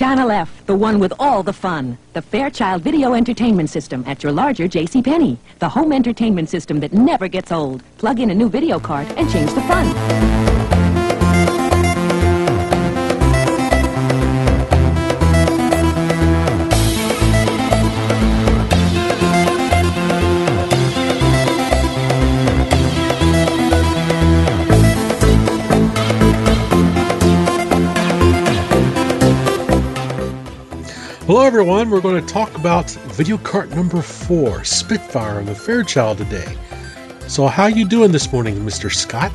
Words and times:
Channel 0.00 0.30
F, 0.30 0.64
the 0.64 0.74
one 0.74 0.98
with 0.98 1.12
all 1.18 1.42
the 1.42 1.52
fun. 1.52 1.98
The 2.14 2.22
Fairchild 2.22 2.80
Video 2.80 3.12
Entertainment 3.12 3.68
System 3.68 4.02
at 4.06 4.22
your 4.22 4.32
larger 4.32 4.66
JCPenney. 4.66 5.36
The 5.58 5.68
home 5.68 5.92
entertainment 5.92 6.48
system 6.48 6.80
that 6.80 6.94
never 6.94 7.28
gets 7.28 7.52
old. 7.52 7.82
Plug 7.98 8.18
in 8.18 8.30
a 8.30 8.34
new 8.34 8.48
Videocart 8.48 9.14
and 9.18 9.30
change 9.30 9.52
the 9.52 9.60
fun. 9.60 10.49
Hello, 31.30 31.42
everyone. 31.42 31.90
We're 31.90 32.00
going 32.00 32.20
to 32.20 32.32
talk 32.32 32.52
about 32.56 32.90
video 32.90 33.38
cart 33.38 33.70
number 33.70 34.02
four, 34.02 34.64
Spitfire 34.64 35.38
of 35.38 35.46
the 35.46 35.54
Fairchild 35.54 36.18
today. 36.18 36.56
So, 37.28 37.46
how 37.46 37.66
you 37.66 37.86
doing 37.86 38.10
this 38.10 38.32
morning, 38.32 38.56
Mr. 38.56 38.92
Scott? 38.92 39.30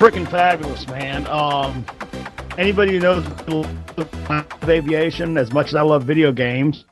freaking 0.00 0.28
fabulous, 0.28 0.88
man. 0.88 1.24
Um, 1.28 1.86
anybody 2.58 2.94
who 2.94 2.98
knows 2.98 3.24
aviation 4.68 5.38
as 5.38 5.52
much 5.52 5.68
as 5.68 5.76
I 5.76 5.82
love 5.82 6.02
video 6.02 6.32
games, 6.32 6.86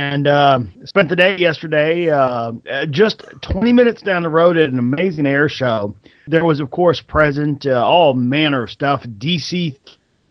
and 0.00 0.26
uh, 0.26 0.60
spent 0.84 1.10
the 1.10 1.16
day 1.16 1.36
yesterday 1.36 2.08
uh, 2.08 2.52
uh, 2.70 2.86
just 2.86 3.22
20 3.42 3.72
minutes 3.74 4.00
down 4.00 4.22
the 4.22 4.30
road 4.30 4.56
at 4.56 4.70
an 4.70 4.78
amazing 4.78 5.26
air 5.26 5.46
show. 5.46 5.94
There 6.26 6.44
was, 6.44 6.58
of 6.58 6.70
course, 6.70 7.02
present 7.02 7.66
uh, 7.66 7.84
all 7.84 8.14
manner 8.14 8.62
of 8.62 8.70
stuff: 8.70 9.02
DC, 9.02 9.76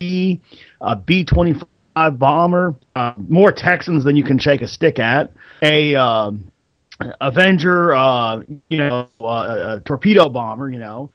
a 0.02 0.96
B-25 0.96 2.18
bomber, 2.18 2.76
uh, 2.96 3.14
more 3.18 3.52
Texans 3.52 4.04
than 4.04 4.16
you 4.16 4.24
can 4.24 4.40
shake 4.40 4.64
a 4.64 4.68
stick 4.68 4.98
at, 4.98 5.32
a 5.62 5.94
um, 5.94 6.52
Avenger, 7.22 7.94
uh, 7.94 8.42
you 8.70 8.78
know, 8.80 9.08
uh, 9.22 9.78
a 9.78 9.82
torpedo 9.86 10.30
bomber, 10.30 10.70
you 10.72 10.80
know 10.80 11.12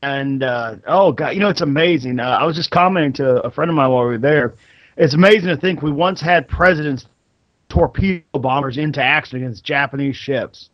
and 0.00 0.44
uh, 0.44 0.76
oh 0.86 1.10
god, 1.10 1.30
you 1.30 1.40
know 1.40 1.48
it's 1.48 1.60
amazing. 1.60 2.20
Uh, 2.20 2.38
I 2.40 2.44
was 2.44 2.54
just 2.54 2.70
commenting 2.70 3.12
to 3.14 3.42
a 3.42 3.50
friend 3.50 3.68
of 3.68 3.74
mine 3.74 3.90
while 3.90 4.04
we 4.04 4.10
were 4.10 4.18
there. 4.18 4.54
It's 4.96 5.14
amazing 5.14 5.48
to 5.48 5.56
think 5.56 5.82
we 5.82 5.90
once 5.90 6.20
had 6.20 6.46
presidents 6.46 7.06
torpedo 7.68 8.22
bombers 8.32 8.78
into 8.78 9.02
action 9.02 9.38
against 9.38 9.64
Japanese 9.64 10.16
ships. 10.16 10.70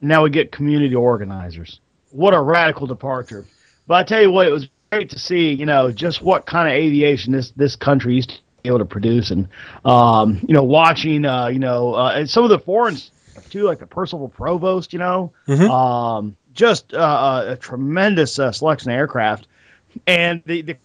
now 0.00 0.22
we 0.22 0.30
get 0.30 0.52
community 0.52 0.94
organizers. 0.94 1.80
What 2.10 2.34
a 2.34 2.40
radical 2.40 2.86
departure! 2.86 3.46
But 3.86 3.94
I 3.94 4.02
tell 4.04 4.22
you 4.22 4.30
what, 4.30 4.46
it 4.46 4.52
was 4.52 4.68
great 4.90 5.10
to 5.10 5.18
see. 5.18 5.52
You 5.52 5.66
know 5.66 5.90
just 5.92 6.22
what 6.22 6.46
kind 6.46 6.68
of 6.68 6.74
aviation 6.74 7.32
this 7.32 7.50
this 7.52 7.76
country 7.76 8.14
used 8.14 8.30
to 8.30 8.36
be 8.62 8.68
able 8.68 8.78
to 8.78 8.84
produce, 8.84 9.30
and 9.30 9.48
um, 9.84 10.44
you 10.46 10.54
know 10.54 10.62
watching 10.64 11.24
uh, 11.24 11.48
you 11.48 11.58
know 11.58 11.94
uh, 11.94 12.12
and 12.14 12.28
some 12.28 12.44
of 12.44 12.50
the 12.50 12.58
foreign 12.58 12.96
stuff 12.96 13.48
too, 13.50 13.64
like 13.64 13.78
the 13.78 13.86
Percival 13.86 14.28
Provost. 14.28 14.92
You 14.92 14.98
know. 14.98 15.32
Mhm. 15.46 15.68
Um, 15.70 16.36
just 16.58 16.92
uh, 16.92 17.44
a 17.50 17.56
tremendous 17.56 18.36
uh, 18.38 18.50
selection 18.50 18.90
of 18.90 18.96
aircraft. 18.96 19.46
And 20.08 20.42
the, 20.44 20.62
the 20.62 20.76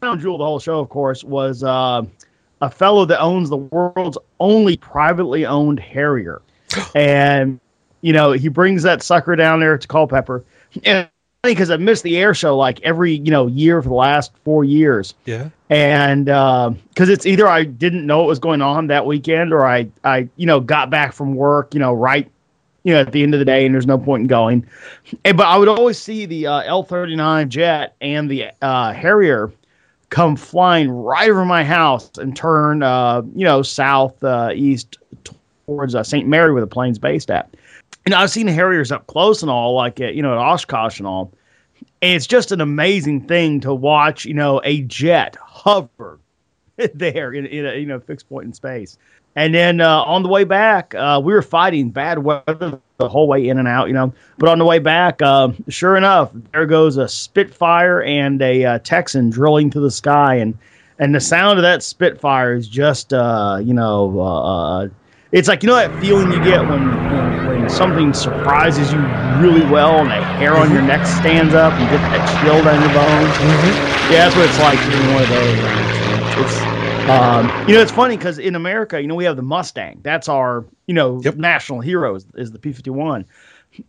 crown 0.00 0.18
jewel 0.20 0.36
of 0.36 0.38
the 0.38 0.44
whole 0.46 0.58
show, 0.58 0.80
of 0.80 0.88
course, 0.88 1.22
was 1.22 1.62
uh, 1.62 2.02
a 2.60 2.70
fellow 2.70 3.04
that 3.04 3.20
owns 3.20 3.50
the 3.50 3.56
world's 3.56 4.18
only 4.40 4.76
privately 4.76 5.46
owned 5.46 5.80
Harrier. 5.80 6.42
and, 6.94 7.60
you 8.00 8.12
know, 8.12 8.32
he 8.32 8.48
brings 8.48 8.82
that 8.82 9.02
sucker 9.02 9.36
down 9.36 9.60
there 9.60 9.78
to 9.78 9.88
Culpeper. 9.88 10.44
And 10.84 11.08
because 11.42 11.70
I 11.70 11.76
missed 11.76 12.02
the 12.02 12.18
air 12.18 12.34
show 12.34 12.56
like 12.56 12.80
every, 12.82 13.12
you 13.14 13.30
know, 13.30 13.46
year 13.46 13.80
for 13.80 13.88
the 13.88 13.94
last 13.94 14.32
four 14.44 14.64
years 14.64 15.14
Yeah. 15.24 15.50
and 15.70 16.26
because 16.26 17.08
it's 17.08 17.26
either 17.26 17.46
I 17.46 17.64
didn't 17.64 18.04
know 18.06 18.18
what 18.18 18.26
was 18.26 18.38
going 18.40 18.60
on 18.60 18.88
that 18.88 19.06
weekend, 19.06 19.52
or 19.52 19.64
I, 19.64 19.88
I, 20.04 20.28
you 20.36 20.46
know, 20.46 20.60
got 20.60 20.90
back 20.90 21.12
from 21.12 21.36
work, 21.36 21.74
you 21.74 21.80
know, 21.80 21.92
right, 21.94 22.28
you 22.82 22.92
know, 22.92 23.00
at 23.00 23.12
the 23.12 23.22
end 23.22 23.34
of 23.34 23.38
the 23.38 23.44
day, 23.44 23.64
and 23.64 23.74
there's 23.74 23.86
no 23.86 23.98
point 23.98 24.22
in 24.22 24.26
going. 24.26 24.66
And, 25.24 25.36
but 25.36 25.46
I 25.46 25.56
would 25.56 25.68
always 25.68 25.96
see 25.98 26.26
the 26.26 26.48
uh, 26.48 26.62
L39 26.64 27.48
jet 27.48 27.94
and 28.00 28.28
the 28.30 28.50
uh, 28.60 28.92
Harrier 28.92 29.52
come 30.10 30.36
flying 30.36 30.90
right 30.90 31.28
over 31.28 31.44
my 31.44 31.64
house 31.64 32.10
and 32.18 32.36
turn, 32.36 32.82
uh, 32.82 33.22
you 33.34 33.44
know, 33.44 33.62
south 33.62 34.22
uh, 34.24 34.50
east 34.54 34.98
towards 35.66 35.94
uh, 35.94 36.02
St. 36.02 36.26
Mary, 36.26 36.52
where 36.52 36.62
the 36.62 36.66
plane's 36.66 36.98
based 36.98 37.30
at. 37.30 37.54
And 38.06 38.14
I've 38.14 38.30
seen 38.30 38.46
Harriers 38.46 38.90
up 38.90 39.06
close 39.06 39.42
and 39.42 39.50
all, 39.50 39.74
like 39.74 40.00
at, 40.00 40.14
you 40.14 40.22
know, 40.22 40.32
at 40.32 40.38
Oshkosh 40.38 40.98
and 40.98 41.06
all. 41.06 41.32
And 42.00 42.14
it's 42.14 42.26
just 42.26 42.52
an 42.52 42.60
amazing 42.60 43.26
thing 43.26 43.60
to 43.60 43.74
watch, 43.74 44.24
you 44.24 44.34
know, 44.34 44.60
a 44.64 44.82
jet 44.82 45.36
hover 45.40 46.18
there 46.94 47.32
in, 47.32 47.46
in 47.46 47.66
a 47.66 47.74
you 47.74 47.86
know 47.86 48.00
fixed 48.00 48.28
point 48.28 48.46
in 48.46 48.52
space. 48.52 48.98
And 49.38 49.54
then 49.54 49.80
uh, 49.80 50.02
on 50.02 50.24
the 50.24 50.28
way 50.28 50.42
back, 50.42 50.96
uh, 50.96 51.20
we 51.22 51.32
were 51.32 51.42
fighting 51.42 51.90
bad 51.90 52.18
weather 52.18 52.80
the 52.96 53.08
whole 53.08 53.28
way 53.28 53.48
in 53.48 53.56
and 53.56 53.68
out, 53.68 53.86
you 53.86 53.94
know. 53.94 54.12
But 54.36 54.48
on 54.48 54.58
the 54.58 54.64
way 54.64 54.80
back, 54.80 55.22
uh, 55.22 55.50
sure 55.68 55.96
enough, 55.96 56.32
there 56.50 56.66
goes 56.66 56.96
a 56.96 57.06
Spitfire 57.06 58.02
and 58.02 58.42
a 58.42 58.64
uh, 58.64 58.78
Texan 58.80 59.30
drilling 59.30 59.70
through 59.70 59.82
the 59.82 59.92
sky, 59.92 60.34
and 60.34 60.58
and 60.98 61.14
the 61.14 61.20
sound 61.20 61.60
of 61.60 61.62
that 61.62 61.84
Spitfire 61.84 62.54
is 62.54 62.66
just, 62.66 63.12
uh, 63.14 63.60
you 63.62 63.74
know, 63.74 64.18
uh, 64.18 64.88
it's 65.30 65.46
like 65.46 65.62
you 65.62 65.68
know 65.68 65.76
that 65.76 66.00
feeling 66.00 66.32
you 66.32 66.42
get 66.42 66.58
when, 66.66 66.82
when 66.90 67.46
when 67.46 67.70
something 67.70 68.12
surprises 68.14 68.92
you 68.92 68.98
really 69.40 69.64
well, 69.70 70.00
and 70.00 70.10
the 70.10 70.16
hair 70.42 70.56
on 70.56 70.72
your 70.72 70.82
neck 70.82 71.06
stands 71.06 71.54
up, 71.54 71.72
and 71.74 71.84
you 71.84 71.96
get 71.96 72.02
that 72.10 72.42
chill 72.42 72.58
down 72.64 72.82
your 72.82 72.90
bones. 72.92 73.38
Yeah, 74.10 74.26
that's 74.26 74.34
what 74.34 74.50
it's 74.50 74.58
like 74.58 74.78
being 74.90 75.12
one 75.14 75.22
of 75.22 75.28
those. 75.28 75.78
It's 76.42 76.67
um, 77.08 77.46
you 77.68 77.74
know, 77.74 77.80
it's 77.80 77.92
funny 77.92 78.16
because 78.16 78.38
in 78.38 78.54
America, 78.54 79.00
you 79.00 79.06
know, 79.08 79.14
we 79.14 79.24
have 79.24 79.36
the 79.36 79.42
Mustang. 79.42 80.00
That's 80.02 80.28
our, 80.28 80.64
you 80.86 80.94
know, 80.94 81.20
Yep. 81.24 81.36
national 81.36 81.80
hero 81.80 82.14
is, 82.14 82.26
is 82.36 82.52
the 82.52 82.58
P 82.58 82.72
fifty 82.72 82.90
one. 82.90 83.24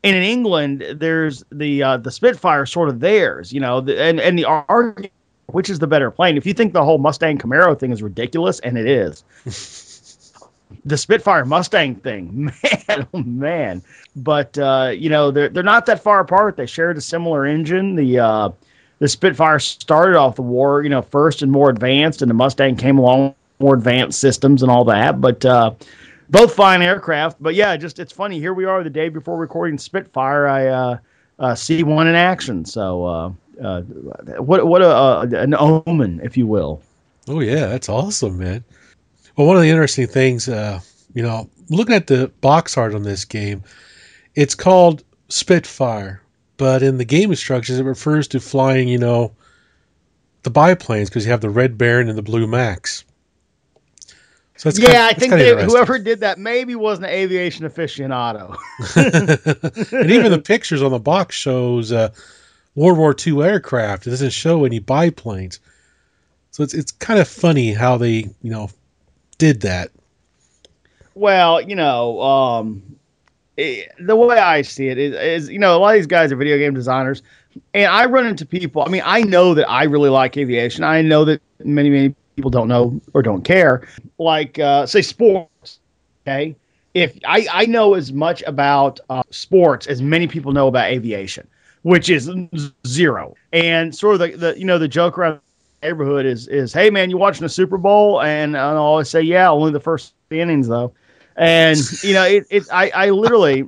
And 0.03 0.15
in 0.15 0.23
England, 0.23 0.85
there's 0.95 1.43
the 1.51 1.81
uh, 1.83 1.97
the 1.97 2.11
Spitfire, 2.11 2.65
sort 2.65 2.89
of 2.89 2.99
theirs. 2.99 3.51
You 3.53 3.61
know, 3.61 3.81
the, 3.81 3.99
and 4.01 4.19
and 4.19 4.37
the 4.37 4.45
argument, 4.45 5.11
which 5.47 5.69
is 5.69 5.79
the 5.79 5.87
better 5.87 6.11
plane? 6.11 6.37
If 6.37 6.45
you 6.45 6.53
think 6.53 6.73
the 6.73 6.83
whole 6.83 6.97
Mustang 6.97 7.37
Camaro 7.37 7.77
thing 7.79 7.91
is 7.91 8.03
ridiculous, 8.03 8.59
and 8.59 8.77
it 8.77 8.85
is, 8.87 9.23
the 10.85 10.97
Spitfire 10.97 11.45
Mustang 11.45 11.95
thing, 11.95 12.45
man, 12.87 13.07
oh 13.13 13.19
man. 13.23 13.81
But 14.15 14.57
uh, 14.57 14.91
you 14.95 15.09
know, 15.09 15.31
they're 15.31 15.49
they're 15.49 15.63
not 15.63 15.85
that 15.87 16.03
far 16.03 16.19
apart. 16.19 16.57
They 16.57 16.65
shared 16.67 16.97
a 16.97 17.01
similar 17.01 17.45
engine. 17.45 17.95
The 17.95 18.19
uh, 18.19 18.49
the 18.99 19.07
Spitfire 19.07 19.59
started 19.59 20.17
off 20.17 20.35
the 20.35 20.41
war, 20.41 20.83
you 20.83 20.89
know, 20.89 21.01
first 21.01 21.41
and 21.41 21.51
more 21.51 21.69
advanced, 21.69 22.21
and 22.21 22.29
the 22.29 22.35
Mustang 22.35 22.75
came 22.75 22.97
along 22.97 23.27
with 23.27 23.35
more 23.59 23.73
advanced 23.73 24.19
systems 24.19 24.61
and 24.61 24.69
all 24.69 24.83
that. 24.85 25.19
But 25.19 25.43
uh, 25.45 25.73
both 26.29 26.53
fine 26.53 26.81
aircraft. 26.81 27.41
But 27.41 27.55
yeah, 27.55 27.75
just 27.77 27.99
it's 27.99 28.11
funny. 28.11 28.39
Here 28.39 28.53
we 28.53 28.65
are 28.65 28.83
the 28.83 28.89
day 28.89 29.09
before 29.09 29.37
recording 29.37 29.77
Spitfire. 29.77 30.47
I 30.47 30.67
uh, 30.67 30.97
uh, 31.39 31.55
see 31.55 31.83
one 31.83 32.07
in 32.07 32.15
action. 32.15 32.65
So 32.65 33.05
uh, 33.05 33.31
uh, 33.63 33.81
what 33.81 34.67
what 34.67 34.81
a, 34.81 34.89
uh, 34.89 35.27
an 35.31 35.55
omen, 35.55 36.19
if 36.23 36.37
you 36.37 36.45
will. 36.45 36.81
Oh 37.27 37.39
yeah, 37.39 37.67
that's 37.67 37.89
awesome, 37.89 38.37
man. 38.37 38.63
Well, 39.35 39.47
one 39.47 39.55
of 39.55 39.63
the 39.63 39.69
interesting 39.69 40.07
things, 40.07 40.47
you 40.47 41.23
know, 41.23 41.49
looking 41.69 41.95
at 41.95 42.07
the 42.07 42.27
box 42.41 42.77
art 42.77 42.93
on 42.93 43.03
this 43.03 43.23
game, 43.23 43.63
it's 44.35 44.55
called 44.55 45.03
Spitfire, 45.29 46.21
but 46.59 46.83
in 46.83 46.97
the 46.97 47.05
game 47.05 47.31
instructions, 47.31 47.79
it 47.79 47.85
refers 47.85 48.27
to 48.27 48.39
flying, 48.41 48.89
you 48.89 48.97
know, 48.97 49.31
the 50.43 50.49
biplanes 50.49 51.09
because 51.09 51.25
you 51.25 51.31
have 51.31 51.39
the 51.39 51.49
Red 51.49 51.77
Baron 51.77 52.09
and 52.09 52.17
the 52.17 52.21
Blue 52.21 52.45
Max. 52.45 53.05
So 54.57 54.67
it's 54.67 54.77
yeah, 54.77 54.87
kinda- 54.87 55.03
I 55.05 55.13
think 55.13 55.31
they, 55.31 55.65
whoever 55.65 55.97
did 55.97 56.19
that 56.19 56.37
maybe 56.37 56.75
wasn't 56.75 57.07
an 57.07 57.13
aviation 57.13 57.65
aficionado. 57.65 58.57
and 59.93 60.11
even 60.11 60.31
the 60.31 60.41
pictures 60.43 60.83
on 60.83 60.91
the 60.91 60.99
box 60.99 61.37
shows 61.37 61.93
uh, 61.93 62.09
World 62.75 62.97
War 62.97 63.15
II 63.25 63.41
aircraft. 63.41 64.05
It 64.05 64.09
doesn't 64.09 64.31
show 64.31 64.65
any 64.65 64.79
biplanes. 64.79 65.61
So 66.51 66.63
it's 66.63 66.73
it's 66.73 66.91
kind 66.91 67.21
of 67.21 67.27
funny 67.29 67.71
how 67.71 67.95
they 67.95 68.29
you 68.41 68.51
know 68.51 68.69
did 69.37 69.61
that. 69.61 69.91
Well, 71.15 71.61
you 71.61 71.75
know, 71.75 72.21
um, 72.21 72.98
the 73.99 74.15
way 74.15 74.37
I 74.37 74.61
see 74.61 74.87
it 74.87 74.97
is, 74.97 75.13
is, 75.15 75.49
you 75.49 75.59
know, 75.59 75.77
a 75.77 75.79
lot 75.79 75.89
of 75.89 75.95
these 75.95 76.07
guys 76.07 76.31
are 76.31 76.35
video 76.35 76.57
game 76.57 76.73
designers, 76.73 77.21
and 77.73 77.91
I 77.91 78.05
run 78.05 78.25
into 78.25 78.45
people. 78.45 78.83
I 78.83 78.89
mean, 78.89 79.01
I 79.05 79.21
know 79.21 79.53
that 79.53 79.69
I 79.69 79.83
really 79.83 80.09
like 80.09 80.37
aviation. 80.37 80.83
I 80.83 81.01
know 81.01 81.25
that 81.25 81.41
many, 81.63 81.89
many 81.89 82.15
people 82.35 82.51
don't 82.51 82.67
know 82.67 82.99
or 83.13 83.21
don't 83.21 83.43
care. 83.43 83.87
Like, 84.17 84.59
uh, 84.59 84.85
say, 84.85 85.01
sports. 85.01 85.79
Okay, 86.25 86.55
if 86.93 87.17
I 87.25 87.47
I 87.51 87.65
know 87.65 87.93
as 87.93 88.13
much 88.13 88.43
about 88.45 88.99
uh, 89.09 89.23
sports 89.29 89.87
as 89.87 90.01
many 90.01 90.27
people 90.27 90.51
know 90.51 90.67
about 90.67 90.85
aviation, 90.89 91.47
which 91.81 92.09
is 92.09 92.29
zero. 92.87 93.35
And 93.51 93.95
sort 93.95 94.15
of 94.15 94.19
the, 94.19 94.37
the 94.37 94.59
you 94.59 94.65
know 94.65 94.77
the 94.77 94.87
joke 94.87 95.17
around 95.17 95.39
the 95.81 95.87
neighborhood 95.87 96.25
is 96.25 96.47
is 96.47 96.71
hey 96.73 96.89
man, 96.89 97.09
you 97.09 97.17
watching 97.17 97.43
the 97.43 97.49
Super 97.49 97.77
Bowl? 97.77 98.21
And 98.21 98.55
I'll 98.55 98.77
always 98.77 99.09
say 99.09 99.21
yeah, 99.21 99.49
only 99.49 99.71
the 99.71 99.79
first 99.79 100.13
innings 100.29 100.67
though. 100.67 100.93
And 101.39 101.79
you 102.03 102.13
know 102.13 102.23
it, 102.25 102.45
it 102.49 102.63
I 102.71 102.89
I 102.89 103.09
literally 103.09 103.67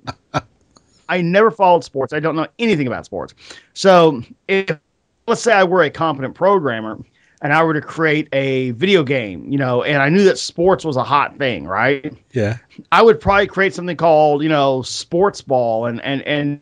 I 1.10 1.22
never 1.22 1.52
followed 1.52 1.84
sports. 1.84 2.14
I 2.14 2.20
don't 2.20 2.36
know 2.36 2.48
anything 2.60 2.86
about 2.86 3.06
sports. 3.06 3.34
So 3.74 4.22
if 4.48 4.78
let's 5.28 5.42
say 5.42 5.54
I 5.54 5.64
were 5.64 5.84
a 5.84 5.90
competent 5.90 6.36
programmer 6.36 7.00
and 7.42 7.54
I 7.54 7.64
were 7.64 7.74
to 7.74 7.82
create 7.82 8.28
a 8.34 8.72
video 8.72 9.04
game, 9.04 9.50
you 9.50 9.58
know, 9.58 9.84
and 9.84 10.02
I 10.02 10.10
knew 10.10 10.24
that 10.26 10.38
sports 10.38 10.86
was 10.86 10.96
a 10.96 11.04
hot 11.04 11.38
thing, 11.38 11.66
right? 11.66 12.14
Yeah. 12.34 12.58
I 12.92 13.02
would 13.02 13.20
probably 13.20 13.48
create 13.48 13.74
something 13.74 13.98
called, 13.98 14.44
you 14.44 14.50
know, 14.50 14.82
sports 14.84 15.42
ball 15.42 15.86
and 15.86 16.02
and 16.02 16.22
and 16.24 16.62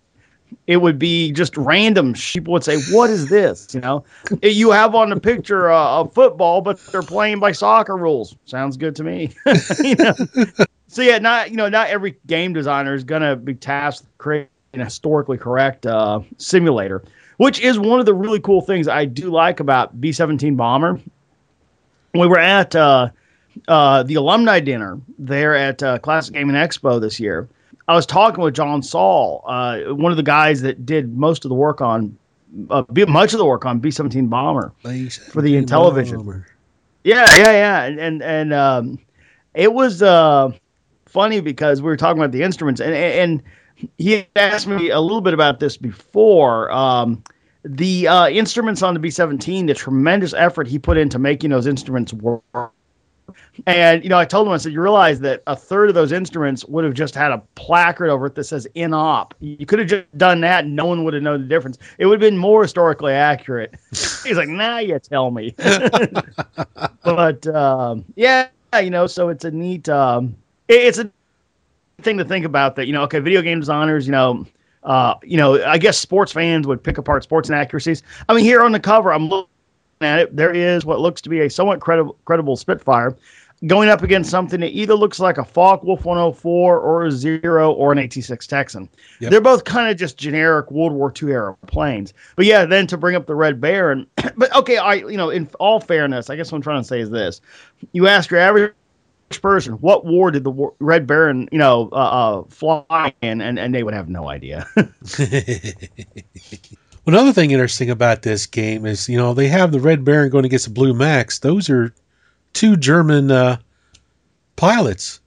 it 0.68 0.78
would 0.78 0.98
be 1.00 1.32
just 1.32 1.58
random. 1.58 2.14
People 2.14 2.54
would 2.54 2.64
say, 2.64 2.80
"What 2.92 3.10
is 3.10 3.30
this?" 3.30 3.74
You 3.74 3.82
know, 3.82 4.04
you 4.42 4.72
have 4.72 4.96
on 4.96 5.10
the 5.10 5.20
picture 5.20 5.72
uh, 5.72 6.02
a 6.02 6.10
football, 6.10 6.62
but 6.62 6.80
they're 6.88 7.02
playing 7.02 7.40
by 7.40 7.52
soccer 7.52 7.98
rules. 7.98 8.36
Sounds 8.46 8.78
good 8.78 8.96
to 8.96 9.04
me. 9.04 9.32
you 9.84 9.96
know? 9.96 10.14
So 10.90 11.02
yeah, 11.02 11.20
not 11.20 11.52
you 11.52 11.56
know, 11.56 11.70
not 11.70 11.88
every 11.88 12.18
game 12.28 12.52
designer 12.54 12.94
is 12.94 13.04
gonna 13.04 13.36
be 13.36 13.54
tasked 13.54 14.06
with 14.06 14.18
creating 14.18 14.50
a 14.74 14.84
historically 14.84 15.38
correct 15.38 15.86
uh, 15.86 16.20
simulator, 16.38 17.04
which 17.38 17.62
is 17.62 17.80
one 17.80 18.00
of 18.00 18.06
the 18.06 18.14
really 18.14 18.40
cool 18.40 18.62
things 18.62 18.88
I 18.88 19.06
do 19.06 19.30
like 19.30 19.60
about 19.60 20.02
B 20.02 20.12
seventeen 20.12 20.56
Bomber. 20.56 21.00
We 22.14 22.28
were 22.28 22.40
at 22.40 22.76
uh, 22.76 23.10
uh, 23.68 24.04
the 24.04 24.16
alumni 24.16 24.60
dinner 24.60 25.00
there 25.18 25.56
at 25.56 25.82
uh, 25.82 26.00
Classic 26.00 26.34
Gaming 26.34 26.56
Expo 26.56 27.00
this 27.00 27.20
year 27.20 27.48
I 27.90 27.96
was 27.96 28.06
talking 28.06 28.44
with 28.44 28.54
John 28.54 28.84
Sohl, 28.84 29.42
uh, 29.48 29.96
one 29.96 30.12
of 30.12 30.18
the 30.18 30.24
guys 30.24 30.62
that 30.62 30.86
did 30.86 31.18
most 31.18 31.44
of 31.44 31.50
the 31.50 31.56
work 31.56 31.82
on, 31.82 32.16
uh, 32.70 32.84
much 33.08 33.34
of 33.34 33.40
the 33.40 33.46
work 33.46 33.66
on 33.66 33.80
B 33.80 33.90
seventeen 33.90 34.28
bomber 34.28 34.72
for 34.84 35.42
the 35.42 35.56
Intellivision. 35.56 36.18
Bomber. 36.18 36.46
Yeah, 37.04 37.26
yeah, 37.36 37.52
yeah, 37.52 37.84
and 37.86 38.00
and, 38.00 38.22
and 38.22 38.54
um, 38.54 39.00
it 39.56 39.74
was 39.74 40.04
uh, 40.04 40.52
funny 41.12 41.42
because 41.42 41.82
we 41.82 41.88
were 41.88 41.98
talking 41.98 42.22
about 42.22 42.32
the 42.32 42.44
instruments, 42.44 42.82
and 42.82 42.94
and 42.94 43.44
he 43.98 44.26
asked 44.36 44.68
me 44.68 44.90
a 44.90 45.00
little 45.00 45.22
bit 45.22 45.34
about 45.34 45.60
this 45.60 45.78
before. 45.78 46.72
Um, 46.72 47.24
the 47.64 48.08
uh, 48.08 48.30
instruments 48.30 48.82
on 48.82 48.94
the 48.94 49.00
B 49.00 49.10
seventeen, 49.10 49.66
the 49.66 49.74
tremendous 49.74 50.34
effort 50.34 50.68
he 50.68 50.80
put 50.80 50.98
into 50.98 51.20
making 51.20 51.50
those 51.50 51.68
instruments 51.68 52.14
work 52.14 52.72
and 53.66 54.04
you 54.04 54.10
know, 54.10 54.18
I 54.18 54.26
told 54.26 54.48
him, 54.48 54.54
I 54.54 54.58
said, 54.58 54.74
you 54.74 54.82
realize 54.82 55.20
that 55.22 55.44
a 55.48 55.56
third 55.56 55.90
of 55.90 55.96
those 55.96 56.12
instruments 56.12 56.66
would 56.66 56.84
have 56.84 56.94
just 56.94 57.16
had 57.16 57.32
a 57.32 57.40
placard 57.56 58.10
over 58.10 58.28
it 58.28 58.36
that 58.36 58.46
says 58.46 58.68
"in 58.76 58.94
op." 58.94 59.34
You 59.40 59.66
could 59.66 59.80
have 59.80 59.88
just 59.88 60.18
done 60.18 60.42
that, 60.42 60.66
and 60.66 60.76
no 60.76 60.86
one 60.86 61.04
would 61.04 61.14
have 61.14 61.24
known 61.24 61.42
the 61.42 61.48
difference. 61.48 61.78
It 61.98 62.06
would 62.06 62.22
have 62.22 62.32
been 62.32 62.38
more 62.38 62.62
historically 62.62 63.14
accurate. 63.14 63.76
He's 63.90 64.38
like, 64.38 64.50
now 64.50 64.80
you 64.80 65.00
tell 65.00 65.32
me. 65.32 65.56
but 67.04 67.48
um, 67.48 68.06
yeah, 68.16 68.48
you 68.82 68.90
know, 68.90 69.08
so 69.08 69.30
it's 69.30 69.46
a 69.46 69.52
neat, 69.52 69.90
um, 69.90 70.36
it's 70.70 70.98
a 70.98 71.12
thing 72.02 72.18
to 72.18 72.26
think 72.26 72.46
about. 72.46 72.76
That 72.76 72.88
you 72.88 72.94
know, 72.94 73.04
okay, 73.04 73.20
video 73.20 73.42
game 73.42 73.60
designers, 73.60 74.06
you 74.06 74.12
know. 74.12 74.46
Uh, 74.82 75.16
you 75.24 75.36
know, 75.36 75.62
I 75.66 75.78
guess 75.78 75.98
sports 75.98 76.32
fans 76.32 76.66
would 76.66 76.82
pick 76.82 76.98
apart 76.98 77.22
sports 77.24 77.50
inaccuracies. 77.50 78.02
I 78.30 78.34
mean, 78.34 78.46
here 78.46 78.62
on 78.62 78.72
the 78.72 78.80
cover, 78.80 79.12
I'm 79.12 79.28
looking 79.28 79.50
at 80.00 80.20
it, 80.20 80.36
there 80.36 80.54
is 80.54 80.86
what 80.86 81.02
looks 81.02 81.20
to 81.22 81.30
be 81.30 81.42
a 81.42 81.50
somewhat 81.50 81.82
credible, 81.82 82.18
credible 82.24 82.56
Spitfire 82.56 83.18
going 83.68 83.90
up 83.90 84.02
against 84.04 84.30
something 84.30 84.62
that 84.62 84.70
either 84.70 84.96
looks 84.96 85.20
like 85.20 85.38
a 85.38 85.44
Focke-Wulf 85.44 86.06
104 86.06 86.80
or 86.80 87.06
a 87.06 87.12
Zero 87.12 87.72
or 87.74 87.92
an 87.92 87.98
AT6 87.98 88.48
Texan. 88.48 88.88
Yep. 89.20 89.32
They're 89.32 89.42
both 89.42 89.66
kind 89.66 89.92
of 89.92 89.98
just 89.98 90.18
generic 90.18 90.72
World 90.72 90.94
War 90.94 91.14
II 91.22 91.32
era 91.32 91.58
planes. 91.68 92.14
But 92.36 92.46
yeah, 92.46 92.66
then 92.66 92.88
to 92.88 92.98
bring 92.98 93.16
up 93.16 93.26
the 93.26 93.36
Red 93.36 93.60
Baron, 93.60 94.08
but 94.38 94.56
okay, 94.56 94.78
I 94.78 94.96
you 94.96 95.18
know, 95.18 95.30
in 95.30 95.50
all 95.60 95.80
fairness, 95.80 96.30
I 96.30 96.36
guess 96.36 96.52
what 96.52 96.58
I'm 96.58 96.62
trying 96.62 96.82
to 96.82 96.88
say 96.88 97.00
is 97.02 97.10
this: 97.10 97.42
you 97.92 98.08
ask 98.08 98.32
your 98.32 98.40
average 98.40 98.74
person, 99.38 99.74
what 99.74 100.06
war 100.06 100.32
did 100.32 100.44
the 100.44 100.72
Red 100.80 101.06
Baron, 101.06 101.48
you 101.52 101.58
know, 101.58 101.90
uh, 101.92 101.96
uh, 101.96 102.44
fly 102.50 103.14
in, 103.22 103.42
and 103.42 103.60
and 103.60 103.74
they 103.74 103.84
would 103.84 103.94
have 103.94 104.10
no 104.10 104.30
idea. 104.30 104.68
Another 107.08 107.34
thing 107.34 107.52
interesting 107.52 107.90
about 107.90 108.22
this 108.22 108.46
game 108.46 108.86
is, 108.86 109.10
you 109.10 109.18
know, 109.18 109.34
they 109.34 109.48
have 109.48 109.72
the 109.72 109.80
Red 109.80 110.04
Baron 110.04 110.30
going 110.30 110.46
against 110.46 110.66
the 110.66 110.72
Blue 110.72 110.94
Max. 110.94 111.40
Those 111.40 111.70
are 111.70 111.94
two 112.54 112.78
German 112.78 113.32
uh, 113.32 113.58
pilots. 114.56 115.20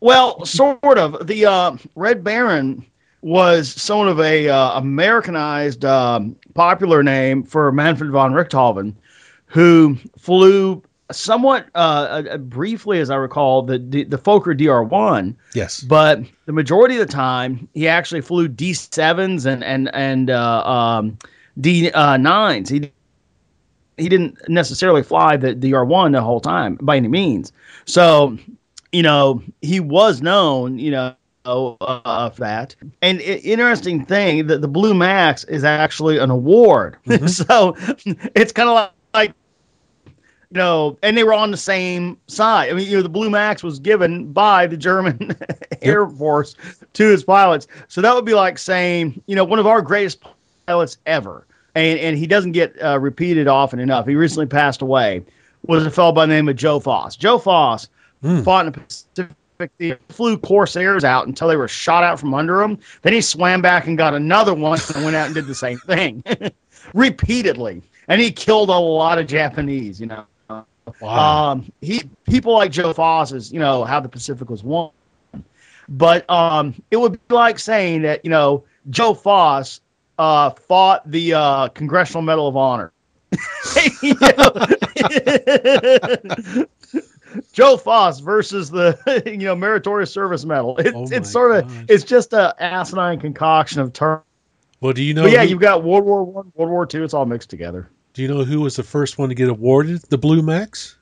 Well, 0.00 0.44
sort 0.44 0.98
of. 0.98 1.26
The 1.26 1.46
uh, 1.46 1.76
Red 1.94 2.24
Baron 2.24 2.84
was 3.20 3.68
sort 3.68 4.08
of 4.08 4.20
a 4.20 4.48
uh, 4.48 4.78
Americanized 4.78 5.84
um, 5.84 6.36
popular 6.54 7.02
name 7.02 7.42
for 7.42 7.70
Manfred 7.72 8.10
von 8.10 8.32
Richthofen, 8.32 8.94
who 9.46 9.98
flew 10.18 10.82
somewhat 11.10 11.68
uh, 11.74 12.22
uh, 12.30 12.36
briefly, 12.38 13.00
as 13.00 13.10
I 13.10 13.16
recall, 13.16 13.62
the 13.62 13.78
the, 13.78 14.04
the 14.04 14.18
Fokker 14.18 14.58
DR1. 14.58 15.34
Yes. 15.54 15.80
But 15.80 16.22
the 16.46 16.52
majority 16.52 16.96
of 16.96 17.06
the 17.06 17.12
time, 17.12 17.68
he 17.74 17.88
actually 17.88 18.20
flew 18.20 18.48
D7s 18.48 19.46
and 19.46 19.64
and 19.64 19.94
and 19.94 20.30
uh, 20.30 20.62
um, 20.64 21.18
D9s. 21.60 22.68
He 22.68 22.92
he 23.96 24.08
didn't 24.08 24.38
necessarily 24.48 25.02
fly 25.02 25.36
the 25.36 25.54
DR1 25.54 26.12
the 26.12 26.22
whole 26.22 26.40
time 26.40 26.78
by 26.80 26.96
any 26.96 27.08
means. 27.08 27.52
So, 27.84 28.38
you 28.92 29.02
know, 29.02 29.42
he 29.60 29.80
was 29.80 30.22
known, 30.22 30.78
you 30.78 30.92
know, 30.92 31.14
of 31.44 32.36
that. 32.36 32.76
And 33.02 33.20
it, 33.20 33.44
interesting 33.44 34.04
thing 34.04 34.46
that 34.48 34.60
the 34.60 34.68
Blue 34.68 34.94
Max 34.94 35.44
is 35.44 35.64
actually 35.64 36.18
an 36.18 36.30
award. 36.30 36.96
Mm-hmm. 37.06 37.26
so 37.26 37.74
it's 38.34 38.52
kind 38.52 38.68
of 38.68 38.74
like, 38.74 38.90
like, 39.14 39.32
you 40.50 40.58
know, 40.58 40.98
and 41.02 41.16
they 41.16 41.24
were 41.24 41.34
on 41.34 41.50
the 41.50 41.56
same 41.56 42.18
side. 42.26 42.70
I 42.70 42.72
mean, 42.72 42.88
you 42.88 42.96
know, 42.96 43.02
the 43.02 43.08
Blue 43.08 43.30
Max 43.30 43.62
was 43.62 43.78
given 43.78 44.32
by 44.32 44.66
the 44.66 44.76
German 44.76 45.36
Air 45.82 46.08
Force 46.08 46.54
to 46.94 47.06
his 47.06 47.24
pilots. 47.24 47.66
So 47.88 48.00
that 48.00 48.14
would 48.14 48.24
be 48.24 48.34
like 48.34 48.58
saying, 48.58 49.22
you 49.26 49.36
know, 49.36 49.44
one 49.44 49.58
of 49.58 49.66
our 49.66 49.82
greatest 49.82 50.22
pilots 50.66 50.98
ever 51.06 51.46
and, 51.78 51.98
and 52.00 52.18
he 52.18 52.26
doesn't 52.26 52.52
get 52.52 52.80
uh, 52.82 52.98
repeated 52.98 53.46
often 53.46 53.78
enough. 53.78 54.06
He 54.06 54.16
recently 54.16 54.46
passed 54.46 54.82
away. 54.82 55.22
Was 55.66 55.84
a 55.86 55.90
fellow 55.90 56.12
by 56.12 56.26
the 56.26 56.32
name 56.32 56.48
of 56.48 56.56
Joe 56.56 56.80
Foss. 56.80 57.16
Joe 57.16 57.38
Foss 57.38 57.88
mm. 58.22 58.42
fought 58.44 58.66
in 58.66 58.72
the 58.72 58.80
Pacific. 58.80 59.70
He 59.78 59.94
flew 60.08 60.38
Corsairs 60.38 61.02
out 61.02 61.26
until 61.26 61.48
they 61.48 61.56
were 61.56 61.68
shot 61.68 62.04
out 62.04 62.20
from 62.20 62.32
under 62.32 62.62
him. 62.62 62.78
Then 63.02 63.12
he 63.12 63.20
swam 63.20 63.60
back 63.60 63.86
and 63.86 63.98
got 63.98 64.14
another 64.14 64.54
one 64.54 64.78
and 64.94 65.04
went 65.04 65.16
out 65.16 65.26
and 65.26 65.34
did 65.34 65.46
the 65.46 65.54
same 65.54 65.78
thing 65.78 66.22
repeatedly. 66.94 67.82
And 68.06 68.20
he 68.20 68.30
killed 68.30 68.70
a 68.70 68.78
lot 68.78 69.18
of 69.18 69.26
Japanese. 69.26 70.00
You 70.00 70.06
know. 70.06 70.26
Wow. 71.00 71.50
Um, 71.50 71.72
he 71.80 72.08
people 72.24 72.54
like 72.54 72.72
Joe 72.72 72.92
Foss 72.92 73.32
is 73.32 73.52
you 73.52 73.60
know 73.60 73.84
how 73.84 74.00
the 74.00 74.08
Pacific 74.08 74.48
was 74.48 74.62
won, 74.62 74.90
but 75.88 76.28
um, 76.30 76.74
it 76.90 76.96
would 76.96 77.12
be 77.12 77.34
like 77.34 77.58
saying 77.58 78.02
that 78.02 78.24
you 78.24 78.30
know 78.30 78.64
Joe 78.90 79.14
Foss 79.14 79.80
uh, 80.18 80.50
fought 80.50 81.10
the 81.10 81.34
uh, 81.34 81.68
Congressional 81.68 82.22
Medal 82.22 82.48
of 82.48 82.56
Honor. 82.56 82.92
Joe 87.52 87.76
Foss 87.76 88.20
versus 88.20 88.70
the 88.70 89.22
you 89.26 89.38
know 89.38 89.54
meritorious 89.54 90.12
service 90.12 90.44
medal. 90.44 90.78
It, 90.78 90.94
oh 90.94 91.06
it's 91.10 91.30
sort 91.30 91.56
of 91.56 91.68
gosh. 91.68 91.84
it's 91.88 92.04
just 92.04 92.32
a 92.32 92.54
asinine 92.58 93.20
concoction 93.20 93.80
of 93.80 93.92
terms. 93.92 94.22
Well, 94.80 94.92
do 94.92 95.02
you 95.02 95.14
know? 95.14 95.24
But 95.24 95.32
yeah, 95.32 95.42
who, 95.42 95.48
you've 95.48 95.60
got 95.60 95.82
World 95.82 96.04
War 96.04 96.24
One, 96.24 96.52
World 96.54 96.70
War 96.70 96.86
Two. 96.86 97.04
It's 97.04 97.14
all 97.14 97.26
mixed 97.26 97.50
together. 97.50 97.90
Do 98.18 98.24
you 98.24 98.28
know 98.28 98.42
who 98.42 98.62
was 98.62 98.74
the 98.74 98.82
first 98.82 99.16
one 99.16 99.28
to 99.28 99.34
get 99.36 99.48
awarded 99.48 100.02
the 100.08 100.18
Blue 100.18 100.42
Max? 100.42 100.96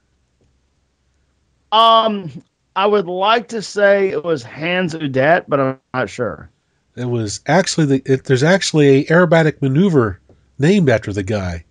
Um, 1.72 2.30
I 2.76 2.84
would 2.84 3.06
like 3.06 3.48
to 3.48 3.62
say 3.62 4.10
it 4.10 4.22
was 4.22 4.42
Hans 4.42 4.94
Udet, 4.94 5.46
but 5.48 5.58
I'm 5.58 5.80
not 5.94 6.10
sure. 6.10 6.50
It 6.94 7.06
was 7.06 7.40
actually 7.46 7.86
the, 7.86 8.02
it, 8.04 8.24
there's 8.24 8.42
actually 8.42 8.88
a 8.88 9.04
aerobatic 9.06 9.62
maneuver 9.62 10.20
named 10.58 10.90
after 10.90 11.10
the 11.10 11.22
guy, 11.22 11.64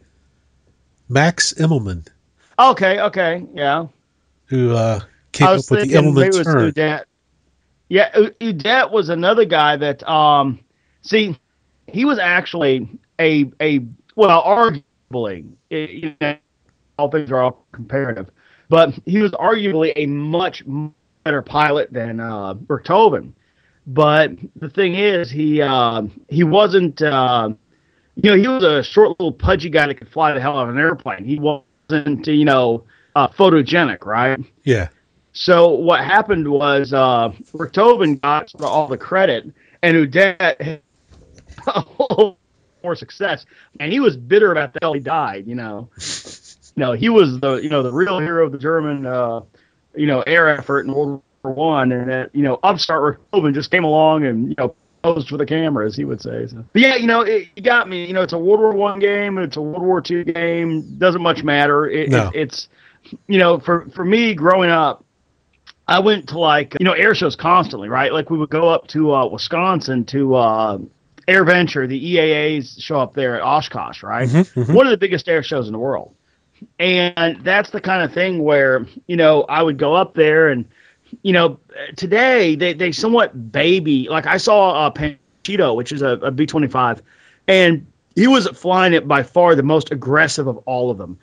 Max 1.10 1.54
Immelmann. 1.54 2.08
Okay, 2.58 3.00
okay, 3.02 3.46
yeah. 3.54 3.86
Who 4.46 4.74
uh, 4.74 5.02
came 5.32 5.48
up 5.48 5.58
with 5.70 5.88
the 5.88 5.94
Immelmann 5.94 6.44
turn? 6.44 6.72
Udet. 6.72 7.04
Yeah, 7.90 8.12
Udet 8.16 8.90
was 8.90 9.10
another 9.10 9.46
guy 9.46 9.76
that 9.76 10.10
um, 10.10 10.60
see, 11.04 11.38
he 11.86 12.04
was 12.04 12.18
actually 12.18 12.90
a 13.20 13.52
a 13.62 13.86
well, 14.16 14.42
arguably, 14.44 14.82
it, 15.70 15.90
you 15.90 16.14
know, 16.22 16.38
all 16.98 17.10
things 17.10 17.32
are 17.32 17.42
all 17.42 17.66
comparative, 17.72 18.30
but 18.70 18.94
he 19.06 19.20
was 19.20 19.32
arguably 19.32 19.94
a 19.96 20.06
much 20.06 20.64
better 21.24 21.42
pilot 21.42 21.92
than 21.92 22.20
uh. 22.20 22.54
But 23.88 24.32
the 24.56 24.70
thing 24.70 24.96
is, 24.96 25.30
he 25.30 25.62
uh, 25.62 26.04
he 26.30 26.44
wasn't. 26.44 27.02
Uh, 27.02 27.50
you 28.16 28.32
know, 28.32 28.38
he 28.38 28.48
was 28.48 28.64
a 28.64 28.82
short, 28.82 29.10
little, 29.20 29.32
pudgy 29.32 29.70
guy 29.70 29.88
that 29.88 29.96
could 29.96 30.10
fly 30.10 30.34
the 30.34 30.40
hell 30.40 30.58
out 30.58 30.70
of 30.70 30.76
an 30.76 30.82
airplane. 30.82 31.26
He 31.26 31.38
wasn't, 31.38 32.26
you 32.26 32.46
know, 32.46 32.86
uh, 33.16 33.28
photogenic, 33.28 34.06
right? 34.06 34.40
Yeah. 34.64 34.88
So 35.34 35.68
what 35.70 36.00
happened 36.00 36.48
was 36.48 36.94
uh, 36.94 37.34
got 37.58 38.50
all 38.62 38.88
the 38.88 38.98
credit, 38.98 39.52
and 39.84 39.98
Udet 39.98 40.80
more 42.86 42.96
success, 42.96 43.46
and 43.80 43.92
he 43.92 44.00
was 44.00 44.16
bitter 44.16 44.52
about 44.52 44.74
that. 44.74 44.92
He 44.94 45.00
died, 45.02 45.48
you 45.48 45.56
know. 45.56 45.90
You 46.78 46.82
know, 46.84 46.92
he 46.94 47.10
was 47.10 47.40
the 47.40 47.56
you 47.56 47.70
know 47.70 47.84
the 47.84 47.92
real 47.92 48.20
hero 48.20 48.46
of 48.46 48.52
the 48.52 48.58
German 48.58 49.06
uh, 49.06 49.42
you 49.96 50.08
know 50.08 50.22
air 50.22 50.48
effort 50.50 50.86
in 50.86 50.94
World 50.94 51.22
War 51.44 51.54
one, 51.54 51.92
and 51.92 52.10
that 52.10 52.36
you 52.36 52.44
know 52.44 52.60
upstart 52.64 53.20
Richthofen 53.34 53.54
just 53.54 53.72
came 53.72 53.84
along 53.84 54.26
and 54.26 54.50
you 54.50 54.56
know 54.58 54.76
posed 55.04 55.30
for 55.30 55.38
the 55.38 55.46
camera, 55.46 55.86
as 55.86 55.96
he 55.96 56.04
would 56.04 56.22
say. 56.22 56.48
So. 56.48 56.66
But 56.74 56.82
yeah, 56.82 56.96
you 56.96 57.08
know, 57.08 57.22
it, 57.22 57.50
you 57.56 57.62
got 57.62 57.88
me. 57.88 58.06
You 58.06 58.14
know, 58.14 58.22
it's 58.24 58.34
a 58.34 58.38
World 58.38 58.60
War 58.60 58.74
One 58.74 59.00
game. 59.00 59.38
It's 59.38 59.58
a 59.58 59.62
World 59.62 59.84
War 59.84 60.02
Two 60.02 60.24
game. 60.24 60.98
Doesn't 60.98 61.22
much 61.22 61.44
matter. 61.44 61.88
It, 61.88 62.10
No. 62.10 62.30
it, 62.30 62.36
it's, 62.36 62.68
you 63.28 63.38
know, 63.40 63.60
for 63.60 63.88
for 63.96 64.04
me 64.04 64.34
growing 64.34 64.70
up, 64.72 65.06
I 65.88 66.00
went 66.00 66.30
to 66.30 66.40
like 66.40 66.76
you 66.80 66.86
know 66.86 66.94
air 66.94 67.14
shows 67.16 67.36
constantly, 67.36 67.88
right? 67.88 68.12
Like 68.12 68.30
we 68.30 68.38
would 68.38 68.50
go 68.50 68.70
up 68.70 68.88
to 68.88 69.14
uh, 69.14 69.28
Wisconsin 69.28 70.06
to 70.06 70.36
uh, 70.36 70.78
Air 71.28 71.44
Venture, 71.44 71.88
the 71.88 72.16
EAA's 72.16 72.78
show 72.82 73.00
up 73.00 73.14
there 73.14 73.36
at 73.36 73.42
Oshkosh, 73.42 74.04
right? 74.04 74.28
Mm-hmm, 74.28 74.60
mm-hmm. 74.60 74.74
One 74.74 74.86
of 74.86 74.92
the 74.92 74.98
biggest 74.98 75.28
air 75.28 75.44
shows 75.44 75.68
in 75.68 75.74
the 75.74 75.80
world. 75.80 76.14
And 76.80 77.44
that's 77.44 77.72
the 77.72 77.82
kind 77.82 78.04
of 78.04 78.14
thing 78.14 78.44
where, 78.44 78.86
you 79.08 79.16
know, 79.16 79.44
I 79.44 79.62
would 79.62 79.78
go 79.78 79.94
up 79.94 80.14
there 80.14 80.50
and, 80.50 80.66
you 81.22 81.34
know, 81.34 81.60
today 81.96 82.56
they, 82.56 82.74
they 82.74 82.92
somewhat 82.92 83.52
baby, 83.52 84.08
like 84.10 84.26
I 84.26 84.38
saw 84.38 84.88
a 84.88 84.92
Panchito, 84.92 85.76
which 85.76 85.92
is 85.92 86.02
a, 86.02 86.12
a 86.12 86.32
B 86.32 86.46
25, 86.46 87.02
and 87.48 87.86
he 88.16 88.28
was 88.28 88.48
flying 88.48 88.94
it 88.94 89.08
by 89.08 89.24
far 89.24 89.56
the 89.56 89.64
most 89.64 89.92
aggressive 89.92 90.48
of 90.48 90.58
all 90.60 90.90
of 90.90 90.98
them. 90.98 91.20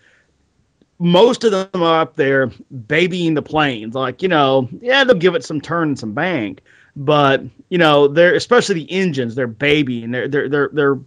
Most 0.99 1.43
of 1.43 1.51
them 1.51 1.83
are 1.83 2.03
up 2.03 2.17
there 2.17 2.49
babying 2.87 3.35
the 3.35 3.43
planes. 3.43 3.95
Like, 3.95 4.23
you 4.23 4.29
know, 4.29 4.69
yeah, 4.81 5.03
they'll 5.05 5.17
give 5.17 5.35
it 5.35 5.45
some 5.45 5.61
turn 5.61 5.89
and 5.89 5.99
some 5.99 6.13
bank, 6.13 6.61
but, 6.95 7.43
you 7.69 7.79
know, 7.79 8.09
they're, 8.09 8.35
especially 8.35 8.77
the 8.77 8.93
engines, 8.93 9.35
they're 9.35 9.47
babying. 9.47 10.11
They're, 10.11 10.29
they're, 10.29 10.49
they're, 10.49 10.71
they're, 10.73 10.99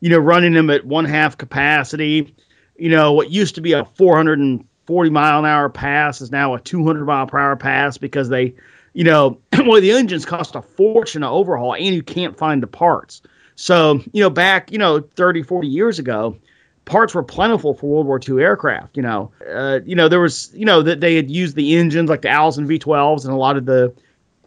you 0.00 0.10
know, 0.10 0.18
running 0.18 0.52
them 0.52 0.70
at 0.70 0.84
one 0.84 1.04
half 1.04 1.38
capacity 1.38 2.34
you 2.80 2.88
know, 2.88 3.12
what 3.12 3.30
used 3.30 3.56
to 3.56 3.60
be 3.60 3.74
a 3.74 3.84
440 3.84 5.10
mile 5.10 5.38
an 5.40 5.44
hour 5.44 5.68
pass 5.68 6.22
is 6.22 6.32
now 6.32 6.54
a 6.54 6.60
200 6.60 7.04
mile 7.04 7.26
per 7.26 7.38
hour 7.38 7.54
pass 7.54 7.98
because 7.98 8.30
they, 8.30 8.54
you 8.94 9.04
know, 9.04 9.38
well, 9.52 9.80
the 9.80 9.92
engines 9.92 10.24
cost 10.24 10.56
a 10.56 10.62
fortune 10.62 11.20
to 11.20 11.28
overhaul 11.28 11.74
and 11.74 11.94
you 11.94 12.02
can't 12.02 12.38
find 12.38 12.62
the 12.62 12.66
parts. 12.66 13.20
So, 13.54 14.02
you 14.12 14.22
know, 14.22 14.30
back, 14.30 14.72
you 14.72 14.78
know, 14.78 15.00
30, 15.00 15.42
40 15.42 15.68
years 15.68 15.98
ago, 15.98 16.38
parts 16.86 17.14
were 17.14 17.22
plentiful 17.22 17.74
for 17.74 17.86
World 17.90 18.06
War 18.06 18.18
II 18.26 18.42
aircraft. 18.42 18.96
You 18.96 19.02
know, 19.02 19.32
uh, 19.46 19.80
you 19.84 19.94
know, 19.94 20.08
there 20.08 20.20
was, 20.20 20.50
you 20.54 20.64
know, 20.64 20.82
that 20.82 21.00
they 21.00 21.16
had 21.16 21.30
used 21.30 21.56
the 21.56 21.76
engines 21.76 22.08
like 22.08 22.22
the 22.22 22.30
Allison 22.30 22.66
V12s 22.66 23.24
and 23.24 23.34
a 23.34 23.36
lot 23.36 23.58
of 23.58 23.66
the 23.66 23.94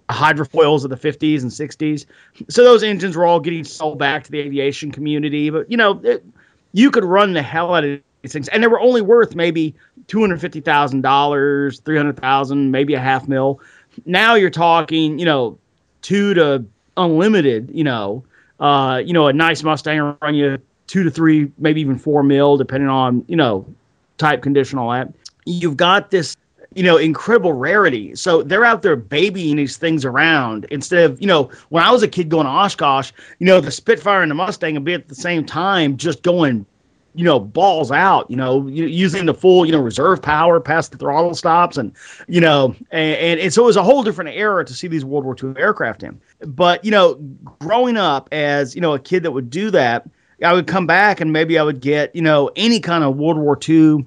hydrofoils 0.10 0.84
of 0.84 0.90
the 0.90 0.96
50s 0.98 1.42
and 1.42 1.52
60s. 1.52 2.06
So 2.50 2.64
those 2.64 2.84
engines 2.84 3.16
were 3.16 3.26
all 3.26 3.40
getting 3.40 3.64
sold 3.64 4.00
back 4.00 4.24
to 4.26 4.32
the 4.32 4.40
aviation 4.40 4.92
community. 4.92 5.50
But, 5.50 5.70
you 5.70 5.78
know, 5.78 6.00
it, 6.04 6.24
you 6.74 6.92
could 6.92 7.06
run 7.06 7.34
the 7.34 7.42
hell 7.42 7.74
out 7.74 7.84
of 7.84 8.00
these 8.22 8.34
things, 8.34 8.48
and 8.50 8.64
they 8.64 8.68
were 8.68 8.80
only 8.80 9.02
worth 9.02 9.36
maybe 9.36 9.76
two 10.08 10.20
hundred 10.20 10.42
fifty 10.42 10.60
thousand 10.60 11.02
dollars, 11.02 11.80
300,000, 11.82 12.72
maybe 12.72 12.94
a 12.94 13.00
half 13.00 13.28
mil. 13.28 13.60
Now 14.06 14.36
you're 14.36 14.50
talking, 14.50 15.20
you 15.20 15.26
know, 15.26 15.58
two 16.02 16.34
to 16.34 16.66
unlimited. 16.98 17.70
You 17.74 17.84
know, 17.84 18.24
uh, 18.60 19.02
you 19.04 19.14
know, 19.14 19.28
a 19.28 19.34
nice 19.34 19.64
Mustang 19.64 20.18
run 20.22 20.36
you 20.36 20.58
two 20.88 21.04
to 21.04 21.12
three, 21.12 21.52
maybe 21.58 21.82
even 21.82 21.98
four 21.98 22.24
mil, 22.24 22.58
depending 22.58 22.90
on 22.90 23.24
you 23.28 23.36
know 23.36 23.66
type 24.18 24.42
condition, 24.42 24.80
all 24.80 24.92
that. 24.92 25.14
You've 25.46 25.78
got 25.78 26.12
this 26.12 26.38
you 26.76 26.84
know, 26.84 26.98
incredible 26.98 27.54
rarity. 27.54 28.16
So 28.16 28.44
they're 28.44 28.66
out 28.66 28.82
there 28.82 28.96
babying 28.96 29.58
these 29.58 29.78
things 29.78 30.06
around 30.06 30.66
instead 30.72 31.10
of, 31.10 31.22
you 31.22 31.28
know, 31.28 31.52
when 31.70 31.84
I 31.84 31.92
was 31.92 32.04
a 32.04 32.08
kid 32.08 32.30
going 32.30 32.46
to 32.46 32.52
Oshkosh, 32.52 33.12
you 33.40 33.46
know, 33.46 33.62
the 33.62 33.72
Spitfire 33.72 34.22
and 34.22 34.32
the 34.32 34.36
Mustang 34.36 34.74
would 34.76 34.84
be 34.84 34.94
at 34.94 35.08
the 35.08 35.16
same 35.16 35.46
time 35.46 35.98
just 35.98 36.24
going, 36.24 36.66
you 37.16 37.24
know, 37.24 37.40
balls 37.40 37.92
out, 37.92 38.30
you 38.30 38.36
know, 38.36 38.68
using 38.68 39.28
the 39.28 39.34
full, 39.34 39.66
you 39.66 39.72
know, 39.72 39.80
reserve 39.80 40.22
power 40.22 40.60
past 40.60 40.92
the 40.92 40.98
throttle 40.98 41.36
stops 41.36 41.78
and, 41.78 41.94
you 42.28 42.42
know, 42.42 42.76
and, 42.92 43.16
and, 43.18 43.40
and 43.40 43.54
so 43.54 43.64
it 43.64 43.66
was 43.66 43.78
a 43.78 43.84
whole 43.84 44.02
different 44.02 44.32
era 44.32 44.66
to 44.66 44.74
see 44.74 44.88
these 44.88 45.06
World 45.06 45.24
War 45.24 45.36
II 45.42 45.54
aircraft 45.58 46.02
in. 46.02 46.20
But, 46.40 46.84
you 46.84 46.90
know, 46.90 47.16
growing 47.60 47.98
up 47.98 48.30
as, 48.32 48.74
you 48.74 48.82
know, 48.82 48.94
a 48.94 49.00
kid 49.00 49.24
that 49.24 49.32
would 49.32 49.52
do 49.52 49.70
that, 49.72 50.10
I 50.44 50.54
would 50.54 50.66
come 50.66 50.88
back 50.88 51.22
and 51.22 51.32
maybe 51.32 51.60
I 51.60 51.64
would 51.64 51.82
get, 51.82 52.16
you 52.16 52.22
know, 52.22 52.50
any 52.56 52.80
kind 52.80 53.04
of 53.04 53.16
World 53.16 53.38
War 53.38 53.58
II 53.68 54.06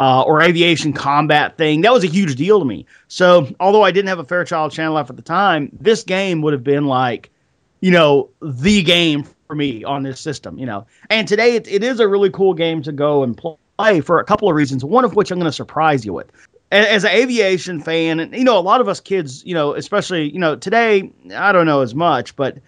uh, 0.00 0.22
or 0.22 0.42
aviation 0.42 0.92
combat 0.94 1.56
thing. 1.58 1.82
That 1.82 1.92
was 1.92 2.02
a 2.02 2.08
huge 2.08 2.34
deal 2.34 2.58
to 2.58 2.64
me. 2.64 2.86
So, 3.08 3.54
although 3.60 3.82
I 3.82 3.90
didn't 3.90 4.08
have 4.08 4.18
a 4.18 4.24
Fairchild 4.24 4.72
Channel 4.72 4.96
F 4.98 5.10
at 5.10 5.16
the 5.16 5.22
time, 5.22 5.70
this 5.78 6.02
game 6.02 6.40
would 6.42 6.54
have 6.54 6.64
been 6.64 6.86
like, 6.86 7.30
you 7.80 7.90
know, 7.90 8.30
the 8.40 8.82
game 8.82 9.24
for 9.46 9.54
me 9.54 9.84
on 9.84 10.02
this 10.02 10.18
system, 10.18 10.58
you 10.58 10.66
know. 10.66 10.86
And 11.10 11.28
today 11.28 11.54
it, 11.54 11.68
it 11.68 11.84
is 11.84 12.00
a 12.00 12.08
really 12.08 12.30
cool 12.30 12.54
game 12.54 12.82
to 12.82 12.92
go 12.92 13.22
and 13.22 13.36
play 13.36 14.00
for 14.00 14.18
a 14.18 14.24
couple 14.24 14.48
of 14.48 14.56
reasons, 14.56 14.84
one 14.84 15.04
of 15.04 15.14
which 15.14 15.30
I'm 15.30 15.38
going 15.38 15.50
to 15.50 15.52
surprise 15.52 16.04
you 16.04 16.14
with. 16.14 16.32
As 16.72 17.04
an 17.04 17.10
aviation 17.10 17.80
fan, 17.80 18.20
and 18.20 18.32
you 18.32 18.44
know, 18.44 18.56
a 18.56 18.60
lot 18.60 18.80
of 18.80 18.88
us 18.88 19.00
kids, 19.00 19.44
you 19.44 19.54
know, 19.54 19.74
especially, 19.74 20.30
you 20.30 20.38
know, 20.38 20.54
today, 20.54 21.10
I 21.34 21.50
don't 21.50 21.66
know 21.66 21.80
as 21.80 21.96
much, 21.96 22.36
but 22.36 22.58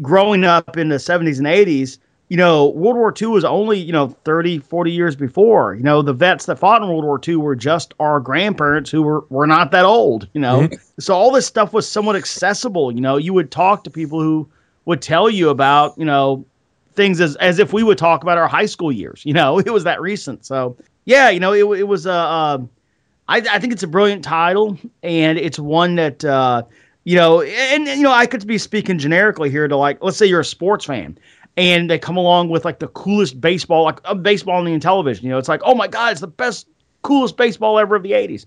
growing 0.00 0.44
up 0.44 0.76
in 0.78 0.88
the 0.88 0.96
70s 0.96 1.36
and 1.36 1.46
80s, 1.46 1.98
you 2.32 2.38
know, 2.38 2.68
World 2.68 2.96
War 2.96 3.12
II 3.20 3.28
was 3.28 3.44
only, 3.44 3.78
you 3.78 3.92
know, 3.92 4.08
30, 4.24 4.60
40 4.60 4.90
years 4.90 5.14
before. 5.14 5.74
You 5.74 5.82
know, 5.82 6.00
the 6.00 6.14
vets 6.14 6.46
that 6.46 6.58
fought 6.58 6.80
in 6.80 6.88
World 6.88 7.04
War 7.04 7.20
II 7.28 7.36
were 7.36 7.54
just 7.54 7.92
our 8.00 8.20
grandparents 8.20 8.90
who 8.90 9.02
were, 9.02 9.26
were 9.28 9.46
not 9.46 9.70
that 9.72 9.84
old, 9.84 10.26
you 10.32 10.40
know. 10.40 10.70
So 10.98 11.14
all 11.14 11.30
this 11.30 11.44
stuff 11.44 11.74
was 11.74 11.86
somewhat 11.86 12.16
accessible. 12.16 12.90
You 12.90 13.02
know, 13.02 13.18
you 13.18 13.34
would 13.34 13.50
talk 13.50 13.84
to 13.84 13.90
people 13.90 14.18
who 14.18 14.48
would 14.86 15.02
tell 15.02 15.28
you 15.28 15.50
about, 15.50 15.98
you 15.98 16.06
know, 16.06 16.46
things 16.94 17.20
as, 17.20 17.36
as 17.36 17.58
if 17.58 17.74
we 17.74 17.82
would 17.82 17.98
talk 17.98 18.22
about 18.22 18.38
our 18.38 18.48
high 18.48 18.64
school 18.64 18.90
years. 18.90 19.22
You 19.26 19.34
know, 19.34 19.58
it 19.58 19.70
was 19.70 19.84
that 19.84 20.00
recent. 20.00 20.46
So, 20.46 20.78
yeah, 21.04 21.28
you 21.28 21.38
know, 21.38 21.52
it, 21.52 21.80
it 21.80 21.86
was 21.86 22.06
a. 22.06 22.12
Uh, 22.12 22.58
I, 23.28 23.36
I 23.40 23.58
think 23.58 23.74
it's 23.74 23.82
a 23.82 23.88
brilliant 23.88 24.24
title, 24.24 24.78
and 25.02 25.36
it's 25.36 25.58
one 25.58 25.96
that 25.96 26.24
uh, 26.24 26.62
you 27.04 27.16
know, 27.16 27.42
and, 27.42 27.88
and 27.88 27.98
you 27.98 28.04
know, 28.04 28.12
I 28.12 28.26
could 28.26 28.46
be 28.46 28.58
speaking 28.58 28.98
generically 28.98 29.50
here 29.50 29.66
to 29.66 29.76
like, 29.76 29.98
let's 30.02 30.16
say 30.16 30.26
you're 30.26 30.40
a 30.40 30.44
sports 30.44 30.84
fan, 30.84 31.18
and 31.56 31.90
they 31.90 31.98
come 31.98 32.16
along 32.16 32.48
with 32.48 32.64
like 32.64 32.78
the 32.78 32.88
coolest 32.88 33.40
baseball, 33.40 33.84
like 33.84 34.00
a 34.04 34.14
baseball 34.14 34.56
on 34.56 34.64
the 34.64 34.78
television. 34.78 35.24
You 35.24 35.32
know, 35.32 35.38
it's 35.38 35.48
like, 35.48 35.60
oh 35.64 35.74
my 35.74 35.88
god, 35.88 36.12
it's 36.12 36.20
the 36.20 36.26
best, 36.26 36.66
coolest 37.02 37.36
baseball 37.36 37.78
ever 37.78 37.96
of 37.96 38.02
the 38.02 38.12
'80s, 38.12 38.46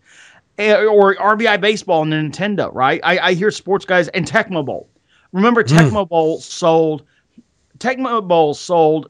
Eh, 0.57 0.85
or 0.85 1.15
RBI 1.15 1.59
baseball 1.59 2.01
on 2.01 2.09
the 2.09 2.15
Nintendo, 2.15 2.73
right? 2.73 3.01
I, 3.03 3.19
I 3.19 3.33
hear 3.33 3.51
sports 3.51 3.85
guys 3.85 4.07
and 4.07 4.25
Tecmo 4.25 4.65
Bowl. 4.65 4.89
Remember, 5.33 5.63
Tecmo 5.63 6.07
Bowl 6.07 6.39
sold, 6.39 7.03
Tecmo 7.77 8.25
Bowl 8.25 8.53
sold 8.53 9.09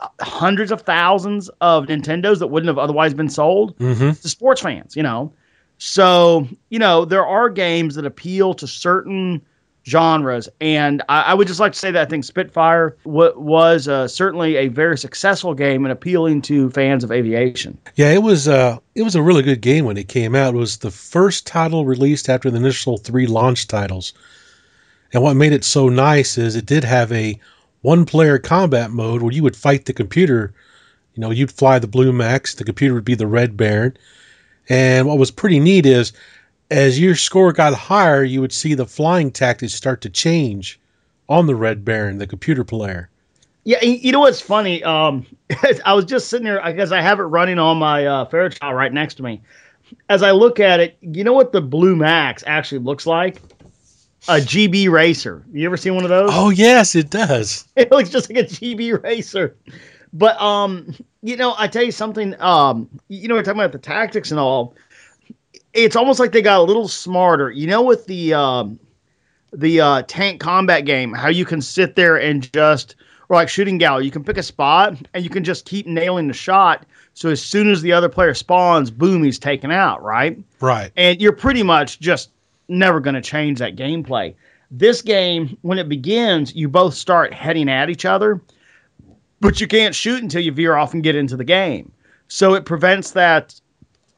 uh, 0.00 0.08
hundreds 0.20 0.72
of 0.72 0.82
thousands 0.82 1.48
of 1.60 1.86
Nintendos 1.86 2.40
that 2.40 2.48
wouldn't 2.48 2.66
have 2.68 2.78
otherwise 2.78 3.14
been 3.14 3.28
sold 3.28 3.78
Mm-hmm. 3.78 4.10
to 4.10 4.28
sports 4.28 4.60
fans, 4.60 4.96
you 4.96 5.04
know. 5.04 5.32
So, 5.78 6.48
you 6.68 6.78
know, 6.80 7.04
there 7.04 7.24
are 7.24 7.48
games 7.48 7.94
that 7.94 8.04
appeal 8.04 8.54
to 8.54 8.66
certain 8.66 9.40
genres. 9.86 10.48
And 10.60 11.02
I, 11.08 11.22
I 11.22 11.34
would 11.34 11.48
just 11.48 11.60
like 11.60 11.72
to 11.72 11.78
say 11.78 11.90
that 11.90 12.06
I 12.06 12.08
think 12.08 12.24
Spitfire 12.24 12.96
w- 13.04 13.38
was 13.38 13.88
uh, 13.88 14.08
certainly 14.08 14.56
a 14.56 14.68
very 14.68 14.98
successful 14.98 15.54
game 15.54 15.84
and 15.84 15.92
appealing 15.92 16.42
to 16.42 16.70
fans 16.70 17.04
of 17.04 17.10
aviation. 17.10 17.78
Yeah, 17.96 18.12
it 18.12 18.22
was 18.22 18.46
uh 18.48 18.78
it 18.94 19.02
was 19.02 19.14
a 19.14 19.22
really 19.22 19.42
good 19.42 19.60
game 19.60 19.84
when 19.84 19.96
it 19.96 20.08
came 20.08 20.34
out. 20.34 20.54
It 20.54 20.58
was 20.58 20.78
the 20.78 20.90
first 20.90 21.46
title 21.46 21.84
released 21.84 22.28
after 22.28 22.50
the 22.50 22.58
initial 22.58 22.98
three 22.98 23.26
launch 23.26 23.68
titles. 23.68 24.12
And 25.12 25.22
what 25.22 25.34
made 25.34 25.52
it 25.52 25.64
so 25.64 25.88
nice 25.88 26.38
is 26.38 26.54
it 26.54 26.66
did 26.66 26.84
have 26.84 27.10
a 27.12 27.38
one 27.82 28.04
player 28.04 28.38
combat 28.38 28.90
mode 28.90 29.22
where 29.22 29.32
you 29.32 29.42
would 29.42 29.56
fight 29.56 29.86
the 29.86 29.92
computer. 29.92 30.52
You 31.14 31.22
know, 31.22 31.30
you'd 31.30 31.50
fly 31.50 31.78
the 31.78 31.88
Blue 31.88 32.12
Max, 32.12 32.54
the 32.54 32.64
computer 32.64 32.94
would 32.94 33.04
be 33.04 33.14
the 33.16 33.26
Red 33.26 33.56
Baron. 33.56 33.96
And 34.68 35.08
what 35.08 35.18
was 35.18 35.32
pretty 35.32 35.58
neat 35.58 35.84
is 35.84 36.12
as 36.70 37.00
your 37.00 37.16
score 37.16 37.52
got 37.52 37.74
higher, 37.74 38.22
you 38.22 38.40
would 38.40 38.52
see 38.52 38.74
the 38.74 38.86
flying 38.86 39.30
tactics 39.30 39.74
start 39.74 40.02
to 40.02 40.10
change 40.10 40.80
on 41.28 41.46
the 41.46 41.54
Red 41.54 41.84
Baron, 41.84 42.18
the 42.18 42.26
computer 42.26 42.64
player. 42.64 43.10
Yeah, 43.64 43.82
you 43.84 44.10
know 44.12 44.20
what's 44.20 44.40
funny? 44.40 44.82
Um, 44.82 45.26
I 45.84 45.94
was 45.94 46.04
just 46.06 46.28
sitting 46.28 46.44
there 46.44 46.62
because 46.64 46.92
I 46.92 47.00
have 47.00 47.20
it 47.20 47.24
running 47.24 47.58
on 47.58 47.78
my 47.78 48.06
uh, 48.06 48.24
Fairchild 48.24 48.74
right 48.74 48.92
next 48.92 49.14
to 49.16 49.22
me. 49.22 49.42
As 50.08 50.22
I 50.22 50.30
look 50.30 50.60
at 50.60 50.80
it, 50.80 50.96
you 51.00 51.24
know 51.24 51.32
what 51.32 51.52
the 51.52 51.60
Blue 51.60 51.96
Max 51.96 52.44
actually 52.46 52.78
looks 52.78 53.06
like? 53.06 53.40
A 54.28 54.40
Gee 54.40 54.66
Bee 54.66 54.88
Racer. 54.88 55.44
You 55.52 55.66
ever 55.66 55.76
seen 55.76 55.94
one 55.94 56.04
of 56.04 56.10
those? 56.10 56.30
Oh 56.32 56.50
yes, 56.50 56.94
it 56.94 57.10
does. 57.10 57.66
it 57.76 57.90
looks 57.90 58.10
just 58.10 58.30
like 58.30 58.44
a 58.44 58.46
Gee 58.46 58.74
Bee 58.74 58.92
racer. 58.92 59.56
But 60.12 60.40
um, 60.40 60.94
you 61.22 61.36
know, 61.36 61.54
I 61.56 61.68
tell 61.68 61.82
you 61.82 61.92
something. 61.92 62.40
Um, 62.40 62.88
you 63.08 63.28
know, 63.28 63.34
we're 63.34 63.42
talking 63.42 63.60
about 63.60 63.72
the 63.72 63.78
tactics 63.78 64.30
and 64.30 64.40
all. 64.40 64.74
It's 65.72 65.96
almost 65.96 66.18
like 66.18 66.32
they 66.32 66.42
got 66.42 66.58
a 66.58 66.62
little 66.62 66.88
smarter. 66.88 67.50
You 67.50 67.66
know, 67.66 67.82
with 67.82 68.06
the 68.06 68.34
um, 68.34 68.78
the 69.52 69.80
uh, 69.80 70.02
tank 70.06 70.40
combat 70.40 70.84
game, 70.84 71.12
how 71.12 71.28
you 71.28 71.44
can 71.44 71.62
sit 71.62 71.96
there 71.96 72.16
and 72.16 72.52
just 72.52 72.96
or 73.30 73.36
like 73.36 73.48
shooting 73.48 73.78
gallery, 73.78 74.04
you 74.04 74.10
can 74.10 74.24
pick 74.24 74.36
a 74.36 74.42
spot 74.42 74.96
and 75.14 75.22
you 75.22 75.30
can 75.30 75.44
just 75.44 75.64
keep 75.64 75.86
nailing 75.86 76.26
the 76.26 76.34
shot. 76.34 76.84
So 77.14 77.28
as 77.30 77.40
soon 77.40 77.70
as 77.70 77.80
the 77.80 77.92
other 77.92 78.08
player 78.08 78.34
spawns, 78.34 78.90
boom, 78.90 79.22
he's 79.22 79.38
taken 79.38 79.70
out, 79.70 80.02
right? 80.02 80.36
Right. 80.60 80.90
and 80.96 81.20
you're 81.20 81.32
pretty 81.32 81.62
much 81.62 82.00
just 82.00 82.30
never 82.68 82.98
going 83.00 83.14
to 83.14 83.20
change 83.20 83.60
that 83.60 83.76
gameplay. 83.76 84.34
This 84.70 85.00
game, 85.00 85.56
when 85.62 85.78
it 85.78 85.88
begins, 85.88 86.54
you 86.54 86.68
both 86.68 86.94
start 86.94 87.32
heading 87.32 87.68
at 87.68 87.88
each 87.88 88.04
other, 88.04 88.40
but 89.40 89.60
you 89.60 89.66
can't 89.66 89.94
shoot 89.94 90.22
until 90.22 90.42
you 90.42 90.52
veer 90.52 90.76
off 90.76 90.92
and 90.94 91.02
get 91.02 91.16
into 91.16 91.36
the 91.36 91.44
game. 91.44 91.90
So 92.28 92.54
it 92.54 92.64
prevents 92.64 93.12
that 93.12 93.60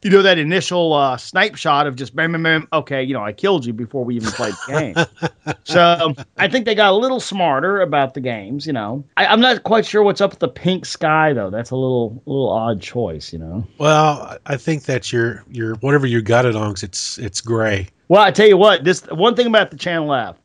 you 0.03 0.11
know 0.11 0.23
that 0.23 0.39
initial 0.39 0.93
uh, 0.93 1.17
snipe 1.17 1.55
shot 1.57 1.87
of 1.87 1.95
just 1.95 2.15
bam, 2.15 2.33
bam, 2.33 2.43
bam, 2.43 2.69
okay, 2.73 3.03
you 3.03 3.15
know, 3.15 3.23
I 3.23 3.33
killed 3.33 3.65
you 3.65 3.73
before 3.73 4.05
we 4.05 4.17
even 4.17 4.31
played 4.31 4.55
the 4.67 4.73
game. 4.73 5.55
so 5.65 6.15
I 6.37 6.49
think 6.49 6.67
they 6.67 6.75
got 6.75 6.93
a 6.93 6.97
little 6.97 7.21
smarter 7.21 7.81
about 7.81 8.15
the 8.15 8.21
games. 8.21 8.67
You 8.67 8.73
know, 8.73 9.05
I, 9.17 9.27
I'm 9.27 9.41
not 9.41 9.63
quite 9.63 9.87
sure 9.87 10.03
what's 10.03 10.21
up 10.21 10.31
with 10.31 10.41
the 10.41 10.49
pink 10.49 10.87
sky 10.87 11.33
though. 11.33 11.51
That's 11.51 11.71
a 11.71 11.77
little 11.77 12.23
little 12.27 12.51
odd 12.51 12.81
choice. 12.81 13.33
You 13.33 13.39
know. 13.39 13.67
Well, 13.79 14.39
I 14.47 14.57
think 14.57 14.85
that 14.85 15.13
your 15.13 15.45
your 15.51 15.77
whatever 15.77 16.07
you 16.07 16.21
got 16.21 16.47
it 16.47 16.57
on, 16.57 16.73
it's 16.83 17.19
it's 17.19 17.41
gray. 17.41 17.89
Well, 18.09 18.23
I 18.23 18.31
tell 18.31 18.49
you 18.49 18.57
what, 18.57 18.85
this 18.85 19.03
one 19.07 19.37
thing 19.37 19.47
about 19.47 19.71
the 19.71 19.77
Channel 19.77 20.13
F 20.13 20.37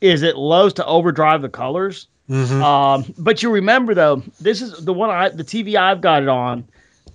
is 0.00 0.22
it 0.22 0.36
loves 0.36 0.74
to 0.74 0.86
overdrive 0.86 1.42
the 1.42 1.48
colors. 1.48 2.08
Mhm. 2.30 2.62
Um, 2.62 3.14
but 3.18 3.42
you 3.42 3.50
remember 3.50 3.94
though, 3.94 4.22
this 4.40 4.60
is 4.62 4.84
the 4.84 4.92
one 4.92 5.10
I 5.10 5.28
the 5.28 5.44
TV 5.44 5.76
I've 5.76 6.00
got 6.00 6.22
it 6.22 6.28
on 6.28 6.66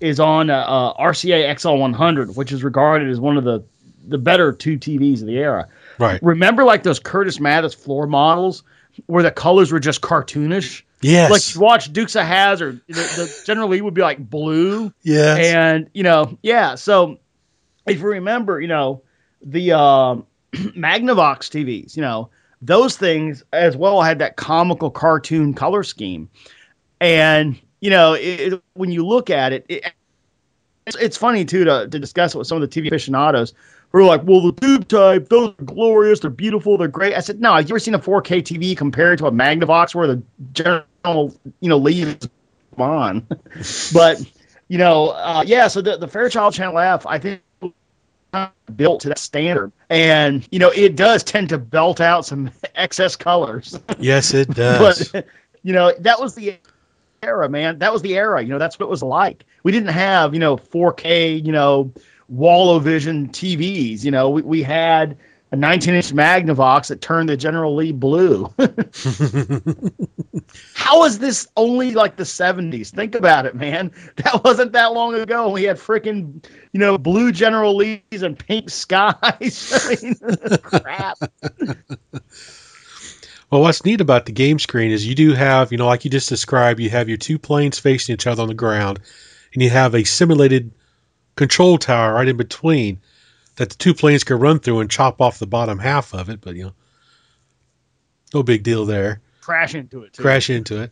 is 0.02 0.20
on 0.20 0.50
uh, 0.50 0.56
uh, 0.58 1.04
RCA 1.04 1.54
XL100, 1.56 2.36
which 2.36 2.52
is 2.52 2.64
regarded 2.64 3.10
as 3.10 3.20
one 3.20 3.38
of 3.38 3.44
the 3.44 3.64
the 4.08 4.18
better 4.18 4.52
two 4.52 4.78
TVs 4.78 5.22
of 5.22 5.28
the 5.28 5.38
era. 5.38 5.68
Right. 6.00 6.22
Remember 6.24 6.64
like 6.64 6.84
those 6.84 7.00
Curtis 7.00 7.40
Mathes 7.40 7.76
floor 7.76 8.08
models 8.08 8.64
where 9.06 9.22
the 9.24 9.32
colors 9.32 9.72
were 9.72 9.80
just 9.80 10.02
cartoonish? 10.02 10.82
Yes. 11.02 11.30
Like 11.32 11.54
you 11.56 11.62
watch 11.62 11.94
Dukes 11.94 12.16
of 12.16 12.26
Hazzard, 12.26 12.82
the, 12.88 12.94
the 12.94 13.42
General 13.46 13.70
Lee 13.70 13.82
would 13.82 13.94
be 13.94 14.02
like 14.02 14.18
blue, 14.30 14.92
Yeah. 15.04 15.36
and 15.38 15.90
you 15.94 16.04
know, 16.04 16.38
yeah. 16.42 16.76
So 16.76 17.20
if 17.88 18.00
you 18.00 18.08
remember, 18.08 18.60
you 18.60 18.68
know, 18.68 19.04
the 19.44 19.74
um, 19.74 20.26
Magnavox 20.54 21.50
TVs, 21.50 21.96
you 21.96 22.02
know, 22.02 22.30
those 22.62 22.98
things 22.98 23.44
as 23.54 23.76
well 23.78 24.02
had 24.02 24.20
that 24.20 24.36
comical 24.36 24.90
cartoon 24.92 25.54
color 25.54 25.84
scheme, 25.84 26.30
and 27.00 27.60
you 27.82 27.90
know, 27.90 28.14
it, 28.14 28.62
when 28.74 28.92
you 28.92 29.06
look 29.06 29.30
at 29.30 29.52
it, 29.52 29.66
it 29.68 29.94
it's, 30.86 30.96
it's 30.98 31.18
funny 31.18 31.46
too 31.46 31.66
to, 31.66 31.88
to 31.88 32.00
discuss 32.00 32.34
it 32.34 32.38
with 32.38 32.48
some 32.48 32.62
of 32.62 32.70
the 32.70 32.82
TV 32.82 32.88
aficionados 32.88 33.54
who 33.92 34.00
are 34.00 34.04
like, 34.04 34.22
"Well, 34.24 34.42
the 34.42 34.54
tube 34.54 34.88
type, 34.88 35.30
those 35.30 35.50
are 35.50 35.64
glorious, 35.64 36.22
they're 36.22 36.30
beautiful, 36.30 36.78
they're 36.78 36.88
great." 36.88 37.16
I 37.16 37.20
said, 37.20 37.42
"No, 37.42 37.54
have 37.54 37.68
you 37.68 37.74
ever 37.74 37.80
seen 37.80 37.94
a 37.94 38.00
4K 38.00 38.42
TV 38.42 38.78
compared 38.78 39.20
to 39.20 39.28
a 39.28 39.32
Magnavox 39.32 39.94
where 39.94 40.08
the 40.08 40.22
general, 40.54 41.36
you 41.60 41.70
know, 41.70 41.78
leaves 41.78 42.28
on?" 42.78 43.28
but 43.94 44.22
you 44.68 44.78
know, 44.78 45.10
uh, 45.10 45.44
yeah. 45.46 45.68
So 45.68 45.82
the 45.82 45.98
the 45.98 46.08
Fairchild 46.08 46.54
Channel 46.54 46.80
F, 46.80 47.06
I 47.06 47.20
think, 47.20 47.42
built 48.76 49.02
to 49.02 49.10
that 49.10 49.20
standard, 49.20 49.72
and 49.90 50.48
you 50.52 50.60
know, 50.60 50.70
it 50.70 50.96
does 50.96 51.24
tend 51.24 51.50
to 51.50 51.58
belt 51.58 52.00
out 52.02 52.26
some 52.26 52.50
excess 52.76 53.16
colors. 53.16 53.80
yes, 54.00 54.34
it 54.34 54.50
does. 54.56 55.10
but 55.10 55.28
you 55.64 55.74
know, 55.74 55.94
that 56.00 56.20
was 56.20 56.36
the 56.36 56.58
era, 57.24 57.48
man. 57.50 57.80
That 57.80 57.94
was 57.94 58.02
the 58.02 58.18
era. 58.18 58.42
You 58.42 58.50
know, 58.50 58.58
that's 58.58 58.80
what 58.80 58.88
it 58.88 58.90
was 58.90 59.04
like. 59.04 59.46
We 59.64 59.72
didn't 59.72 59.90
have 59.90 60.34
you 60.34 60.40
know 60.40 60.58
4K, 60.58 61.46
you 61.46 61.52
know, 61.52 61.94
Wallovision 62.34 63.30
TVs. 63.30 64.04
You 64.04 64.10
know, 64.12 64.32
we 64.32 64.42
we 64.42 64.64
had 64.64 65.18
a 65.52 65.56
19 65.56 65.94
inch 65.94 66.12
Magnavox 66.14 66.88
that 66.88 67.02
turned 67.02 67.30
the 67.30 67.38
General 67.38 67.76
Lee 67.76 67.92
blue. 67.92 68.52
How 70.74 71.04
is 71.06 71.20
this 71.20 71.48
only 71.56 71.92
like 71.92 72.16
the 72.16 72.26
70s? 72.26 72.90
Think 72.90 73.14
about 73.16 73.46
it, 73.46 73.56
man. 73.56 73.92
That 74.16 74.44
wasn't 74.44 74.72
that 74.72 74.94
long 74.94 75.14
ago. 75.14 75.50
We 75.50 75.64
had 75.64 75.78
freaking, 75.78 76.44
you 76.72 76.80
know, 76.80 76.98
blue 76.98 77.32
General 77.32 77.76
Lees 77.76 78.24
and 78.24 78.40
pink 78.40 78.70
skies. 78.70 79.72
I 79.74 79.96
mean, 80.02 80.16
crap. 80.64 81.18
Well, 83.52 83.62
what's 83.62 83.84
neat 83.84 84.00
about 84.00 84.26
the 84.26 84.32
game 84.32 84.60
screen 84.60 84.92
is 84.92 85.06
you 85.06 85.14
do 85.14 85.34
have, 85.34 85.74
you 85.74 85.78
know, 85.78 85.86
like 85.86 86.06
you 86.06 86.10
just 86.10 86.30
described, 86.30 86.80
you 86.80 86.90
have 86.90 87.10
your 87.10 87.18
two 87.18 87.38
planes 87.38 87.78
facing 87.78 88.14
each 88.14 88.26
other 88.26 88.42
on 88.42 88.48
the 88.48 88.54
ground, 88.54 89.02
and 89.54 89.62
you 89.62 89.70
have 89.70 89.94
a 89.94 90.06
simulated 90.06 90.72
control 91.36 91.78
tower 91.78 92.14
right 92.14 92.30
in 92.30 92.38
between 92.38 93.02
that 93.58 93.70
the 93.70 93.76
two 93.76 93.94
planes 93.94 94.24
can 94.24 94.40
run 94.40 94.60
through 94.60 94.80
and 94.80 94.90
chop 94.90 95.20
off 95.20 95.40
the 95.40 95.48
bottom 95.48 95.80
half 95.80 96.14
of 96.14 96.30
it. 96.30 96.40
But 96.40 96.56
you 96.56 96.64
know, 96.64 96.74
no 98.34 98.42
big 98.42 98.64
deal 98.64 98.86
there. 98.86 99.20
Crash 99.42 99.76
into 99.76 100.04
it, 100.04 100.14
too. 100.14 100.22
Crash 100.22 100.50
into 100.50 100.84
it. 100.84 100.92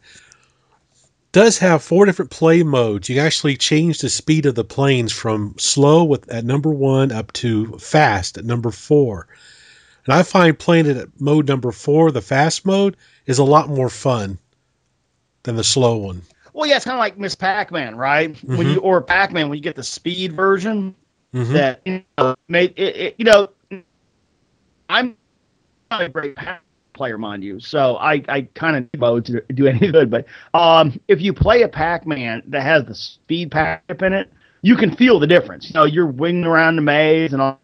Does 1.32 1.60
have 1.60 1.82
four 1.82 2.06
different 2.06 2.32
play 2.32 2.64
modes. 2.64 3.08
You 3.08 3.22
actually 3.22 3.56
change 3.56 4.00
the 4.00 4.10
speed 4.10 4.46
of 4.48 4.56
the 4.56 4.66
planes 4.66 5.14
from 5.14 5.56
slow 5.60 6.04
with 6.04 6.30
at 6.30 6.44
number 6.44 6.72
one 6.72 7.14
up 7.14 7.32
to 7.34 7.78
fast 7.78 8.38
at 8.38 8.44
number 8.44 8.72
four. 8.72 9.28
And 10.10 10.18
I 10.18 10.24
find 10.24 10.58
playing 10.58 10.88
it 10.88 10.98
at 10.98 11.22
mode 11.22 11.48
number 11.48 11.72
four, 11.72 12.10
the 12.12 12.20
fast 12.20 12.66
mode, 12.66 12.98
is 13.28 13.38
a 13.38 13.44
lot 13.44 13.70
more 13.70 13.90
fun 13.90 14.40
than 15.44 15.56
the 15.56 15.64
slow 15.64 15.98
one. 15.98 16.24
Well, 16.52 16.68
yeah, 16.68 16.78
it's 16.78 16.86
kind 16.86 16.96
of 16.96 17.00
like 17.00 17.20
Miss 17.20 17.36
Pac-Man, 17.36 17.96
right? 17.96 18.36
When 18.44 18.66
Mhm. 18.66 18.74
you 18.74 18.80
or 18.80 19.02
Pac-Man 19.04 19.50
when 19.50 19.58
you 19.60 19.62
get 19.62 19.76
the 19.76 19.84
speed 19.84 20.34
version 20.34 20.96
Mhm. 21.36 21.54
that 21.54 21.82
you 21.86 22.02
know, 22.18 22.36
made 22.48 22.74
it, 22.76 22.96
it, 22.96 23.16
you 23.20 23.26
know, 23.26 23.50
I'm 24.90 25.16
not 25.92 26.02
a 26.02 26.10
great 26.10 26.36
player, 26.94 27.20
mind 27.20 27.44
you, 27.44 27.60
so 27.60 27.98
I 27.98 28.24
I 28.30 28.48
kind 28.56 28.78
of 28.78 28.88
need 28.92 29.26
to 29.26 29.44
do 29.54 29.68
any 29.68 29.92
good. 29.92 30.10
But 30.10 30.26
um, 30.56 31.00
if 31.08 31.22
you 31.22 31.34
play 31.34 31.62
a 31.62 31.68
Pac-Man 31.68 32.42
that 32.48 32.64
has 32.64 32.84
the 32.86 32.96
speed 32.96 33.52
pack 33.52 33.84
in 34.02 34.14
it, 34.14 34.34
you 34.64 34.76
can 34.76 34.90
feel 34.96 35.20
the 35.20 35.28
difference. 35.28 35.70
You 35.70 35.76
know, 35.76 35.86
you're 35.86 36.08
winging 36.08 36.46
around 36.46 36.78
the 36.78 36.82
maze 36.82 37.32
and 37.32 37.44
all. 37.44 37.62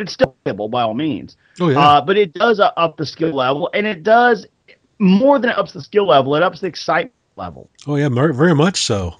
It's 0.00 0.12
still 0.12 0.34
playable 0.44 0.68
by 0.68 0.82
all 0.82 0.94
means. 0.94 1.36
Oh 1.60 1.68
yeah. 1.70 1.78
Uh, 1.78 2.00
but 2.00 2.16
it 2.16 2.32
does 2.32 2.60
uh, 2.60 2.70
up 2.76 2.96
the 2.96 3.06
skill 3.06 3.32
level, 3.34 3.70
and 3.74 3.86
it 3.86 4.02
does 4.02 4.46
more 4.98 5.38
than 5.38 5.50
it 5.50 5.58
ups 5.58 5.72
the 5.72 5.80
skill 5.82 6.06
level. 6.06 6.34
It 6.36 6.42
ups 6.42 6.60
the 6.60 6.66
excitement 6.66 7.14
level. 7.36 7.70
oh 7.86 7.96
yeah, 7.96 8.08
very 8.08 8.54
much 8.54 8.82
so. 8.84 9.14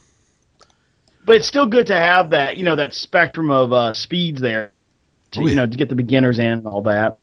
But 1.25 1.37
it's 1.37 1.47
still 1.47 1.67
good 1.67 1.87
to 1.89 1.95
have 1.97 2.31
that, 2.31 2.57
you 2.57 2.65
know, 2.65 2.77
that 2.77 2.95
spectrum 2.95 3.51
of 3.51 3.73
uh, 3.73 3.95
speeds 3.95 4.41
there, 4.41 4.73
to, 5.33 5.41
Oh, 5.41 5.43
yeah. 5.45 5.51
you 5.51 5.55
know, 5.57 5.67
to 5.67 5.77
get 5.77 5.89
the 5.89 5.95
beginners 5.95 6.39
in 6.39 6.47
and 6.47 6.67
all 6.67 6.83
that. 6.83 7.19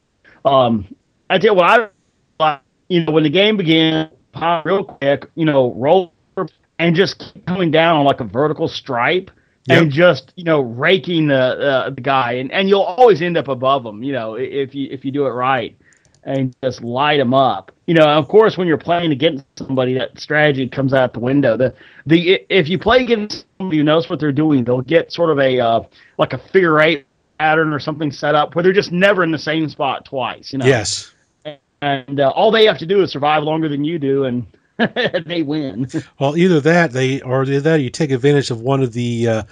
Um, 0.46 0.94
I 1.30 1.40
tell 1.40 1.52
you 1.52 1.56
what, 1.56 1.94
I, 2.40 2.60
you 2.90 3.04
know, 3.04 3.12
when 3.12 3.24
the 3.24 3.30
game 3.30 3.58
began, 3.58 4.10
pop 4.32 4.66
real 4.66 4.84
quick, 4.84 5.30
you 5.36 5.46
know, 5.46 5.74
roll 5.74 6.14
and 6.80 6.96
just 6.96 7.20
keep 7.20 7.46
coming 7.48 7.72
down 7.72 7.98
on 7.98 8.06
like 8.06 8.20
a 8.20 8.24
vertical 8.24 8.68
stripe. 8.68 9.32
Yep. 9.68 9.82
And 9.84 9.92
just 9.92 10.34
you 10.36 10.44
know 10.46 10.62
raking 10.62 11.28
the 11.28 11.36
uh, 11.36 11.90
the 11.90 12.02
guy, 12.02 12.34
and, 12.34 12.52
and 12.52 12.70
you'll 12.70 12.82
always 12.82 13.22
end 13.22 13.38
up 13.38 13.48
above 13.50 13.86
him. 13.86 14.02
You 14.04 14.14
know 14.14 14.36
if 14.36 14.74
you 14.74 14.88
if 14.90 15.04
you 15.06 15.12
do 15.12 15.26
it 15.28 15.32
right, 15.32 15.78
and 16.24 16.56
just 16.64 16.84
light 16.84 17.20
him 17.20 17.34
up. 17.34 17.72
You 17.86 17.94
know, 17.96 18.06
of 18.06 18.28
course, 18.28 18.58
when 18.58 18.68
you're 18.68 18.78
playing 18.78 19.12
against 19.12 19.46
somebody, 19.58 19.94
that 19.96 20.20
strategy 20.20 20.68
comes 20.70 20.94
out 20.94 21.14
the 21.14 21.20
window. 21.20 21.58
The 21.58 21.74
the 22.06 22.40
if 22.50 22.70
you 22.70 22.80
play 22.80 23.04
against 23.04 23.46
somebody 23.58 23.78
who 23.78 23.84
knows 23.84 24.10
what 24.10 24.20
they're 24.20 24.32
doing, 24.32 24.64
they'll 24.64 24.82
get 24.82 25.12
sort 25.12 25.30
of 25.32 25.40
a 25.40 25.60
uh, 25.60 25.82
like 26.18 26.34
a 26.34 26.38
figure 26.38 26.80
eight 26.82 27.06
pattern 27.38 27.74
or 27.74 27.80
something 27.80 28.12
set 28.12 28.36
up 28.36 28.56
where 28.56 28.64
they're 28.64 28.74
just 28.74 28.92
never 28.92 29.24
in 29.24 29.32
the 29.32 29.38
same 29.38 29.70
spot 29.70 30.06
twice. 30.06 30.52
You 30.52 30.60
know, 30.60 30.66
Yes. 30.66 31.14
and 31.82 32.20
uh, 32.20 32.30
all 32.30 32.52
they 32.52 32.66
have 32.66 32.80
to 32.80 32.86
do 32.86 33.02
is 33.04 33.12
survive 33.12 33.44
longer 33.44 33.70
than 33.70 33.84
you 33.84 34.00
do, 34.00 34.24
and 34.26 34.46
they 35.26 35.44
win. 35.44 35.88
Well, 36.20 36.38
either 36.38 36.60
that 36.62 36.92
they 36.92 37.22
or 37.22 37.44
either 37.44 37.62
that 37.62 37.82
you 37.82 37.90
take 37.90 38.12
advantage 38.12 38.52
of 38.52 38.62
one 38.62 38.82
of 38.82 38.94
the 38.94 39.28
uh, 39.28 39.44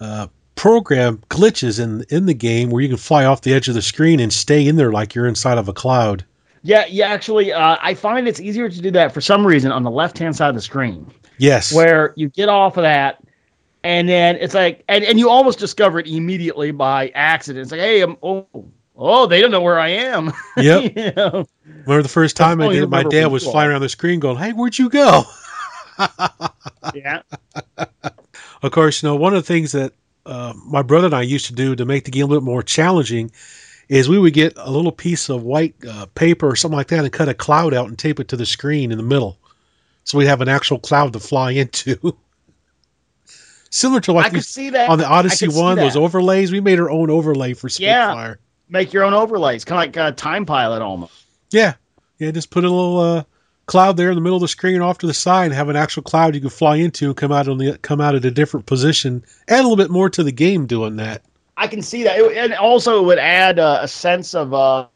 uh, 0.00 0.26
program 0.54 1.22
glitches 1.28 1.80
in 1.82 2.04
in 2.10 2.26
the 2.26 2.34
game 2.34 2.70
where 2.70 2.82
you 2.82 2.88
can 2.88 2.96
fly 2.96 3.24
off 3.24 3.42
the 3.42 3.52
edge 3.52 3.68
of 3.68 3.74
the 3.74 3.82
screen 3.82 4.20
and 4.20 4.32
stay 4.32 4.66
in 4.66 4.76
there 4.76 4.92
like 4.92 5.14
you're 5.14 5.26
inside 5.26 5.58
of 5.58 5.68
a 5.68 5.72
cloud. 5.72 6.24
yeah, 6.62 6.84
yeah. 6.88 7.08
Actually, 7.08 7.52
uh, 7.52 7.76
I 7.80 7.94
find 7.94 8.28
it's 8.28 8.40
easier 8.40 8.68
to 8.68 8.80
do 8.80 8.90
that 8.92 9.12
for 9.12 9.20
some 9.20 9.46
reason 9.46 9.72
on 9.72 9.82
the 9.82 9.90
left 9.90 10.18
hand 10.18 10.36
side 10.36 10.50
of 10.50 10.54
the 10.54 10.62
screen. 10.62 11.10
Yes. 11.38 11.72
where 11.72 12.14
you 12.16 12.30
get 12.30 12.48
off 12.48 12.78
of 12.78 12.82
that 12.82 13.22
and 13.84 14.08
then 14.08 14.36
it's 14.40 14.54
like 14.54 14.82
and, 14.88 15.04
and 15.04 15.18
you 15.18 15.30
almost 15.30 15.58
discover 15.58 16.00
it 16.00 16.06
immediately 16.08 16.72
by 16.72 17.08
accident 17.14 17.62
it's 17.62 17.70
like 17.72 17.80
hey 17.80 18.00
I'm, 18.00 18.16
oh 18.22 18.46
oh 18.96 19.26
they 19.26 19.40
don't 19.40 19.50
know 19.50 19.60
where 19.60 19.78
i 19.78 19.88
am 19.88 20.32
Yep. 20.56 20.96
you 20.96 21.12
know? 21.16 21.46
Remember 21.64 22.02
the 22.02 22.08
first 22.08 22.36
time 22.36 22.60
I 22.60 22.66
Oh, 22.66 22.72
did 22.72 22.82
it, 22.84 22.90
my 22.90 23.02
dad 23.04 23.26
was 23.26 23.44
flying 23.44 23.70
around 23.70 23.82
the 23.82 23.88
screen 23.88 24.18
going, 24.18 24.36
"Hey, 24.36 24.52
where'd 24.52 24.76
you 24.78 24.88
go?" 24.88 25.22
yeah 26.94 27.22
Of 28.62 28.70
course, 28.72 29.02
you 29.02 29.08
know 29.08 29.16
one 29.16 29.34
of 29.34 29.42
the 29.42 29.46
things 29.46 29.72
that 29.72 29.92
uh, 30.24 30.52
my 30.66 30.82
brother 30.82 31.06
and 31.06 31.14
I 31.14 31.22
used 31.22 31.46
to 31.46 31.52
do 31.52 31.76
to 31.76 31.84
make 31.84 32.04
the 32.04 32.10
game 32.10 32.24
a 32.24 32.26
little 32.26 32.40
bit 32.40 32.46
more 32.50 32.62
challenging 32.62 33.30
is 33.88 34.08
we 34.08 34.18
would 34.18 34.32
get 34.32 34.54
a 34.56 34.70
little 34.70 34.90
piece 34.90 35.28
of 35.28 35.44
white 35.44 35.74
uh, 35.88 36.06
paper 36.14 36.48
or 36.48 36.56
something 36.56 36.76
like 36.76 36.88
that 36.88 37.04
and 37.04 37.12
cut 37.12 37.28
a 37.28 37.34
cloud 37.34 37.72
out 37.72 37.86
and 37.88 37.96
tape 37.96 38.18
it 38.18 38.28
to 38.28 38.36
the 38.36 38.46
screen 38.46 38.90
in 38.90 38.98
the 38.98 39.04
middle, 39.04 39.38
so 40.04 40.18
we'd 40.18 40.26
have 40.26 40.40
an 40.40 40.48
actual 40.48 40.78
cloud 40.80 41.12
to 41.12 41.20
fly 41.20 41.52
into. 41.52 42.16
Similar 43.70 44.00
to 44.02 44.12
i 44.12 44.14
like 44.14 44.32
we, 44.32 44.38
could 44.38 44.46
see 44.46 44.70
that 44.70 44.88
on 44.88 44.98
the 44.98 45.06
Odyssey 45.06 45.44
I 45.44 45.48
could 45.48 45.54
see 45.54 45.60
One, 45.60 45.76
those 45.76 45.96
overlays, 45.96 46.50
we 46.50 46.60
made 46.60 46.80
our 46.80 46.90
own 46.90 47.10
overlay 47.10 47.52
for 47.52 47.68
Yeah. 47.78 48.06
Spitfire. 48.08 48.38
Make 48.68 48.92
your 48.92 49.04
own 49.04 49.14
overlays 49.14 49.64
kind 49.64 49.88
of 49.88 49.96
like 49.96 50.12
a 50.12 50.14
time 50.14 50.46
pilot 50.46 50.82
almost. 50.82 51.12
Yeah, 51.50 51.74
yeah, 52.18 52.30
just 52.30 52.50
put 52.50 52.64
a 52.64 52.70
little 52.70 52.98
uh, 52.98 53.24
cloud 53.66 53.96
there 53.96 54.10
in 54.10 54.14
the 54.16 54.20
middle 54.20 54.36
of 54.36 54.42
the 54.42 54.48
screen 54.48 54.80
off 54.80 54.98
to 54.98 55.06
the 55.06 55.14
side, 55.14 55.46
and 55.46 55.54
have 55.54 55.68
an 55.68 55.76
actual 55.76 56.02
cloud 56.02 56.34
you 56.34 56.40
can 56.40 56.50
fly 56.50 56.76
into 56.76 57.06
and 57.06 57.16
come 57.16 57.32
out 57.32 57.48
on 57.48 57.58
the 57.58 57.78
come 57.78 58.00
out 58.00 58.14
at 58.14 58.24
a 58.24 58.30
different 58.30 58.66
position. 58.66 59.24
Add 59.48 59.60
a 59.60 59.62
little 59.62 59.76
bit 59.76 59.90
more 59.90 60.10
to 60.10 60.22
the 60.22 60.32
game 60.32 60.66
doing 60.66 60.96
that. 60.96 61.22
i 61.56 61.66
can 61.66 61.82
see 61.82 62.02
that. 62.04 62.18
It- 62.18 62.36
and 62.36 62.54
also 62.54 63.02
it 63.02 63.06
would 63.06 63.18
add 63.18 63.58
uh, 63.58 63.78
a 63.82 63.88
sense 63.88 64.34
of 64.34 64.52
uh, 64.52 64.86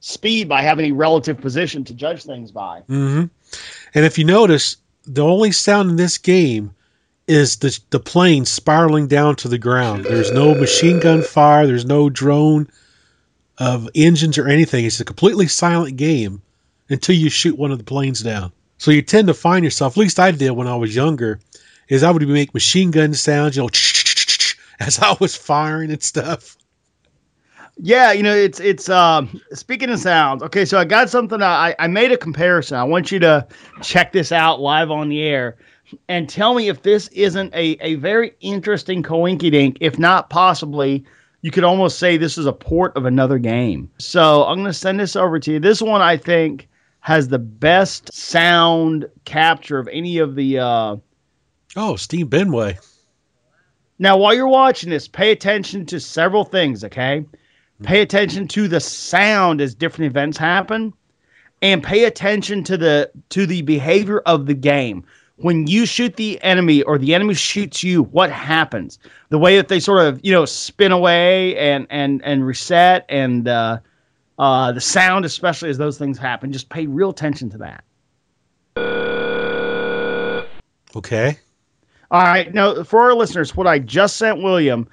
speed 0.00 0.48
by 0.48 0.62
having 0.62 0.92
a 0.92 0.94
relative 0.94 1.40
position 1.40 1.84
to 1.84 1.94
judge 1.94 2.24
things 2.24 2.50
by. 2.50 2.80
Hmm 2.86 3.24
And 3.94 4.04
if 4.04 4.18
you 4.18 4.24
notice, 4.24 4.76
the 5.06 5.24
only 5.24 5.52
sound 5.52 5.90
in 5.90 5.96
this 5.96 6.18
game 6.18 6.74
is 7.26 7.56
the 7.56 7.78
the 7.90 8.00
plane 8.00 8.44
spiraling 8.44 9.08
down 9.08 9.36
to 9.36 9.48
the 9.48 9.58
ground. 9.58 10.04
There's 10.04 10.32
no 10.32 10.54
machine 10.54 11.00
gun 11.00 11.22
fire. 11.22 11.66
There's 11.66 11.84
no 11.84 12.08
drone 12.08 12.68
of 13.58 13.88
engines 13.94 14.38
or 14.38 14.48
anything. 14.48 14.84
It's 14.84 15.00
a 15.00 15.04
completely 15.04 15.48
silent 15.48 15.96
game 15.96 16.42
until 16.88 17.16
you 17.16 17.30
shoot 17.30 17.58
one 17.58 17.72
of 17.72 17.78
the 17.78 17.84
planes 17.84 18.20
down. 18.20 18.52
So 18.78 18.90
you 18.90 19.02
tend 19.02 19.28
to 19.28 19.34
find 19.34 19.64
yourself, 19.64 19.94
at 19.94 20.00
least 20.00 20.20
I 20.20 20.30
did 20.30 20.50
when 20.50 20.68
I 20.68 20.76
was 20.76 20.94
younger, 20.94 21.40
is 21.88 22.02
I 22.02 22.10
would 22.10 22.28
make 22.28 22.52
machine 22.52 22.90
gun 22.90 23.14
sounds, 23.14 23.56
you 23.56 23.62
know, 23.62 23.68
as 24.80 24.98
I 24.98 25.16
was 25.18 25.34
firing 25.34 25.90
and 25.90 26.02
stuff. 26.02 26.56
Yeah, 27.78 28.12
you 28.12 28.22
know, 28.22 28.34
it's 28.34 28.58
it's 28.60 28.88
um 28.88 29.40
speaking 29.52 29.90
of 29.90 29.98
sounds. 29.98 30.42
Okay, 30.44 30.64
so 30.64 30.78
I 30.78 30.84
got 30.84 31.10
something 31.10 31.42
I 31.42 31.74
I 31.78 31.88
made 31.88 32.12
a 32.12 32.16
comparison. 32.16 32.78
I 32.78 32.84
want 32.84 33.12
you 33.12 33.18
to 33.20 33.46
check 33.82 34.12
this 34.12 34.32
out 34.32 34.60
live 34.60 34.90
on 34.90 35.08
the 35.08 35.22
air 35.22 35.56
and 36.08 36.28
tell 36.28 36.54
me 36.54 36.68
if 36.68 36.82
this 36.82 37.08
isn't 37.08 37.54
a, 37.54 37.76
a 37.80 37.94
very 37.96 38.34
interesting 38.40 39.02
coinkydink, 39.02 39.78
if 39.80 39.98
not 39.98 40.30
possibly 40.30 41.04
you 41.42 41.50
could 41.50 41.64
almost 41.64 41.98
say 41.98 42.16
this 42.16 42.38
is 42.38 42.46
a 42.46 42.52
port 42.52 42.96
of 42.96 43.04
another 43.04 43.38
game. 43.38 43.90
So 43.98 44.44
I'm 44.44 44.56
going 44.56 44.66
to 44.66 44.72
send 44.72 44.98
this 44.98 45.14
over 45.14 45.38
to 45.38 45.52
you. 45.52 45.60
This 45.60 45.80
one 45.80 46.02
I 46.02 46.16
think 46.16 46.68
has 47.00 47.28
the 47.28 47.38
best 47.38 48.12
sound 48.12 49.08
capture 49.24 49.78
of 49.78 49.88
any 49.92 50.18
of 50.18 50.34
the. 50.34 50.58
Uh... 50.58 50.96
Oh, 51.76 51.94
Steve 51.94 52.26
Benway. 52.26 52.78
Now, 53.98 54.16
while 54.16 54.34
you're 54.34 54.48
watching 54.48 54.90
this, 54.90 55.06
pay 55.06 55.30
attention 55.30 55.86
to 55.86 56.00
several 56.00 56.44
things, 56.44 56.82
okay? 56.84 57.24
Pay 57.82 58.02
attention 58.02 58.48
to 58.48 58.66
the 58.68 58.80
sound 58.80 59.60
as 59.60 59.74
different 59.74 60.10
events 60.10 60.36
happen 60.36 60.92
and 61.62 61.82
pay 61.82 62.04
attention 62.04 62.64
to 62.64 62.76
the 62.76 63.10
to 63.30 63.46
the 63.46 63.62
behavior 63.62 64.18
of 64.20 64.46
the 64.46 64.54
game 64.54 65.04
when 65.36 65.66
you 65.66 65.86
shoot 65.86 66.16
the 66.16 66.42
enemy 66.42 66.82
or 66.82 66.98
the 66.98 67.14
enemy 67.14 67.34
shoots 67.34 67.82
you, 67.82 68.02
what 68.04 68.30
happens? 68.30 68.98
The 69.28 69.38
way 69.38 69.56
that 69.56 69.68
they 69.68 69.80
sort 69.80 70.06
of 70.06 70.20
you 70.24 70.32
know 70.32 70.44
spin 70.44 70.92
away 70.92 71.56
and 71.56 71.86
and 71.90 72.24
and 72.24 72.46
reset 72.46 73.04
and 73.08 73.46
uh, 73.46 73.78
uh, 74.38 74.72
the 74.72 74.80
sound, 74.80 75.24
especially 75.24 75.70
as 75.70 75.78
those 75.78 75.98
things 75.98 76.18
happen, 76.18 76.52
just 76.52 76.68
pay 76.68 76.86
real 76.86 77.10
attention 77.10 77.50
to 77.50 77.58
that. 77.58 77.84
Okay. 80.94 81.38
All 82.10 82.22
right. 82.22 82.52
Now, 82.54 82.84
for 82.84 83.02
our 83.02 83.14
listeners, 83.14 83.54
what 83.54 83.66
I 83.66 83.78
just 83.78 84.16
sent 84.16 84.42
William 84.42 84.88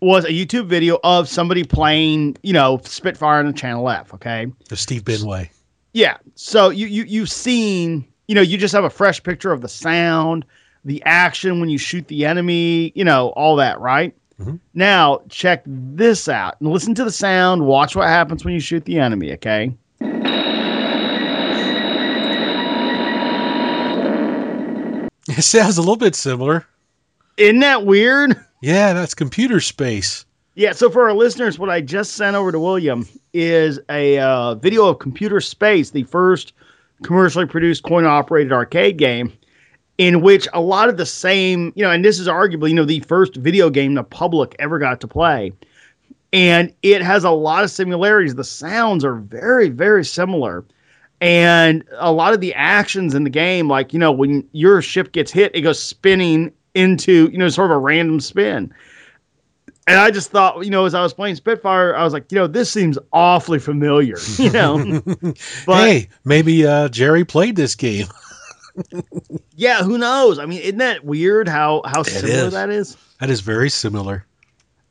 was 0.00 0.24
a 0.24 0.28
YouTube 0.28 0.66
video 0.66 0.98
of 1.02 1.28
somebody 1.28 1.64
playing, 1.64 2.36
you 2.42 2.52
know, 2.52 2.78
Spitfire 2.84 3.40
on 3.40 3.46
the 3.46 3.52
Channel 3.52 3.88
F. 3.88 4.14
Okay. 4.14 4.46
The 4.68 4.76
Steve 4.76 5.02
Benway. 5.02 5.50
Yeah. 5.92 6.18
So 6.34 6.68
you 6.68 6.86
you 6.86 7.04
you've 7.04 7.30
seen 7.30 8.06
you 8.28 8.34
know, 8.34 8.42
you 8.42 8.58
just 8.58 8.74
have 8.74 8.84
a 8.84 8.90
fresh 8.90 9.22
picture 9.22 9.50
of 9.50 9.62
the 9.62 9.68
sound, 9.68 10.44
the 10.84 11.02
action 11.04 11.58
when 11.60 11.70
you 11.70 11.78
shoot 11.78 12.06
the 12.06 12.26
enemy, 12.26 12.92
you 12.94 13.02
know, 13.02 13.30
all 13.30 13.56
that, 13.56 13.80
right? 13.80 14.14
Mm-hmm. 14.38 14.56
Now, 14.74 15.22
check 15.30 15.62
this 15.66 16.28
out 16.28 16.60
and 16.60 16.70
listen 16.70 16.94
to 16.94 17.04
the 17.04 17.10
sound. 17.10 17.66
Watch 17.66 17.96
what 17.96 18.06
happens 18.06 18.44
when 18.44 18.54
you 18.54 18.60
shoot 18.60 18.84
the 18.84 19.00
enemy, 19.00 19.32
okay? 19.32 19.74
It 25.30 25.42
sounds 25.42 25.76
a 25.76 25.82
little 25.82 25.96
bit 25.96 26.14
similar. 26.14 26.66
Isn't 27.36 27.60
that 27.60 27.84
weird? 27.84 28.36
Yeah, 28.60 28.92
that's 28.92 29.14
computer 29.14 29.60
space. 29.60 30.24
Yeah, 30.56 30.72
so 30.72 30.90
for 30.90 31.08
our 31.08 31.14
listeners, 31.14 31.60
what 31.60 31.70
I 31.70 31.80
just 31.80 32.14
sent 32.14 32.34
over 32.34 32.50
to 32.50 32.58
William 32.58 33.06
is 33.32 33.78
a 33.88 34.18
uh, 34.18 34.56
video 34.56 34.86
of 34.86 34.98
Computer 34.98 35.40
Space, 35.40 35.90
the 35.90 36.02
first 36.02 36.54
commercially 37.02 37.46
produced 37.46 37.82
coin 37.82 38.04
operated 38.04 38.52
arcade 38.52 38.96
game 38.96 39.32
in 39.98 40.20
which 40.20 40.46
a 40.52 40.60
lot 40.60 40.88
of 40.88 40.96
the 40.96 41.06
same, 41.06 41.72
you 41.74 41.84
know, 41.84 41.90
and 41.90 42.04
this 42.04 42.20
is 42.20 42.28
arguably, 42.28 42.68
you 42.68 42.74
know, 42.74 42.84
the 42.84 43.00
first 43.00 43.36
video 43.36 43.68
game 43.68 43.94
the 43.94 44.04
public 44.04 44.54
ever 44.58 44.78
got 44.78 45.00
to 45.00 45.08
play. 45.08 45.52
And 46.32 46.72
it 46.82 47.02
has 47.02 47.24
a 47.24 47.30
lot 47.30 47.64
of 47.64 47.70
similarities. 47.70 48.34
The 48.34 48.44
sounds 48.44 49.04
are 49.04 49.16
very, 49.16 49.68
very 49.70 50.04
similar. 50.04 50.64
And 51.20 51.84
a 51.96 52.12
lot 52.12 52.32
of 52.32 52.40
the 52.40 52.54
actions 52.54 53.14
in 53.14 53.24
the 53.24 53.30
game, 53.30 53.66
like, 53.68 53.92
you 53.92 53.98
know, 53.98 54.12
when 54.12 54.46
your 54.52 54.80
ship 54.82 55.10
gets 55.10 55.32
hit, 55.32 55.54
it 55.54 55.62
goes 55.62 55.82
spinning 55.82 56.52
into, 56.74 57.28
you 57.32 57.38
know, 57.38 57.48
sort 57.48 57.70
of 57.70 57.76
a 57.76 57.80
random 57.80 58.20
spin. 58.20 58.72
And 59.88 59.98
I 59.98 60.10
just 60.10 60.30
thought, 60.30 60.62
you 60.62 60.70
know, 60.70 60.84
as 60.84 60.94
I 60.94 61.02
was 61.02 61.14
playing 61.14 61.36
Spitfire, 61.36 61.96
I 61.96 62.04
was 62.04 62.12
like, 62.12 62.30
you 62.30 62.36
know, 62.36 62.46
this 62.46 62.70
seems 62.70 62.98
awfully 63.10 63.58
familiar, 63.58 64.18
you 64.36 64.50
know. 64.50 65.00
but, 65.66 65.88
hey, 65.88 66.08
maybe 66.26 66.66
uh, 66.66 66.90
Jerry 66.90 67.24
played 67.24 67.56
this 67.56 67.74
game. 67.74 68.06
yeah, 69.56 69.82
who 69.82 69.96
knows? 69.96 70.38
I 70.38 70.44
mean, 70.44 70.60
isn't 70.60 70.76
that 70.76 71.06
weird 71.06 71.48
how 71.48 71.80
how 71.86 72.02
similar 72.02 72.48
is. 72.48 72.52
that 72.52 72.68
is? 72.68 72.96
That 73.18 73.30
is 73.30 73.40
very 73.40 73.70
similar. 73.70 74.26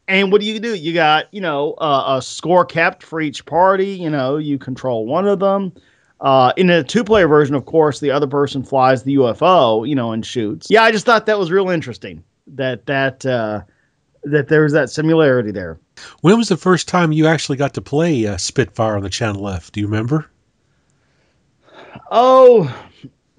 And 0.08 0.32
what 0.32 0.42
do 0.42 0.48
you 0.48 0.60
do? 0.60 0.74
You 0.74 0.96
got, 0.96 1.32
you 1.32 1.42
know, 1.42 1.74
uh, 1.74 2.16
a 2.18 2.22
score 2.24 2.66
kept 2.66 3.04
for 3.04 3.22
each 3.22 3.46
party. 3.46 3.90
You 3.90 4.10
know, 4.10 4.38
you 4.38 4.58
control 4.58 5.06
one 5.06 5.28
of 5.28 5.38
them. 5.40 5.74
Uh, 6.20 6.54
in 6.58 6.72
a 6.72 6.84
two-player 6.84 7.28
version, 7.28 7.54
of 7.54 7.66
course, 7.66 8.00
the 8.00 8.10
other 8.10 8.26
person 8.26 8.64
flies 8.64 9.04
the 9.04 9.18
UFO, 9.18 9.88
you 9.88 9.94
know, 9.94 10.12
and 10.12 10.26
shoots. 10.26 10.72
Yeah, 10.72 10.82
I 10.82 10.92
just 10.92 11.06
thought 11.06 11.28
that 11.28 11.38
was 11.38 11.52
real 11.52 11.70
interesting. 11.70 12.24
That 12.48 12.88
that 12.88 13.24
uh, 13.28 13.62
that 14.32 14.48
there 14.48 14.64
was 14.64 14.74
that 14.74 14.90
similarity 14.90 15.52
there. 15.52 15.80
When 16.22 16.38
was 16.38 16.50
the 16.50 16.58
first 16.58 16.88
time 16.88 17.12
you 17.12 17.28
actually 17.28 17.58
got 17.58 17.74
to 17.76 17.82
play 17.82 18.26
uh, 18.28 18.38
Spitfire 18.38 18.96
on 18.96 19.04
the 19.04 19.10
Channel 19.10 19.48
F? 19.50 19.72
Do 19.72 19.80
you 19.80 19.88
remember? 19.88 20.30
Oh, 22.12 22.74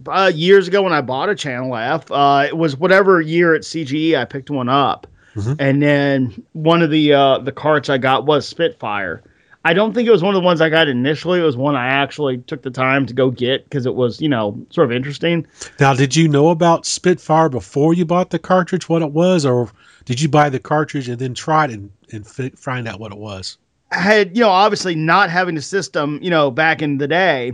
uh, 0.06 0.32
years 0.34 0.68
ago 0.68 0.82
when 0.82 0.92
I 0.92 1.00
bought 1.00 1.28
a 1.28 1.34
Channel 1.34 1.76
F. 1.76 2.10
Uh, 2.10 2.46
it 2.48 2.56
was 2.56 2.76
whatever 2.76 3.20
year 3.20 3.54
at 3.54 3.62
CGE 3.62 4.16
I 4.16 4.24
picked 4.24 4.50
one 4.50 4.68
up, 4.68 5.06
mm-hmm. 5.34 5.54
and 5.58 5.82
then 5.82 6.44
one 6.52 6.82
of 6.82 6.90
the 6.90 7.12
uh, 7.12 7.38
the 7.38 7.52
carts 7.52 7.88
I 7.88 7.98
got 7.98 8.26
was 8.26 8.46
Spitfire. 8.46 9.22
I 9.64 9.74
don't 9.74 9.92
think 9.92 10.08
it 10.08 10.12
was 10.12 10.22
one 10.22 10.34
of 10.34 10.40
the 10.40 10.46
ones 10.46 10.60
I 10.60 10.70
got 10.70 10.88
initially. 10.88 11.40
It 11.40 11.44
was 11.44 11.56
one 11.56 11.74
I 11.74 11.88
actually 11.88 12.38
took 12.38 12.62
the 12.62 12.70
time 12.70 13.06
to 13.06 13.12
go 13.12 13.30
get 13.30 13.64
because 13.64 13.86
it 13.86 13.94
was, 13.94 14.20
you 14.20 14.28
know, 14.28 14.58
sort 14.70 14.86
of 14.86 14.92
interesting. 14.92 15.46
Now, 15.80 15.94
did 15.94 16.14
you 16.14 16.28
know 16.28 16.48
about 16.50 16.86
Spitfire 16.86 17.48
before 17.48 17.92
you 17.92 18.04
bought 18.04 18.30
the 18.30 18.38
cartridge, 18.38 18.88
what 18.88 19.02
it 19.02 19.10
was, 19.10 19.44
or 19.44 19.70
did 20.08 20.22
you 20.22 20.28
buy 20.30 20.48
the 20.48 20.58
cartridge 20.58 21.06
and 21.10 21.18
then 21.18 21.34
try 21.34 21.66
it 21.66 21.70
and, 21.70 21.90
and 22.12 22.26
find 22.58 22.88
out 22.88 22.98
what 22.98 23.12
it 23.12 23.18
was? 23.18 23.58
I 23.92 23.98
had, 23.98 24.34
you 24.34 24.42
know, 24.42 24.48
obviously 24.48 24.94
not 24.94 25.28
having 25.28 25.54
the 25.54 25.60
system, 25.60 26.18
you 26.22 26.30
know, 26.30 26.50
back 26.50 26.80
in 26.80 26.96
the 26.96 27.06
day. 27.06 27.52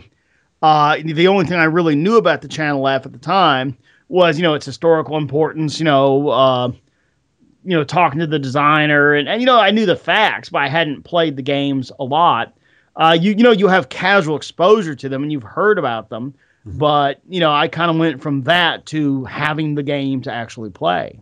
Uh, 0.63 0.99
the 1.05 1.27
only 1.27 1.47
thing 1.47 1.59
I 1.59 1.65
really 1.65 1.97
knew 1.97 2.17
about 2.17 2.43
the 2.43 2.49
Channel 2.49 2.87
F 2.87 3.07
at 3.07 3.13
the 3.13 3.19
time 3.19 3.77
was, 4.09 4.39
you 4.39 4.45
know, 4.45 4.55
its 4.55 4.65
historical 4.65 5.17
importance, 5.17 5.81
you 5.81 5.85
know, 5.85 6.29
uh, 6.29 6.69
you 6.69 7.77
know, 7.77 7.83
talking 7.83 8.21
to 8.21 8.27
the 8.29 8.39
designer 8.39 9.15
and, 9.15 9.29
and, 9.29 9.43
you 9.43 9.47
know, 9.47 9.59
I 9.59 9.73
knew 9.73 9.85
the 9.85 9.97
facts, 9.97 10.49
but 10.49 10.59
I 10.63 10.69
hadn't 10.69 11.03
played 11.03 11.35
the 11.35 11.43
games 11.43 11.91
a 11.99 12.05
lot. 12.05 12.57
Uh, 12.95 13.19
you, 13.21 13.33
you 13.33 13.43
know, 13.43 13.51
you 13.51 13.67
have 13.67 13.89
casual 13.89 14.37
exposure 14.37 14.95
to 14.95 15.09
them 15.09 15.25
and 15.25 15.33
you've 15.33 15.43
heard 15.43 15.77
about 15.77 16.09
them, 16.09 16.33
mm-hmm. 16.65 16.79
but, 16.79 17.21
you 17.29 17.41
know, 17.41 17.51
I 17.51 17.67
kind 17.67 17.91
of 17.91 17.97
went 17.97 18.23
from 18.23 18.43
that 18.43 18.87
to 18.87 19.25
having 19.25 19.75
the 19.75 19.83
game 19.83 20.23
to 20.23 20.33
actually 20.33 20.71
play. 20.71 21.19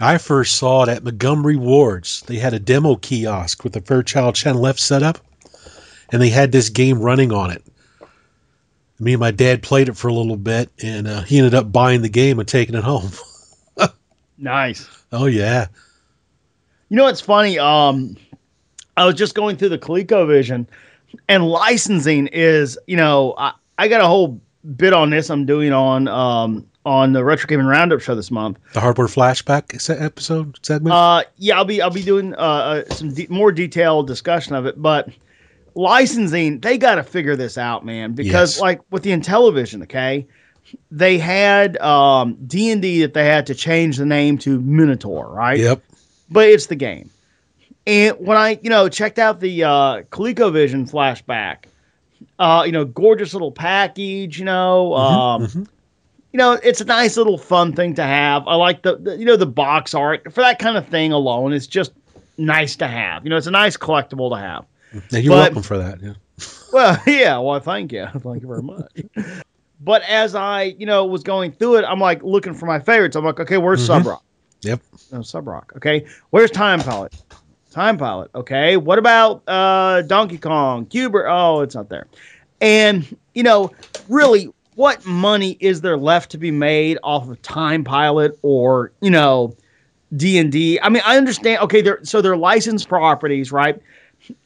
I 0.00 0.18
first 0.18 0.56
saw 0.56 0.82
it 0.82 0.88
at 0.88 1.04
Montgomery 1.04 1.56
Ward's. 1.56 2.22
They 2.22 2.36
had 2.36 2.54
a 2.54 2.58
demo 2.58 2.96
kiosk 2.96 3.64
with 3.64 3.72
the 3.72 3.80
Fairchild 3.80 4.34
Channel 4.34 4.66
F 4.66 4.78
setup, 4.78 5.18
and 6.10 6.20
they 6.20 6.28
had 6.28 6.52
this 6.52 6.68
game 6.68 7.00
running 7.00 7.32
on 7.32 7.50
it. 7.50 7.62
Me 8.98 9.12
and 9.12 9.20
my 9.20 9.30
dad 9.30 9.62
played 9.62 9.88
it 9.88 9.96
for 9.96 10.08
a 10.08 10.14
little 10.14 10.36
bit, 10.36 10.70
and 10.82 11.06
uh, 11.06 11.22
he 11.22 11.38
ended 11.38 11.54
up 11.54 11.70
buying 11.70 12.02
the 12.02 12.08
game 12.08 12.38
and 12.38 12.48
taking 12.48 12.74
it 12.74 12.84
home. 12.84 13.10
nice. 14.38 14.88
Oh 15.12 15.26
yeah. 15.26 15.66
You 16.88 16.96
know 16.96 17.04
what's 17.04 17.20
funny? 17.20 17.58
Um, 17.58 18.16
I 18.96 19.04
was 19.04 19.16
just 19.16 19.34
going 19.34 19.56
through 19.56 19.70
the 19.70 19.78
ColecoVision, 19.78 20.66
and 21.28 21.46
licensing 21.46 22.28
is, 22.28 22.78
you 22.86 22.96
know, 22.96 23.34
I, 23.36 23.52
I 23.78 23.88
got 23.88 24.00
a 24.00 24.06
whole 24.06 24.40
bit 24.76 24.92
on 24.92 25.10
this 25.10 25.30
I'm 25.30 25.46
doing 25.46 25.72
on 25.72 26.08
um, 26.08 26.66
on 26.86 27.12
the 27.12 27.24
Retro 27.24 27.48
Gaming 27.48 27.66
Roundup 27.66 28.00
show 28.00 28.14
this 28.14 28.30
month. 28.30 28.58
The 28.72 28.80
hardware 28.80 29.08
flashback 29.08 29.90
episode 30.00 30.58
segment. 30.64 30.94
Uh, 30.94 31.24
yeah, 31.36 31.56
I'll 31.56 31.64
be 31.64 31.82
I'll 31.82 31.90
be 31.90 32.04
doing 32.04 32.32
uh, 32.34 32.38
uh 32.38 32.94
some 32.94 33.12
de- 33.12 33.26
more 33.28 33.50
detailed 33.52 34.06
discussion 34.06 34.54
of 34.54 34.66
it, 34.66 34.80
but 34.80 35.10
licensing 35.74 36.60
they 36.60 36.78
got 36.78 36.94
to 36.94 37.02
figure 37.02 37.34
this 37.34 37.58
out, 37.58 37.84
man, 37.84 38.12
because 38.12 38.54
yes. 38.54 38.60
like 38.60 38.80
with 38.90 39.02
the 39.02 39.10
Intellivision, 39.10 39.82
okay, 39.82 40.28
they 40.92 41.18
had 41.18 41.76
um 41.78 42.38
D 42.46 42.70
and 42.70 42.80
D 42.80 43.02
that 43.02 43.14
they 43.14 43.26
had 43.26 43.48
to 43.48 43.54
change 43.54 43.96
the 43.96 44.06
name 44.06 44.38
to 44.38 44.60
Minotaur, 44.60 45.26
right? 45.26 45.58
Yep. 45.58 45.82
But 46.30 46.48
it's 46.48 46.66
the 46.66 46.76
game, 46.76 47.10
and 47.84 48.16
when 48.18 48.38
I 48.38 48.60
you 48.62 48.70
know 48.70 48.88
checked 48.88 49.18
out 49.18 49.40
the 49.40 49.64
uh, 49.64 50.02
ColecoVision 50.10 50.88
flashback, 50.88 51.64
uh, 52.38 52.62
you 52.64 52.72
know, 52.72 52.84
gorgeous 52.84 53.32
little 53.32 53.52
package, 53.52 54.38
you 54.38 54.44
know, 54.44 54.92
mm-hmm, 54.94 55.02
um. 55.02 55.42
Mm-hmm 55.42 55.62
you 56.32 56.38
know, 56.38 56.52
it's 56.52 56.80
a 56.80 56.84
nice 56.84 57.16
little 57.16 57.38
fun 57.38 57.72
thing 57.72 57.94
to 57.94 58.02
have. 58.02 58.46
I 58.46 58.54
like 58.56 58.82
the, 58.82 58.96
the, 58.96 59.16
you 59.16 59.24
know 59.24 59.36
the 59.36 59.46
box 59.46 59.94
art 59.94 60.32
for 60.32 60.42
that 60.42 60.58
kind 60.58 60.76
of 60.76 60.86
thing 60.88 61.12
alone. 61.12 61.52
It's 61.52 61.66
just 61.66 61.92
nice 62.38 62.76
to 62.76 62.86
have. 62.86 63.24
You 63.24 63.30
know, 63.30 63.36
it's 63.36 63.46
a 63.46 63.50
nice 63.52 63.76
collectible 63.76 64.30
to 64.30 64.40
have. 64.40 64.64
Yeah, 65.10 65.18
you're 65.20 65.32
but, 65.32 65.52
welcome 65.54 65.62
for 65.62 65.78
that. 65.78 66.00
Yeah. 66.02 66.14
Well, 66.72 67.02
yeah. 67.06 67.38
Well, 67.38 67.60
thank 67.60 67.92
you. 67.92 68.06
Thank 68.18 68.42
you 68.42 68.48
very 68.48 68.62
much. 68.62 69.02
But 69.80 70.02
as 70.02 70.34
I, 70.34 70.74
you 70.78 70.86
know, 70.86 71.04
was 71.04 71.22
going 71.22 71.52
through 71.52 71.76
it, 71.76 71.84
I'm 71.84 72.00
like 72.00 72.22
looking 72.22 72.54
for 72.54 72.66
my 72.66 72.78
favorites. 72.80 73.14
I'm 73.16 73.24
like, 73.24 73.40
okay, 73.40 73.58
where's 73.58 73.86
Mhm. 73.86 74.02
Subroc? 74.02 74.20
Yep. 74.62 74.80
No, 75.12 75.18
Subroc. 75.20 75.76
Okay, 75.76 76.06
where's 76.30 76.50
Time 76.50 76.80
Pilot? 76.80 77.14
Time 77.70 77.98
Pilot. 77.98 78.30
Okay, 78.34 78.76
what 78.78 78.98
about 78.98 79.42
uh, 79.46 80.02
Donkey 80.02 80.38
Kong? 80.38 80.86
Cuber? 80.86 81.28
Oh, 81.28 81.60
it's 81.60 81.74
not 81.74 81.88
there. 81.90 82.06
And 82.60 83.16
you 83.34 83.42
know, 83.42 83.70
really, 84.08 84.50
what 84.76 85.04
money 85.04 85.56
is 85.58 85.80
there 85.80 85.96
left 85.96 86.30
to 86.30 86.38
be 86.38 86.50
made 86.50 86.98
off 87.02 87.28
of 87.28 87.42
Time 87.42 87.82
Pilot 87.82 88.38
or 88.42 88.92
you 89.00 89.10
know, 89.10 89.56
D 90.14 90.38
and 90.38 90.52
D? 90.52 90.78
I 90.80 90.88
mean, 90.88 91.02
I 91.04 91.16
understand. 91.16 91.62
Okay, 91.62 91.82
they're 91.82 92.04
so 92.04 92.22
they're 92.22 92.36
licensed 92.36 92.88
properties, 92.88 93.50
right? 93.50 93.80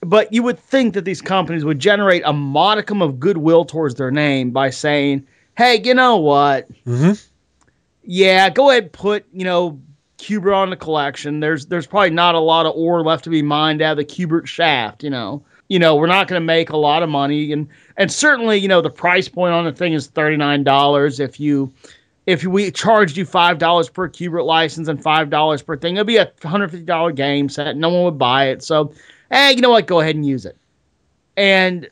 But 0.01 0.33
you 0.33 0.43
would 0.43 0.59
think 0.59 0.95
that 0.95 1.05
these 1.05 1.21
companies 1.21 1.65
would 1.65 1.79
generate 1.79 2.23
a 2.25 2.33
modicum 2.33 3.03
of 3.03 3.21
goodwill 3.21 3.65
towards 3.65 3.97
their 3.97 4.11
name 4.11 4.51
by 4.51 4.71
saying, 4.71 5.27
"Hey, 5.57 5.81
you 5.85 5.95
know 5.95 6.17
what? 6.17 6.69
hmm 6.85 7.13
yeah, 8.03 8.51
go 8.51 8.71
ahead 8.71 8.85
and 8.85 8.93
put, 8.93 9.27
you 9.33 9.45
know, 9.45 9.81
Q*bert 10.19 10.53
on 10.53 10.71
the 10.71 10.77
collection. 10.77 11.41
There's 11.41 11.67
there's 11.67 11.87
probably 11.87 12.11
not 12.11 12.35
a 12.35 12.41
lot 12.41 12.67
of 12.67 12.75
ore 12.75 13.03
left 13.03 13.25
to 13.25 13.31
be 13.31 13.43
mined 13.43 13.83
out 13.83 13.93
of 13.93 13.97
the 13.99 14.05
Q*bert 14.05 14.49
shaft, 14.49 15.03
you 15.03 15.11
know. 15.11 15.45
You 15.71 15.79
know, 15.79 15.95
we're 15.95 16.09
not 16.09 16.27
going 16.27 16.41
to 16.41 16.45
make 16.45 16.71
a 16.71 16.77
lot 16.77 17.03
of 17.03 17.09
money 17.09 17.53
and 17.53 17.69
and 17.97 18.11
certainly, 18.11 18.59
you 18.59 18.67
know, 18.67 18.81
the 18.81 18.91
price 18.91 19.29
point 19.29 19.55
on 19.55 19.65
the 19.65 19.73
thing 19.73 19.93
is 19.93 20.09
$39 20.09 21.21
if 21.21 21.39
you 21.39 21.73
if 22.27 22.45
we 22.45 22.71
charged 22.73 23.17
you 23.17 23.25
$5 23.25 23.93
per 23.93 24.09
Q*bert 24.09 24.45
license 24.45 24.89
and 24.89 25.03
$5 25.03 25.67
per 25.67 25.77
thing, 25.77 25.97
it'd 25.97 26.07
be 26.07 26.17
a 26.17 26.27
$150 26.27 27.15
game 27.15 27.49
set. 27.49 27.77
No 27.77 27.89
one 27.89 28.05
would 28.05 28.19
buy 28.19 28.49
it. 28.49 28.63
So, 28.63 28.93
hey, 29.31 29.53
you 29.53 29.61
know 29.61 29.71
what? 29.71 29.87
Go 29.87 30.01
ahead 30.01 30.17
and 30.17 30.27
use 30.27 30.45
it. 30.45 30.57
And 31.37 31.89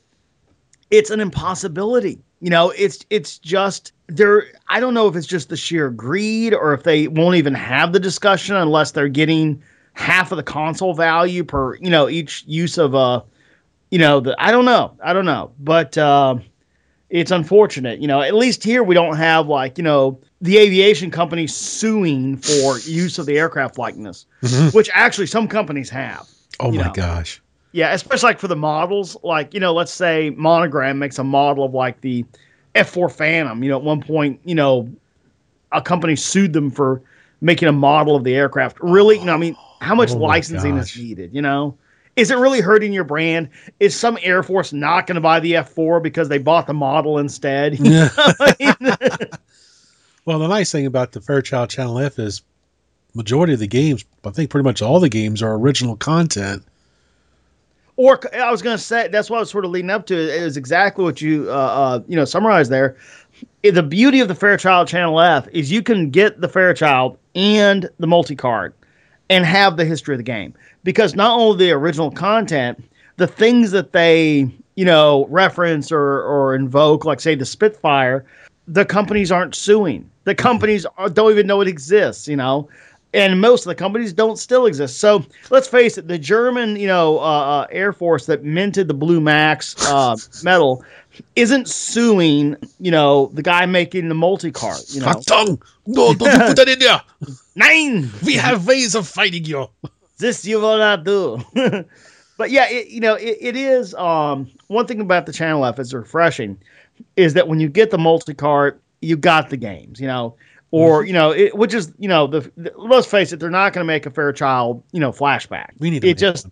it's 0.90 1.10
an 1.10 1.20
impossibility. 1.20 2.18
You 2.40 2.50
know, 2.50 2.70
it's 2.70 3.04
it's 3.10 3.38
just 3.38 3.92
there. 4.06 4.46
I 4.68 4.80
don't 4.80 4.94
know 4.94 5.08
if 5.08 5.16
it's 5.16 5.26
just 5.26 5.48
the 5.48 5.56
sheer 5.56 5.90
greed 5.90 6.52
or 6.52 6.72
if 6.74 6.82
they 6.82 7.08
won't 7.08 7.36
even 7.36 7.54
have 7.54 7.92
the 7.92 8.00
discussion 8.00 8.56
unless 8.56 8.92
they're 8.92 9.08
getting 9.08 9.62
half 9.94 10.30
of 10.30 10.36
the 10.36 10.44
console 10.44 10.94
value 10.94 11.42
per 11.42 11.74
you 11.76 11.90
know 11.90 12.08
each 12.08 12.44
use 12.46 12.78
of 12.78 12.94
a 12.94 13.24
you 13.90 13.98
know 13.98 14.20
the 14.20 14.34
I 14.38 14.50
don't 14.50 14.64
know 14.64 14.96
I 15.02 15.12
don't 15.12 15.24
know 15.24 15.52
but 15.58 15.96
uh, 15.98 16.36
it's 17.10 17.30
unfortunate 17.30 18.00
you 18.00 18.06
know 18.08 18.20
at 18.20 18.34
least 18.34 18.62
here 18.62 18.82
we 18.82 18.94
don't 18.94 19.16
have 19.16 19.48
like 19.48 19.78
you 19.78 19.84
know 19.84 20.20
the 20.40 20.58
aviation 20.58 21.10
company 21.10 21.46
suing 21.46 22.36
for 22.36 22.78
use 22.80 23.18
of 23.18 23.26
the 23.26 23.38
aircraft 23.38 23.78
likeness 23.78 24.26
Mhm. 24.42 24.72
which 24.74 24.90
actually 24.92 25.26
some 25.26 25.48
companies 25.48 25.90
have 25.90 26.26
Oh 26.60 26.72
my 26.72 26.84
know. 26.86 26.92
gosh. 26.92 27.40
yeah, 27.72 27.92
especially 27.92 28.28
like 28.28 28.40
for 28.40 28.48
the 28.48 28.56
models, 28.56 29.16
like 29.22 29.54
you 29.54 29.60
know, 29.60 29.72
let's 29.72 29.92
say 29.92 30.30
Monogram 30.30 30.98
makes 30.98 31.18
a 31.18 31.24
model 31.24 31.64
of 31.64 31.72
like 31.72 32.00
the 32.00 32.24
F4 32.74 33.08
Phantom. 33.10 33.62
You 33.62 33.70
know, 33.70 33.78
at 33.78 33.84
one 33.84 34.00
point, 34.00 34.40
you 34.44 34.54
know, 34.56 34.88
a 35.70 35.80
company 35.80 36.16
sued 36.16 36.52
them 36.52 36.70
for 36.70 37.02
making 37.40 37.68
a 37.68 37.72
model 37.72 38.16
of 38.16 38.24
the 38.24 38.34
aircraft. 38.34 38.78
Really, 38.80 39.18
you 39.18 39.24
know, 39.26 39.34
I 39.34 39.38
mean, 39.38 39.56
how 39.80 39.94
much 39.94 40.10
Oh 40.12 40.16
licensing 40.16 40.76
gosh. 40.76 40.96
is 40.96 41.02
needed? 41.02 41.34
You 41.34 41.42
know, 41.42 41.76
is 42.18 42.30
it 42.30 42.36
really 42.36 42.60
hurting 42.60 42.92
your 42.92 43.04
brand? 43.04 43.48
Is 43.80 43.96
some 43.96 44.18
Air 44.22 44.42
Force 44.42 44.72
not 44.72 45.06
going 45.06 45.14
to 45.14 45.20
buy 45.20 45.40
the 45.40 45.52
F4 45.52 46.02
because 46.02 46.28
they 46.28 46.38
bought 46.38 46.66
the 46.66 46.74
model 46.74 47.18
instead? 47.18 47.78
Yeah. 47.88 48.08
Well, 50.24 50.40
the 50.40 50.48
nice 50.48 50.70
thing 50.70 50.84
about 50.84 51.12
the 51.12 51.22
Fairchild 51.22 51.70
Channel 51.70 52.00
F 52.00 52.18
is 52.18 52.42
majority 53.14 53.54
of 53.54 53.60
the 53.60 53.66
games, 53.66 54.04
I 54.26 54.30
think 54.30 54.50
pretty 54.50 54.64
much 54.64 54.82
all 54.82 55.00
the 55.00 55.08
games 55.08 55.42
are 55.42 55.54
original 55.54 55.96
content. 55.96 56.62
or 57.96 58.20
I 58.36 58.50
was 58.50 58.60
going 58.60 58.76
to 58.76 58.82
say 58.82 59.08
that's 59.08 59.30
what 59.30 59.38
I 59.38 59.40
was 59.40 59.50
sort 59.50 59.64
of 59.64 59.70
leading 59.70 59.88
up 59.88 60.04
to 60.08 60.14
is 60.14 60.58
exactly 60.58 61.02
what 61.02 61.22
you 61.22 61.46
uh, 61.48 61.54
uh, 61.54 62.00
you 62.08 62.14
know 62.14 62.26
summarized 62.26 62.70
there. 62.70 62.98
The 63.62 63.82
beauty 63.82 64.20
of 64.20 64.28
the 64.28 64.34
Fairchild 64.34 64.86
Channel 64.88 65.18
F 65.18 65.48
is 65.50 65.72
you 65.72 65.82
can 65.82 66.10
get 66.10 66.42
the 66.42 66.48
Fairchild 66.48 67.16
and 67.34 67.88
the 67.98 68.06
multi 68.06 68.36
card 68.36 68.74
and 69.30 69.44
have 69.44 69.76
the 69.76 69.84
history 69.84 70.14
of 70.14 70.18
the 70.18 70.24
game 70.24 70.54
because 70.84 71.14
not 71.14 71.38
only 71.38 71.66
the 71.66 71.72
original 71.72 72.10
content, 72.10 72.82
the 73.16 73.26
things 73.26 73.70
that 73.72 73.92
they 73.92 74.50
you 74.74 74.84
know 74.84 75.26
reference 75.28 75.92
or 75.92 76.22
or 76.22 76.54
invoke, 76.54 77.04
like 77.04 77.20
say 77.20 77.34
the 77.34 77.44
Spitfire, 77.44 78.24
the 78.66 78.84
companies 78.84 79.30
aren't 79.32 79.54
suing. 79.54 80.08
The 80.24 80.34
companies 80.34 80.86
are, 80.96 81.08
don't 81.08 81.30
even 81.30 81.46
know 81.46 81.60
it 81.60 81.68
exists. 81.68 82.28
You 82.28 82.36
know. 82.36 82.68
And 83.14 83.40
most 83.40 83.64
of 83.64 83.70
the 83.70 83.74
companies 83.74 84.12
don't 84.12 84.38
still 84.38 84.66
exist. 84.66 84.98
So 84.98 85.24
let's 85.48 85.66
face 85.66 85.96
it, 85.96 86.08
the 86.08 86.18
German, 86.18 86.76
you 86.76 86.86
know, 86.86 87.18
uh, 87.20 87.22
uh, 87.22 87.66
Air 87.70 87.94
Force 87.94 88.26
that 88.26 88.44
minted 88.44 88.86
the 88.86 88.92
Blue 88.92 89.18
Max 89.18 89.74
uh, 89.90 90.14
medal 90.42 90.84
isn't 91.36 91.68
suing, 91.68 92.56
you 92.80 92.90
know, 92.90 93.30
the 93.32 93.42
guy 93.42 93.66
making 93.66 94.08
the 94.08 94.14
multi 94.14 94.50
card. 94.50 94.80
You 94.88 95.00
know, 95.00 95.06
Achtung! 95.06 95.62
No, 95.86 96.14
don't 96.14 96.32
you 96.32 96.46
put 96.46 96.56
that 96.56 96.68
in 96.68 96.78
there. 96.78 97.00
nein. 97.56 98.10
We 98.24 98.34
have 98.34 98.66
ways 98.66 98.94
of 98.94 99.06
fighting 99.06 99.44
you. 99.44 99.68
this 100.18 100.44
you 100.44 100.60
will 100.60 100.78
not 100.78 101.04
do. 101.04 101.38
but 102.36 102.50
yeah, 102.50 102.68
it, 102.68 102.88
you 102.88 103.00
know, 103.00 103.14
it, 103.14 103.38
it 103.40 103.56
is 103.56 103.94
um, 103.94 104.50
one 104.68 104.86
thing 104.86 105.00
about 105.00 105.26
the 105.26 105.32
Channel 105.32 105.64
F 105.64 105.78
is 105.78 105.94
refreshing 105.94 106.58
is 107.16 107.34
that 107.34 107.48
when 107.48 107.60
you 107.60 107.68
get 107.68 107.90
the 107.90 107.98
multi 107.98 108.34
card, 108.34 108.80
you 109.00 109.16
got 109.16 109.50
the 109.50 109.56
games, 109.56 110.00
you 110.00 110.06
know, 110.06 110.36
or 110.70 111.04
you 111.04 111.12
know, 111.12 111.30
it, 111.30 111.56
which 111.56 111.72
is 111.72 111.92
you 111.98 112.08
know 112.08 112.26
the, 112.26 112.50
the 112.56 112.72
let's 112.76 113.06
face 113.06 113.32
it, 113.32 113.40
they're 113.40 113.50
not 113.50 113.72
going 113.72 113.84
to 113.84 113.86
make 113.86 114.06
a 114.06 114.10
Fairchild, 114.10 114.82
you 114.92 115.00
know, 115.00 115.12
flashback. 115.12 115.70
We 115.78 115.90
need 115.90 116.02
to 116.02 116.08
it 116.08 116.18
just. 116.18 116.46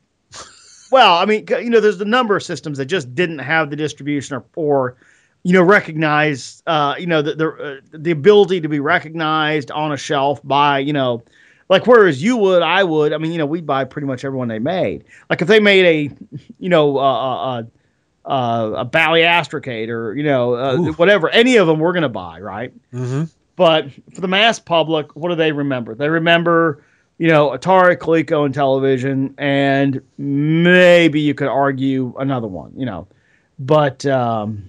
Well, 0.90 1.16
I 1.16 1.24
mean, 1.24 1.46
you 1.48 1.70
know, 1.70 1.80
there's 1.80 1.98
the 1.98 2.04
number 2.04 2.36
of 2.36 2.42
systems 2.42 2.78
that 2.78 2.86
just 2.86 3.14
didn't 3.14 3.38
have 3.40 3.70
the 3.70 3.76
distribution 3.76 4.36
or, 4.36 4.44
or 4.54 4.96
you 5.42 5.52
know, 5.52 5.62
recognize, 5.62 6.62
uh, 6.66 6.94
you 6.98 7.06
know, 7.06 7.22
the 7.22 7.34
the, 7.34 7.48
uh, 7.48 7.80
the 7.92 8.10
ability 8.10 8.60
to 8.60 8.68
be 8.68 8.80
recognized 8.80 9.70
on 9.70 9.92
a 9.92 9.96
shelf 9.96 10.40
by, 10.42 10.78
you 10.80 10.92
know, 10.92 11.22
like 11.68 11.86
whereas 11.86 12.22
you 12.22 12.36
would, 12.36 12.62
I 12.62 12.82
would. 12.84 13.12
I 13.12 13.18
mean, 13.18 13.32
you 13.32 13.38
know, 13.38 13.46
we'd 13.46 13.66
buy 13.66 13.84
pretty 13.84 14.06
much 14.06 14.24
everyone 14.24 14.48
they 14.48 14.58
made. 14.58 15.04
Like 15.30 15.42
if 15.42 15.48
they 15.48 15.60
made 15.60 15.84
a, 15.84 16.16
you 16.58 16.68
know, 16.68 16.98
uh, 16.98 17.02
uh, 17.02 17.62
uh, 18.24 18.72
a 18.78 18.84
Bally 18.84 19.20
Astrocade 19.20 19.88
or 19.88 20.14
you 20.14 20.24
know, 20.24 20.54
uh, 20.54 20.76
whatever, 20.92 21.28
any 21.30 21.56
of 21.56 21.66
them 21.66 21.78
we're 21.78 21.92
gonna 21.92 22.08
buy, 22.08 22.40
right? 22.40 22.72
hmm 22.90 23.24
But 23.54 23.86
for 24.14 24.20
the 24.20 24.28
mass 24.28 24.58
public, 24.58 25.14
what 25.14 25.28
do 25.28 25.34
they 25.36 25.52
remember? 25.52 25.94
They 25.94 26.08
remember, 26.08 26.82
you 27.18 27.28
know, 27.28 27.50
Atari, 27.50 27.96
Coleco, 27.96 28.50
Intellivision, 28.50 29.34
and 29.38 30.02
maybe 30.18 31.20
you 31.20 31.34
could 31.34 31.48
argue 31.48 32.14
another 32.18 32.46
one, 32.46 32.72
you 32.76 32.84
know. 32.84 33.06
But 33.58 34.04
um, 34.04 34.68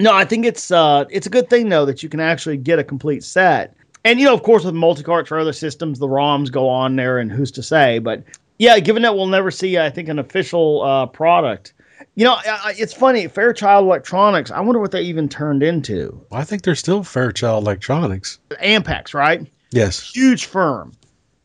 no, 0.00 0.14
I 0.14 0.24
think 0.24 0.46
it's 0.46 0.70
uh, 0.70 1.04
it's 1.10 1.26
a 1.26 1.30
good 1.30 1.50
thing 1.50 1.68
though 1.68 1.84
that 1.86 2.02
you 2.02 2.08
can 2.08 2.20
actually 2.20 2.56
get 2.56 2.78
a 2.78 2.84
complete 2.84 3.22
set. 3.22 3.76
And 4.04 4.18
you 4.18 4.26
know, 4.26 4.34
of 4.34 4.42
course, 4.42 4.64
with 4.64 4.74
multi-carts 4.74 5.28
for 5.28 5.38
other 5.38 5.52
systems, 5.52 5.98
the 5.98 6.08
ROMs 6.08 6.50
go 6.50 6.68
on 6.68 6.96
there, 6.96 7.18
and 7.18 7.30
who's 7.30 7.52
to 7.52 7.62
say? 7.62 7.98
But 7.98 8.24
yeah, 8.58 8.78
given 8.80 9.02
that 9.02 9.14
we'll 9.14 9.26
never 9.26 9.50
see, 9.50 9.78
I 9.78 9.90
think, 9.90 10.08
an 10.08 10.18
official 10.18 10.82
uh, 10.82 11.06
product. 11.06 11.74
You 12.16 12.24
know, 12.24 12.36
it's 12.44 12.92
funny. 12.92 13.28
Fairchild 13.28 13.84
Electronics. 13.84 14.50
I 14.50 14.60
wonder 14.60 14.80
what 14.80 14.90
they 14.90 15.02
even 15.02 15.28
turned 15.28 15.62
into. 15.62 16.20
I 16.32 16.44
think 16.44 16.62
they're 16.62 16.74
still 16.74 17.04
Fairchild 17.04 17.62
Electronics. 17.62 18.38
Ampex, 18.50 19.14
right? 19.14 19.46
Yes. 19.70 20.12
huge 20.12 20.46
firm. 20.46 20.92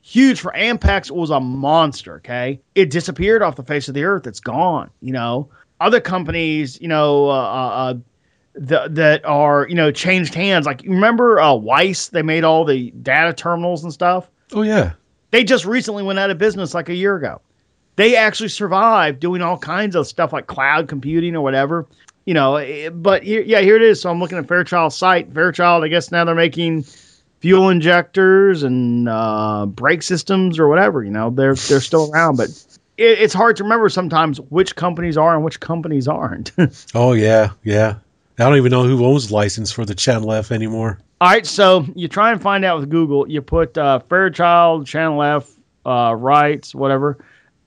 Huge 0.08 0.40
for 0.40 0.54
Ampex 0.56 1.12
was 1.12 1.32
a 1.32 1.40
monster, 1.42 2.16
okay? 2.16 2.62
It 2.76 2.90
disappeared 2.90 3.42
off 3.42 3.58
the 3.58 3.64
face 3.64 3.90
of 3.90 3.94
the 3.94 4.06
earth. 4.06 4.26
It's 4.26 4.40
gone, 4.40 4.90
you 5.02 5.12
know. 5.12 5.50
Other 5.82 6.00
companies, 6.00 6.80
you 6.80 6.88
know, 6.88 7.30
uh, 7.30 7.34
uh, 7.34 7.36
uh, 7.36 7.94
th- 8.66 8.92
that 8.92 9.26
are, 9.26 9.68
you 9.68 9.76
know, 9.76 9.92
changed 9.92 10.34
hands. 10.34 10.66
Like, 10.66 10.82
you 10.86 10.92
remember 10.92 11.42
uh, 11.42 11.52
Wyse? 11.56 12.08
They 12.10 12.22
made 12.22 12.46
all 12.46 12.64
the 12.64 12.92
data 12.92 13.34
terminals 13.34 13.84
and 13.84 13.92
stuff. 13.92 14.30
Oh 14.54 14.62
yeah. 14.62 14.94
They 15.32 15.44
just 15.44 15.66
recently 15.66 16.04
went 16.04 16.20
out 16.20 16.30
of 16.30 16.38
business 16.38 16.74
like 16.74 16.88
a 16.88 16.96
year 16.96 17.18
ago. 17.18 17.42
They 17.98 18.16
actually 18.16 18.48
survived 18.50 19.20
doing 19.20 19.42
all 19.42 19.58
kinds 19.58 19.94
of 19.98 20.08
stuff 20.08 20.32
like 20.32 20.48
cloud 20.48 20.88
computing 20.88 21.36
or 21.36 21.42
whatever, 21.42 21.86
you 22.26 22.34
know. 22.34 22.56
eh, 22.56 22.88
But 22.90 23.24
here, 23.24 23.42
yeah, 23.42 23.60
here 23.60 23.76
it 23.76 23.82
is. 23.82 24.00
So 24.00 24.10
I'm 24.10 24.20
looking 24.22 24.38
at 24.38 24.48
Fairchild's 24.48 24.96
site. 24.96 25.34
Fairchild, 25.34 25.84
I 25.84 25.90
guess 25.90 26.12
now 26.12 26.24
they're 26.24 26.34
making 26.34 26.86
fuel 27.40 27.70
injectors 27.70 28.64
and 28.64 29.08
uh, 29.08 29.66
brake 29.66 30.04
systems 30.04 30.60
or 30.60 30.68
whatever. 30.68 31.04
You 31.04 31.12
know, 31.12 31.30
they're 31.30 31.56
they're 31.56 31.82
still 31.82 32.12
around, 32.12 32.38
but 32.38 32.50
it, 32.98 33.20
it's 33.20 33.34
hard 33.34 33.58
to 33.58 33.64
remember 33.64 33.90
sometimes 33.90 34.40
which 34.40 34.76
companies 34.76 35.18
are 35.18 35.36
and 35.36 35.44
which 35.44 35.60
companies 35.60 36.08
aren't. 36.08 36.52
Oh 36.94 37.14
yeah. 37.14 37.52
Yeah. 37.64 37.96
I 38.40 38.44
don't 38.44 38.58
even 38.58 38.72
know 38.72 38.84
who 38.84 39.04
owns 39.04 39.32
license 39.32 39.72
for 39.72 39.84
the 39.84 39.96
Channel 39.96 40.32
F 40.32 40.52
anymore. 40.52 41.00
All 41.20 41.30
right, 41.30 41.46
so 41.46 41.88
you 41.96 42.08
try 42.08 42.32
and 42.32 42.40
find 42.40 42.64
out 42.64 42.80
with 42.80 42.92
Google. 42.92 43.28
You 43.28 43.42
put 43.42 43.76
uh, 43.76 43.98
Fairchild 44.00 44.86
Channel 44.86 45.24
F 45.24 45.52
uh, 45.84 46.14
rights, 46.16 46.76
whatever, 46.76 47.18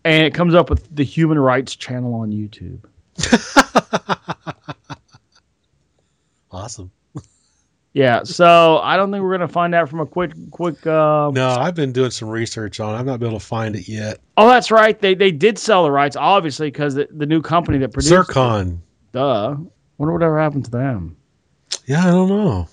and 0.04 0.24
it 0.24 0.32
comes 0.32 0.54
up 0.54 0.70
with 0.70 0.94
the 0.94 1.02
Human 1.02 1.40
Rights 1.40 1.74
Channel 1.74 2.14
on 2.14 2.30
YouTube. 2.30 2.78
Awesome. 6.52 6.90
Yeah, 7.92 8.22
so 8.22 8.78
I 8.78 8.96
don't 8.96 9.10
think 9.10 9.24
we're 9.24 9.32
gonna 9.32 9.48
find 9.48 9.74
out 9.74 9.88
from 9.88 9.98
a 10.00 10.06
quick, 10.06 10.32
quick. 10.52 10.86
Uh, 10.86 11.30
No, 11.32 11.48
I've 11.48 11.74
been 11.74 11.92
doing 11.92 12.12
some 12.12 12.28
research 12.28 12.78
on. 12.78 12.94
it. 12.94 12.98
I've 12.98 13.06
not 13.06 13.18
been 13.18 13.28
able 13.30 13.40
to 13.40 13.44
find 13.44 13.74
it 13.74 13.88
yet. 13.88 14.18
Oh, 14.36 14.48
that's 14.48 14.70
right. 14.70 14.98
They 14.98 15.14
they 15.14 15.32
did 15.32 15.58
sell 15.58 15.82
the 15.82 15.90
rights, 15.90 16.14
obviously, 16.14 16.68
because 16.68 16.94
the, 16.94 17.08
the 17.10 17.26
new 17.26 17.42
company 17.42 17.78
that 17.78 17.92
produced. 17.92 18.10
Zircon. 18.10 18.80
Duh. 19.12 19.56
Wonder 19.98 20.12
whatever 20.12 20.38
happened 20.40 20.66
to 20.66 20.70
them. 20.70 21.16
Yeah, 21.86 22.06
I 22.06 22.10
don't 22.10 22.28
know. 22.28 22.68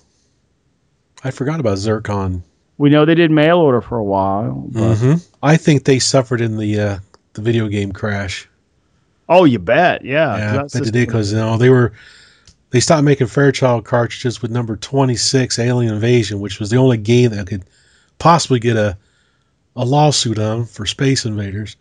I 1.24 1.32
forgot 1.32 1.60
about 1.60 1.78
Zircon. 1.80 2.44
We 2.78 2.92
know 2.92 3.04
they 3.06 3.16
did 3.16 3.32
mail 3.32 3.58
order 3.58 3.82
for 3.82 3.98
a 3.98 4.04
while. 4.04 4.66
But, 4.68 4.96
hmm 4.98 5.14
I 5.42 5.58
think 5.58 5.86
they 5.86 5.98
suffered 5.98 6.42
in 6.42 6.58
the 6.58 6.80
uh, 6.80 7.00
the 7.34 7.42
video 7.42 7.68
game 7.68 7.92
crash. 7.92 8.48
Oh, 9.30 9.46
you 9.46 9.60
bet. 9.60 10.06
Yeah. 10.06 10.38
yeah, 10.38 10.52
that's 10.54 10.74
but 10.74 10.86
they 10.86 10.92
did 10.92 11.08
because 11.08 11.32
you 11.32 11.40
know 11.40 11.58
they 11.58 11.70
were 11.70 11.94
they 12.72 12.80
stopped 12.80 13.04
making 13.04 13.28
Fairchild 13.28 13.86
cartridges 13.86 14.42
with 14.42 14.52
number 14.52 14.76
twenty 14.76 15.16
six 15.16 15.58
Alien 15.60 15.94
Invasion, 15.94 16.40
which 16.40 16.60
was 16.60 16.70
the 16.70 16.78
only 16.78 16.98
game 16.98 17.32
that 17.32 17.48
could 17.48 17.66
possibly 18.20 18.60
get 18.60 18.76
a 18.76 18.98
a 19.76 19.86
lawsuit 19.86 20.40
on 20.40 20.66
for 20.66 20.86
Space 20.86 21.26
Invaders. 21.26 21.76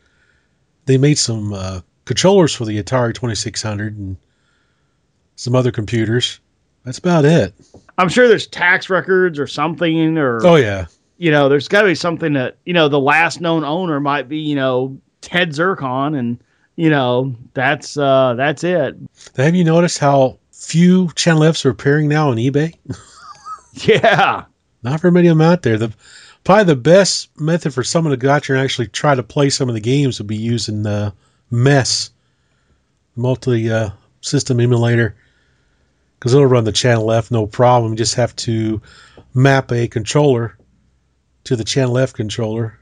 They 0.85 0.99
made 0.99 1.18
some 1.18 1.53
uh, 1.53 1.81
controllers 2.05 2.55
for 2.55 2.64
the 2.64 2.83
Atari 2.83 3.14
twenty 3.14 3.35
six 3.35 3.62
hundred 3.62 3.96
and 3.96 4.16
some 5.37 5.55
other 5.55 5.72
computers. 5.72 6.40
That's 6.85 6.99
about 6.99 7.25
it. 7.25 7.53
I'm 7.99 8.09
sure 8.09 8.29
there's 8.29 8.46
tax 8.46 8.88
records 8.88 9.38
or 9.38 9.46
something, 9.46 10.16
or 10.16 10.40
Oh 10.46 10.57
yeah, 10.57 10.87
you 11.18 11.31
know, 11.31 11.49
there's 11.49 11.68
got 11.68 11.83
to 11.83 11.88
be 11.88 11.94
something 11.94 12.35
that 12.35 12.59
you 12.64 12.72
know 12.72 12.88
the 12.88 13.01
last 13.01 13.40
known 13.40 13.64
owner 13.64 13.99
might 13.99 14.29
be 14.29 14.38
you 14.38 14.55
know 14.55 14.96
Ted 15.20 15.53
Zircon, 15.53 16.14
and 16.14 16.38
you 16.77 16.90
know 16.90 17.35
that's 17.55 17.96
uh 17.96 18.35
that's 18.37 18.62
it. 18.62 18.96
have 19.37 19.55
you 19.55 19.64
noticed 19.64 19.99
how 19.99 20.38
few 20.57 21.11
Channel 21.14 21.45
Fs 21.45 21.66
are 21.66 21.71
appearing 21.71 22.09
now 22.09 22.31
on 22.31 22.37
eBay? 22.37 22.75
Yeah. 23.85 24.45
Not 24.83 25.01
very 25.01 25.12
many 25.12 25.29
of 25.29 25.37
them 25.37 25.47
out 25.47 25.62
there. 25.62 25.77
The 25.77 25.92
probably 26.45 26.64
the 26.64 26.77
best 26.77 27.29
method 27.38 27.75
for 27.75 27.85
someone 27.85 28.12
to 28.12 28.16
go 28.16 28.31
out 28.31 28.47
there 28.47 28.57
and 28.57 28.64
actually 28.64 28.88
try 28.88 29.14
to 29.14 29.23
play 29.23 29.51
some 29.51 29.69
of 29.69 29.75
the 29.75 29.81
games 29.81 30.19
would 30.19 30.27
be 30.27 30.37
using 30.37 30.83
the 30.83 31.12
MESS, 31.51 32.11
multi 33.14 33.71
uh, 33.71 33.90
system 34.21 34.61
emulator, 34.61 35.14
because 36.19 36.33
it'll 36.33 36.47
run 36.47 36.64
the 36.64 36.73
channel 36.73 37.12
F 37.12 37.31
no 37.31 37.47
problem. 37.47 37.92
You 37.92 37.99
just 37.99 38.14
have 38.14 38.35
to 38.37 38.81
map 39.35 39.73
a 39.73 39.88
controller 39.88 40.57
to 41.45 41.57
the 41.57 41.64
channel 41.64 41.99
F 41.99 42.12
controller, 42.12 42.79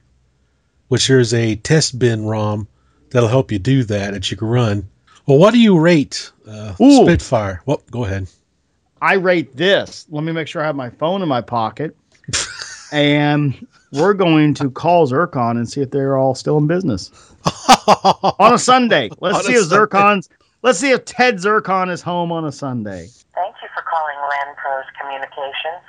which 0.89 1.09
there's 1.09 1.35
a 1.35 1.57
test 1.57 1.99
bin 1.99 2.25
ROM 2.25 2.69
that'll 3.11 3.29
help 3.29 3.51
you 3.51 3.59
do 3.59 3.83
that 3.85 4.13
that 4.13 4.31
you 4.31 4.37
can 4.37 4.49
run. 4.49 4.89
Well, 5.27 5.39
what 5.39 5.53
do 5.53 5.61
you 5.61 5.79
rate 5.79 6.31
uh, 6.47 6.75
Ooh. 6.81 7.05
Spitfire? 7.05 7.63
Well, 7.67 7.83
go 7.91 8.05
ahead. 8.05 8.29
I 9.01 9.15
rate 9.15 9.57
this. 9.57 10.07
Let 10.11 10.25
me 10.25 10.33
make 10.33 10.49
sure 10.49 10.63
I 10.63 10.67
have 10.67 10.77
my 10.77 10.91
phone 10.91 11.23
in 11.23 11.29
my 11.29 11.41
pocket. 11.41 11.97
and 12.93 13.67
we're 13.93 14.15
going 14.15 14.55
to 14.55 14.71
call 14.71 15.07
Zircon 15.07 15.57
and 15.57 15.69
see 15.69 15.81
if 15.81 15.91
they're 15.91 16.17
all 16.17 16.35
still 16.35 16.59
in 16.59 16.67
business 16.67 17.11
on 17.87 18.55
a 18.55 18.59
Sunday. 18.59 19.11
Let's 19.21 19.39
On 19.39 19.45
see 19.45 19.53
if 19.53 19.65
Sunday. 19.67 19.87
Zircon's. 19.87 20.29
Let's 20.63 20.79
see 20.79 20.91
if 20.91 21.05
Ted 21.05 21.41
Zircon 21.41 21.91
is 21.91 22.01
home 22.01 22.33
on 22.33 22.45
a 22.47 22.53
Sunday. 22.53 23.09
Thank 23.35 23.57
you 23.63 23.69
for 23.75 23.83
calling 23.83 24.17
Land 24.31 24.57
Pros 24.57 24.85
Communications. 25.01 25.85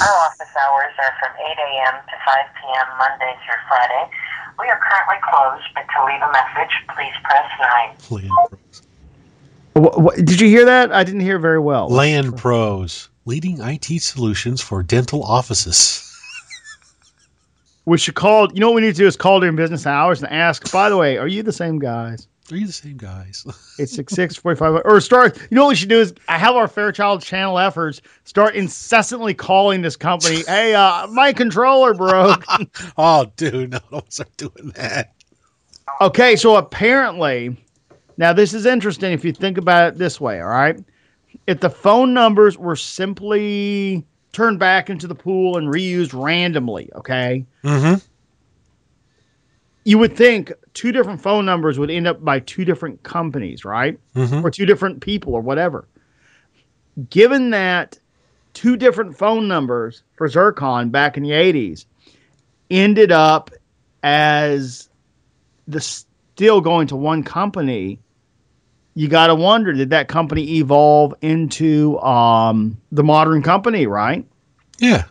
Our 0.00 0.16
office 0.24 0.48
hours 0.56 0.94
are 0.98 1.12
from 1.20 1.32
8 1.36 1.58
a.m. 1.58 1.94
to 2.08 2.16
5 2.24 2.36
p.m. 2.60 2.86
Monday 2.98 3.34
through 3.44 3.60
Friday. 3.68 4.10
We 4.58 4.66
are 4.68 4.80
currently 4.80 5.20
closed, 5.22 5.64
but 5.74 5.84
to 5.92 6.04
leave 6.06 6.22
a 6.22 6.32
message, 6.32 6.72
please 6.94 7.12
press 7.24 7.48
9. 8.10 8.22
Land 8.22 8.30
Pros. 8.48 8.82
What, 9.74 10.00
what, 10.00 10.16
did 10.16 10.40
you 10.40 10.48
hear 10.48 10.64
that? 10.64 10.92
I 10.92 11.04
didn't 11.04 11.20
hear 11.20 11.38
very 11.38 11.58
well. 11.58 11.88
Land 11.88 12.36
Pros, 12.36 13.08
leading 13.24 13.60
IT 13.60 14.02
solutions 14.02 14.60
for 14.60 14.82
dental 14.82 15.22
offices. 15.24 16.08
We 17.84 17.98
should 17.98 18.14
call. 18.14 18.52
You 18.52 18.60
know 18.60 18.68
what 18.68 18.76
we 18.76 18.82
need 18.82 18.94
to 18.94 18.98
do 18.98 19.06
is 19.06 19.16
call 19.16 19.40
during 19.40 19.56
business 19.56 19.86
hours 19.86 20.22
and 20.22 20.32
ask. 20.32 20.70
By 20.70 20.88
the 20.88 20.96
way, 20.96 21.18
are 21.18 21.26
you 21.26 21.42
the 21.42 21.52
same 21.52 21.78
guys? 21.78 22.28
Are 22.52 22.56
you 22.56 22.66
the 22.66 22.72
same 22.72 22.98
guys? 22.98 23.46
It's 23.78 23.94
six 23.94 24.12
six 24.12 24.36
forty 24.36 24.58
five 24.58 24.82
or 24.84 25.00
start. 25.00 25.38
You 25.50 25.54
know 25.54 25.62
what 25.64 25.70
we 25.70 25.74
should 25.76 25.88
do 25.88 26.00
is 26.00 26.12
I 26.28 26.36
have 26.36 26.54
our 26.54 26.68
Fairchild 26.68 27.22
channel 27.22 27.58
efforts 27.58 28.02
start 28.24 28.54
incessantly 28.54 29.32
calling 29.32 29.80
this 29.80 29.96
company. 29.96 30.42
Hey, 30.46 30.74
uh, 30.74 31.06
my 31.06 31.32
controller 31.32 31.94
broke. 31.94 32.44
oh, 32.98 33.32
dude, 33.36 33.70
no, 33.70 33.78
don't 33.90 34.12
start 34.12 34.36
doing 34.36 34.72
that. 34.76 35.14
okay, 36.02 36.36
so 36.36 36.56
apparently, 36.56 37.56
now 38.18 38.34
this 38.34 38.52
is 38.52 38.66
interesting 38.66 39.12
if 39.12 39.24
you 39.24 39.32
think 39.32 39.56
about 39.56 39.88
it 39.88 39.98
this 39.98 40.20
way. 40.20 40.40
All 40.42 40.48
right, 40.48 40.78
if 41.46 41.60
the 41.60 41.70
phone 41.70 42.12
numbers 42.12 42.58
were 42.58 42.76
simply 42.76 44.04
turned 44.32 44.58
back 44.58 44.90
into 44.90 45.06
the 45.06 45.14
pool 45.14 45.56
and 45.56 45.68
reused 45.68 46.12
randomly, 46.12 46.90
okay, 46.94 47.46
Mm-hmm. 47.64 47.94
You 49.84 49.98
would 49.98 50.16
think 50.16 50.52
two 50.74 50.92
different 50.92 51.20
phone 51.20 51.44
numbers 51.44 51.78
would 51.78 51.90
end 51.90 52.06
up 52.06 52.24
by 52.24 52.40
two 52.40 52.64
different 52.64 53.02
companies, 53.02 53.64
right? 53.64 53.98
Mm-hmm. 54.14 54.44
or 54.44 54.50
two 54.50 54.66
different 54.66 55.00
people 55.00 55.34
or 55.34 55.40
whatever. 55.40 55.88
Given 57.10 57.50
that 57.50 57.98
two 58.54 58.76
different 58.76 59.16
phone 59.16 59.48
numbers 59.48 60.02
for 60.14 60.28
Zircon 60.28 60.90
back 60.90 61.16
in 61.16 61.22
the 61.22 61.30
80s 61.30 61.86
ended 62.70 63.12
up 63.12 63.50
as 64.02 64.88
the 65.66 65.80
still 65.80 66.60
going 66.60 66.88
to 66.88 66.96
one 66.96 67.22
company, 67.22 67.98
you 68.94 69.08
got 69.08 69.28
to 69.28 69.34
wonder 69.34 69.72
did 69.72 69.90
that 69.90 70.08
company 70.08 70.58
evolve 70.58 71.14
into 71.22 71.98
um, 72.00 72.76
the 72.90 73.02
modern 73.02 73.42
company, 73.42 73.86
right? 73.86 74.26
Yeah. 74.78 75.04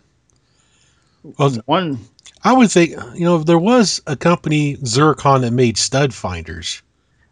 Well, 1.24 1.52
One 1.66 2.00
I 2.44 2.54
would 2.54 2.72
think, 2.72 2.92
you 3.14 3.24
know, 3.26 3.38
if 3.38 3.46
there 3.46 3.60
was 3.60 4.02
a 4.08 4.16
company, 4.16 4.78
Zircon, 4.86 5.42
that 5.42 5.52
made 5.52 5.78
stud 5.78 6.14
finders. 6.14 6.82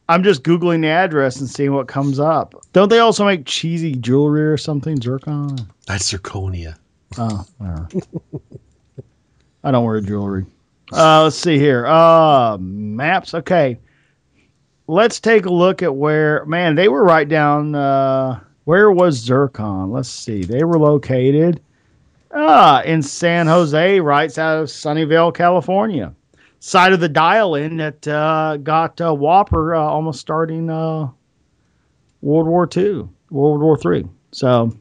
I'm 0.08 0.24
just 0.24 0.44
googling 0.44 0.82
the 0.82 0.88
address 0.88 1.40
and 1.40 1.50
seeing 1.50 1.74
what 1.74 1.88
comes 1.88 2.20
up. 2.20 2.56
Don't 2.74 2.90
they 2.90 3.00
also 3.00 3.26
make 3.26 3.46
cheesy 3.46 3.94
jewelry 3.94 4.46
or 4.46 4.58
something, 4.58 5.00
Zircon? 5.02 5.58
That's 5.86 6.12
Zirconia. 6.12 6.78
Oh. 7.18 7.46
I 9.64 9.72
don't 9.72 9.86
wear 9.86 10.02
jewelry. 10.02 10.46
Uh, 10.92 11.24
let's 11.24 11.36
see 11.36 11.58
here. 11.58 11.86
Uh, 11.86 12.58
maps. 12.60 13.34
Okay. 13.34 13.80
Let's 14.88 15.20
take 15.20 15.46
a 15.46 15.54
look 15.54 15.84
at 15.84 15.96
where, 15.96 16.46
man, 16.46 16.76
they 16.76 16.88
were 16.88 17.04
right 17.04 17.28
down. 17.28 17.76
Uh, 17.76 18.40
where 18.64 18.92
was 18.92 19.16
Zircon? 19.16 19.92
Let's 19.92 20.10
see. 20.10 20.44
They 20.44 20.64
were 20.64 20.80
located 20.80 21.62
ah, 22.34 22.82
in 22.84 23.02
San 23.02 23.48
Jose, 23.48 24.00
right 24.00 24.38
out 24.38 24.60
of 24.60 24.68
Sunnyvale, 24.68 25.34
California. 25.34 26.14
Side 26.60 26.92
of 26.92 27.00
the 27.00 27.10
dial 27.10 27.56
in 27.56 27.78
that 27.78 28.08
uh, 28.08 28.58
got 28.58 29.00
uh, 29.00 29.14
Whopper 29.14 29.76
uh, 29.76 29.82
almost 29.82 30.20
starting 30.20 30.70
uh, 30.70 31.10
World 32.22 32.48
War 32.48 32.68
II, 32.76 33.08
World 33.30 33.62
War 33.62 33.78
Three. 33.78 34.06
So, 34.32 34.76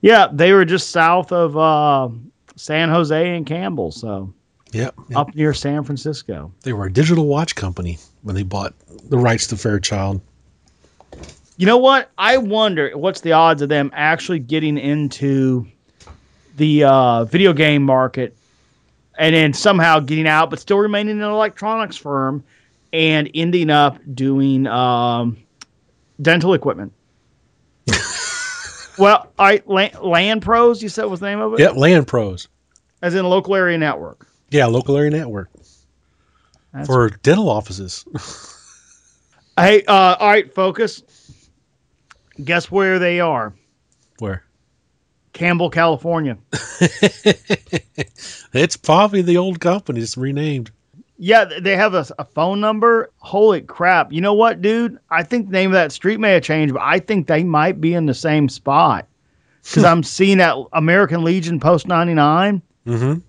yeah, 0.00 0.28
they 0.32 0.52
were 0.52 0.64
just 0.64 0.90
south 0.90 1.30
of 1.30 1.56
uh, 1.56 2.08
San 2.56 2.88
Jose 2.88 3.36
and 3.36 3.44
Campbell, 3.44 3.92
so 3.92 4.32
Yep. 4.72 4.94
yep. 5.08 5.18
up 5.18 5.34
near 5.34 5.54
San 5.54 5.82
Francisco. 5.84 6.52
They 6.62 6.72
were 6.72 6.86
a 6.86 6.92
digital 6.92 7.26
watch 7.26 7.54
company 7.54 7.98
when 8.22 8.34
they 8.34 8.42
bought 8.42 8.74
the 9.08 9.18
rights 9.18 9.46
to 9.48 9.56
Fairchild. 9.56 10.20
You 11.56 11.66
know 11.66 11.78
what? 11.78 12.10
I 12.18 12.36
wonder 12.36 12.96
what's 12.96 13.22
the 13.22 13.32
odds 13.32 13.62
of 13.62 13.68
them 13.68 13.90
actually 13.94 14.38
getting 14.40 14.78
into 14.78 15.66
the 16.58 16.84
uh, 16.84 17.24
video 17.24 17.52
game 17.52 17.82
market 17.82 18.36
and 19.18 19.34
then 19.34 19.52
somehow 19.52 20.00
getting 20.00 20.28
out, 20.28 20.50
but 20.50 20.60
still 20.60 20.78
remaining 20.78 21.18
an 21.18 21.28
electronics 21.28 21.96
firm 21.96 22.44
and 22.92 23.30
ending 23.34 23.70
up 23.70 23.98
doing 24.14 24.66
um, 24.66 25.36
dental 26.20 26.54
equipment. 26.54 26.92
well, 28.98 29.32
right, 29.38 29.66
Land, 29.68 29.98
Land 30.00 30.42
Pros, 30.42 30.82
you 30.82 30.88
said 30.88 31.04
was 31.04 31.20
the 31.20 31.26
name 31.26 31.40
of 31.40 31.54
it? 31.54 31.60
Yeah, 31.60 31.70
Land 31.70 32.06
Pros. 32.06 32.48
As 33.02 33.14
in 33.14 33.24
local 33.24 33.54
area 33.54 33.78
network. 33.78 34.28
Yeah, 34.50 34.66
local 34.66 34.96
area 34.96 35.10
network 35.10 35.50
That's 36.72 36.86
for 36.86 37.10
dental 37.10 37.48
offices. 37.48 38.04
Hey, 39.58 39.82
uh, 39.84 40.16
all 40.20 40.28
right, 40.28 40.54
focus. 40.54 41.02
Guess 42.42 42.70
where 42.70 43.00
they 43.00 43.18
are? 43.18 43.52
Where? 44.20 44.44
Campbell, 45.38 45.70
California. 45.70 46.36
it's 48.52 48.76
probably 48.76 49.22
the 49.22 49.36
old 49.36 49.60
company 49.60 50.00
that's 50.00 50.16
renamed. 50.16 50.72
Yeah, 51.16 51.44
they 51.44 51.76
have 51.76 51.94
a, 51.94 52.04
a 52.18 52.24
phone 52.24 52.60
number. 52.60 53.12
Holy 53.18 53.60
crap. 53.60 54.12
You 54.12 54.20
know 54.20 54.34
what, 54.34 54.60
dude? 54.60 54.98
I 55.08 55.22
think 55.22 55.46
the 55.46 55.52
name 55.52 55.70
of 55.70 55.74
that 55.74 55.92
street 55.92 56.18
may 56.18 56.32
have 56.32 56.42
changed, 56.42 56.74
but 56.74 56.82
I 56.82 56.98
think 56.98 57.28
they 57.28 57.44
might 57.44 57.80
be 57.80 57.94
in 57.94 58.06
the 58.06 58.14
same 58.14 58.48
spot. 58.48 59.06
Because 59.62 59.84
I'm 59.84 60.02
seeing 60.16 60.38
that 60.38 60.56
American 60.72 61.22
Legion 61.22 61.60
Post 61.60 61.86
99. 61.86 62.60
Mm-hmm. 62.84 63.20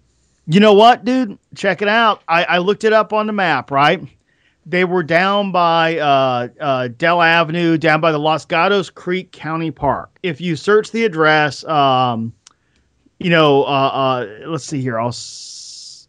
You 0.47 0.59
know 0.59 0.73
what, 0.73 1.05
dude? 1.05 1.37
Check 1.53 1.83
it 1.83 1.87
out. 1.87 2.23
I, 2.27 2.43
I 2.43 2.57
looked 2.57 2.85
it 2.85 2.93
up 2.93 3.13
on 3.13 3.27
the 3.27 3.33
map, 3.33 3.69
right? 3.69 4.01
They 4.65 4.85
were 4.85 5.03
down 5.03 5.51
by 5.51 5.97
uh, 5.97 6.47
uh, 6.59 6.87
Dell 6.89 7.21
Avenue, 7.21 7.77
down 7.77 8.01
by 8.01 8.11
the 8.11 8.19
Los 8.19 8.45
Gatos 8.45 8.89
Creek 8.89 9.31
County 9.31 9.71
Park. 9.71 10.19
If 10.21 10.41
you 10.41 10.55
search 10.55 10.91
the 10.91 11.05
address, 11.05 11.63
um, 11.63 12.33
you 13.19 13.29
know, 13.31 13.63
uh, 13.63 13.67
uh, 13.67 14.27
let's 14.47 14.65
see 14.65 14.81
here. 14.81 14.99
I'll, 14.99 15.07
s- 15.09 16.07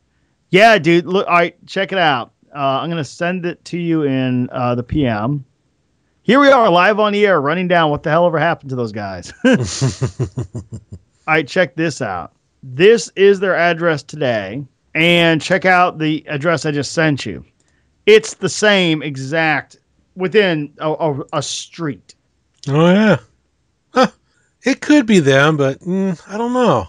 yeah, 0.51 0.79
dude. 0.79 1.07
Look, 1.07 1.27
all 1.27 1.33
right, 1.35 1.57
check 1.67 1.93
it 1.93 1.99
out. 1.99 2.33
Uh, 2.55 2.59
I'm 2.83 2.91
gonna 2.91 3.05
send 3.05 3.47
it 3.47 3.65
to 3.67 3.79
you 3.79 4.03
in 4.03 4.49
uh, 4.51 4.75
the 4.75 4.83
PM. 4.83 5.45
Here 6.23 6.39
we 6.41 6.51
are 6.51 6.69
live 6.71 7.01
on 7.01 7.13
the 7.13 7.27
air 7.27 7.41
running 7.41 7.67
down 7.69 7.91
what 7.91 8.03
the 8.03 8.11
hell 8.11 8.27
ever 8.27 8.39
happened 8.39 8.71
to 8.71 8.77
those 8.77 8.93
guys. 8.93 9.33
Right, 11.27 11.47
check 11.47 11.77
this 11.77 12.03
out. 12.03 12.33
This 12.63 13.09
is 13.15 13.39
their 13.39 13.55
address 13.55 14.03
today. 14.03 14.65
And 14.97 15.41
check 15.41 15.65
out 15.65 15.99
the 15.99 16.25
address 16.27 16.67
I 16.67 16.73
just 16.73 16.91
sent 16.93 17.25
you. 17.25 17.45
It's 18.11 18.35
the 18.35 18.49
same 18.49 19.03
exact 19.03 19.79
within 20.17 20.73
a, 20.79 20.91
a, 20.91 21.21
a 21.35 21.43
street. 21.43 22.15
oh 22.69 22.93
yeah. 22.93 23.17
Huh. 23.93 24.09
It 24.65 24.81
could 24.81 25.07
be 25.07 25.21
them, 25.21 25.57
but 25.57 25.81
mm, 25.81 26.21
I 26.29 26.37
don't 26.39 26.53
know. 26.53 26.89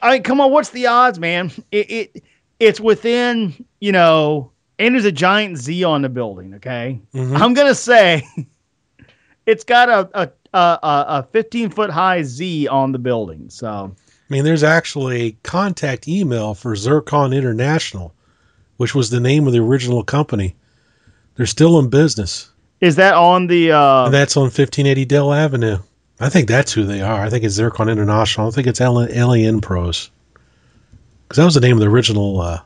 I 0.00 0.12
mean, 0.14 0.22
come 0.22 0.40
on, 0.40 0.50
what's 0.50 0.70
the 0.70 0.86
odds, 0.86 1.18
man? 1.18 1.50
It, 1.70 1.90
it 1.90 2.24
it's 2.60 2.80
within, 2.80 3.64
you 3.80 3.92
know, 3.92 4.50
and 4.78 4.94
there's 4.94 5.04
a 5.04 5.12
giant 5.12 5.56
Z 5.58 5.84
on 5.84 6.02
the 6.02 6.08
building. 6.08 6.54
Okay, 6.54 7.00
Mhm. 7.14 7.38
I'm 7.40 7.54
gonna 7.54 7.74
say 7.74 8.26
it's 9.46 9.64
got 9.64 9.88
a 9.88 10.08
a 10.22 10.30
a, 10.54 10.78
a 10.82 11.28
15 11.32 11.70
foot 11.70 11.90
high 11.90 12.22
Z 12.22 12.68
on 12.68 12.92
the 12.92 12.98
building. 12.98 13.50
So 13.50 13.94
I 13.96 14.32
mean, 14.32 14.44
there's 14.44 14.62
actually 14.62 15.20
a 15.22 15.30
contact 15.42 16.08
email 16.08 16.54
for 16.54 16.74
Zircon 16.76 17.32
International, 17.32 18.14
which 18.76 18.94
was 18.94 19.10
the 19.10 19.20
name 19.20 19.46
of 19.46 19.52
the 19.52 19.60
original 19.60 20.02
company. 20.02 20.54
They're 21.36 21.46
still 21.46 21.78
in 21.78 21.90
business. 21.90 22.50
is 22.80 22.96
that 22.96 23.14
on 23.14 23.46
the? 23.46 23.72
Uh, 23.72 24.08
that's 24.08 24.36
on 24.36 24.44
1580 24.44 25.04
Dell 25.04 25.32
Avenue. 25.32 25.78
I 26.20 26.28
think 26.28 26.48
that's 26.48 26.72
who 26.72 26.84
they 26.84 27.00
are. 27.02 27.20
I 27.22 27.28
think 27.28 27.44
it's 27.44 27.54
Zircon 27.54 27.88
International. 27.88 28.46
I 28.48 28.50
think 28.50 28.66
it's 28.68 28.80
LAN 28.80 29.60
Pros. 29.60 30.10
Because 31.24 31.38
that 31.38 31.44
was 31.44 31.54
the 31.54 31.60
name 31.60 31.76
of 31.76 31.80
the 31.80 31.88
original 31.88 32.40
uh, 32.40 32.60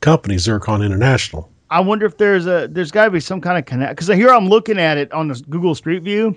company, 0.00 0.38
Zircon 0.38 0.82
International. 0.82 1.50
I 1.70 1.80
wonder 1.80 2.06
if 2.06 2.18
there's 2.18 2.46
a 2.46 2.68
there's 2.70 2.90
got 2.90 3.06
to 3.06 3.10
be 3.10 3.20
some 3.20 3.40
kind 3.40 3.58
of 3.58 3.64
connect 3.64 3.96
because 3.96 4.08
here 4.08 4.30
I'm 4.30 4.48
looking 4.48 4.78
at 4.78 4.98
it 4.98 5.12
on 5.12 5.28
the 5.28 5.42
Google 5.48 5.74
Street 5.74 6.02
View, 6.02 6.36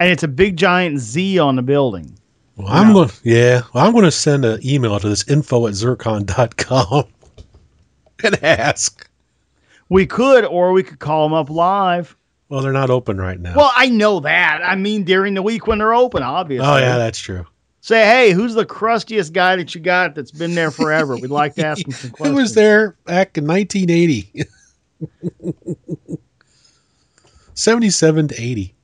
and 0.00 0.10
it's 0.10 0.22
a 0.22 0.28
big 0.28 0.56
giant 0.56 0.98
Z 0.98 1.38
on 1.38 1.56
the 1.56 1.62
building. 1.62 2.18
Well, 2.56 2.68
I'm 2.68 2.92
going. 2.92 3.10
Yeah, 3.22 3.62
well, 3.74 3.86
I'm 3.86 3.92
going 3.92 4.04
to 4.04 4.10
send 4.10 4.44
an 4.44 4.60
email 4.64 4.98
to 4.98 5.08
this 5.08 5.28
info 5.28 5.66
at 5.66 5.74
zircon.com 5.74 7.04
and 8.24 8.42
ask. 8.42 9.08
We 9.88 10.06
could, 10.06 10.44
or 10.44 10.72
we 10.72 10.82
could 10.82 10.98
call 10.98 11.28
them 11.28 11.32
up 11.32 11.48
live. 11.48 12.16
Well, 12.48 12.60
they're 12.60 12.72
not 12.72 12.90
open 12.90 13.18
right 13.18 13.38
now. 13.38 13.54
Well, 13.56 13.72
I 13.74 13.88
know 13.88 14.20
that. 14.20 14.60
I 14.64 14.76
mean, 14.76 15.04
during 15.04 15.34
the 15.34 15.42
week 15.42 15.66
when 15.66 15.78
they're 15.78 15.94
open, 15.94 16.22
obviously. 16.22 16.66
oh 16.66 16.76
yeah, 16.76 16.98
that's 16.98 17.18
true. 17.18 17.46
Say, 17.80 18.04
hey, 18.04 18.32
who's 18.32 18.54
the 18.54 18.66
crustiest 18.66 19.32
guy 19.32 19.56
that 19.56 19.74
you 19.74 19.80
got 19.80 20.16
that's 20.16 20.32
been 20.32 20.56
there 20.56 20.72
forever? 20.72 21.16
We'd 21.16 21.30
like 21.30 21.54
to 21.54 21.66
ask 21.66 21.86
him 21.86 21.92
some 21.92 22.10
questions. 22.10 22.36
Who 22.36 22.42
was 22.42 22.54
there 22.54 22.96
back 23.04 23.38
in 23.38 23.46
1980? 23.46 24.44
77 27.54 28.28
to 28.28 28.42
80. 28.42 28.74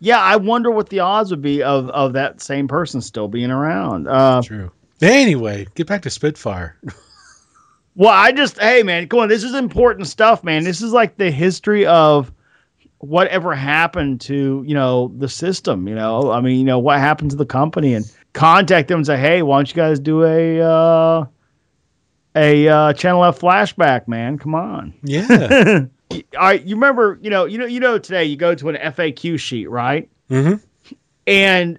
Yeah, 0.00 0.18
I 0.18 0.36
wonder 0.36 0.70
what 0.70 0.88
the 0.88 1.00
odds 1.00 1.30
would 1.30 1.42
be 1.42 1.62
of 1.62 1.88
of 1.90 2.14
that 2.14 2.40
same 2.40 2.68
person 2.68 3.00
still 3.00 3.28
being 3.28 3.50
around. 3.50 4.08
Uh, 4.08 4.42
True. 4.42 4.70
Anyway, 5.00 5.66
get 5.74 5.86
back 5.86 6.02
to 6.02 6.10
Spitfire. 6.10 6.76
well, 7.96 8.12
I 8.12 8.30
just, 8.30 8.60
hey, 8.60 8.82
man, 8.82 9.08
come 9.08 9.20
on, 9.20 9.28
this 9.28 9.42
is 9.42 9.54
important 9.54 10.06
stuff, 10.06 10.44
man. 10.44 10.64
This 10.64 10.82
is 10.82 10.92
like 10.92 11.16
the 11.16 11.30
history 11.30 11.86
of 11.86 12.30
whatever 12.98 13.54
happened 13.54 14.20
to 14.22 14.64
you 14.66 14.74
know 14.74 15.12
the 15.16 15.28
system. 15.28 15.88
You 15.88 15.94
know, 15.94 16.30
I 16.30 16.40
mean, 16.40 16.58
you 16.58 16.64
know, 16.64 16.78
what 16.78 16.98
happened 16.98 17.30
to 17.30 17.36
the 17.36 17.46
company, 17.46 17.94
and 17.94 18.10
contact 18.32 18.88
them 18.88 18.98
and 18.98 19.06
say, 19.06 19.16
hey, 19.16 19.42
why 19.42 19.58
don't 19.58 19.68
you 19.68 19.74
guys 19.74 19.98
do 19.98 20.24
a 20.24 20.60
uh, 20.60 21.24
a 22.34 22.68
uh, 22.68 22.92
Channel 22.92 23.24
F 23.24 23.40
flashback, 23.40 24.06
man? 24.08 24.38
Come 24.38 24.54
on. 24.54 24.94
Yeah. 25.02 25.86
all 26.12 26.20
right, 26.34 26.62
you 26.62 26.76
remember, 26.76 27.18
you 27.22 27.30
know, 27.30 27.46
you 27.46 27.58
know, 27.58 27.66
you 27.66 27.80
know, 27.80 27.98
today 27.98 28.24
you 28.24 28.36
go 28.36 28.54
to 28.54 28.68
an 28.68 28.76
FAQ 28.76 29.38
sheet, 29.38 29.70
right? 29.70 30.08
hmm 30.28 30.54
And 31.26 31.78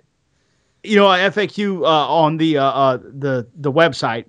you 0.83 0.95
know, 0.95 1.05
FAQ 1.05 1.81
uh, 1.81 1.85
on 1.85 2.37
the 2.37 2.57
uh, 2.57 2.63
uh, 2.63 2.97
the 2.97 3.47
the 3.55 3.71
website, 3.71 4.25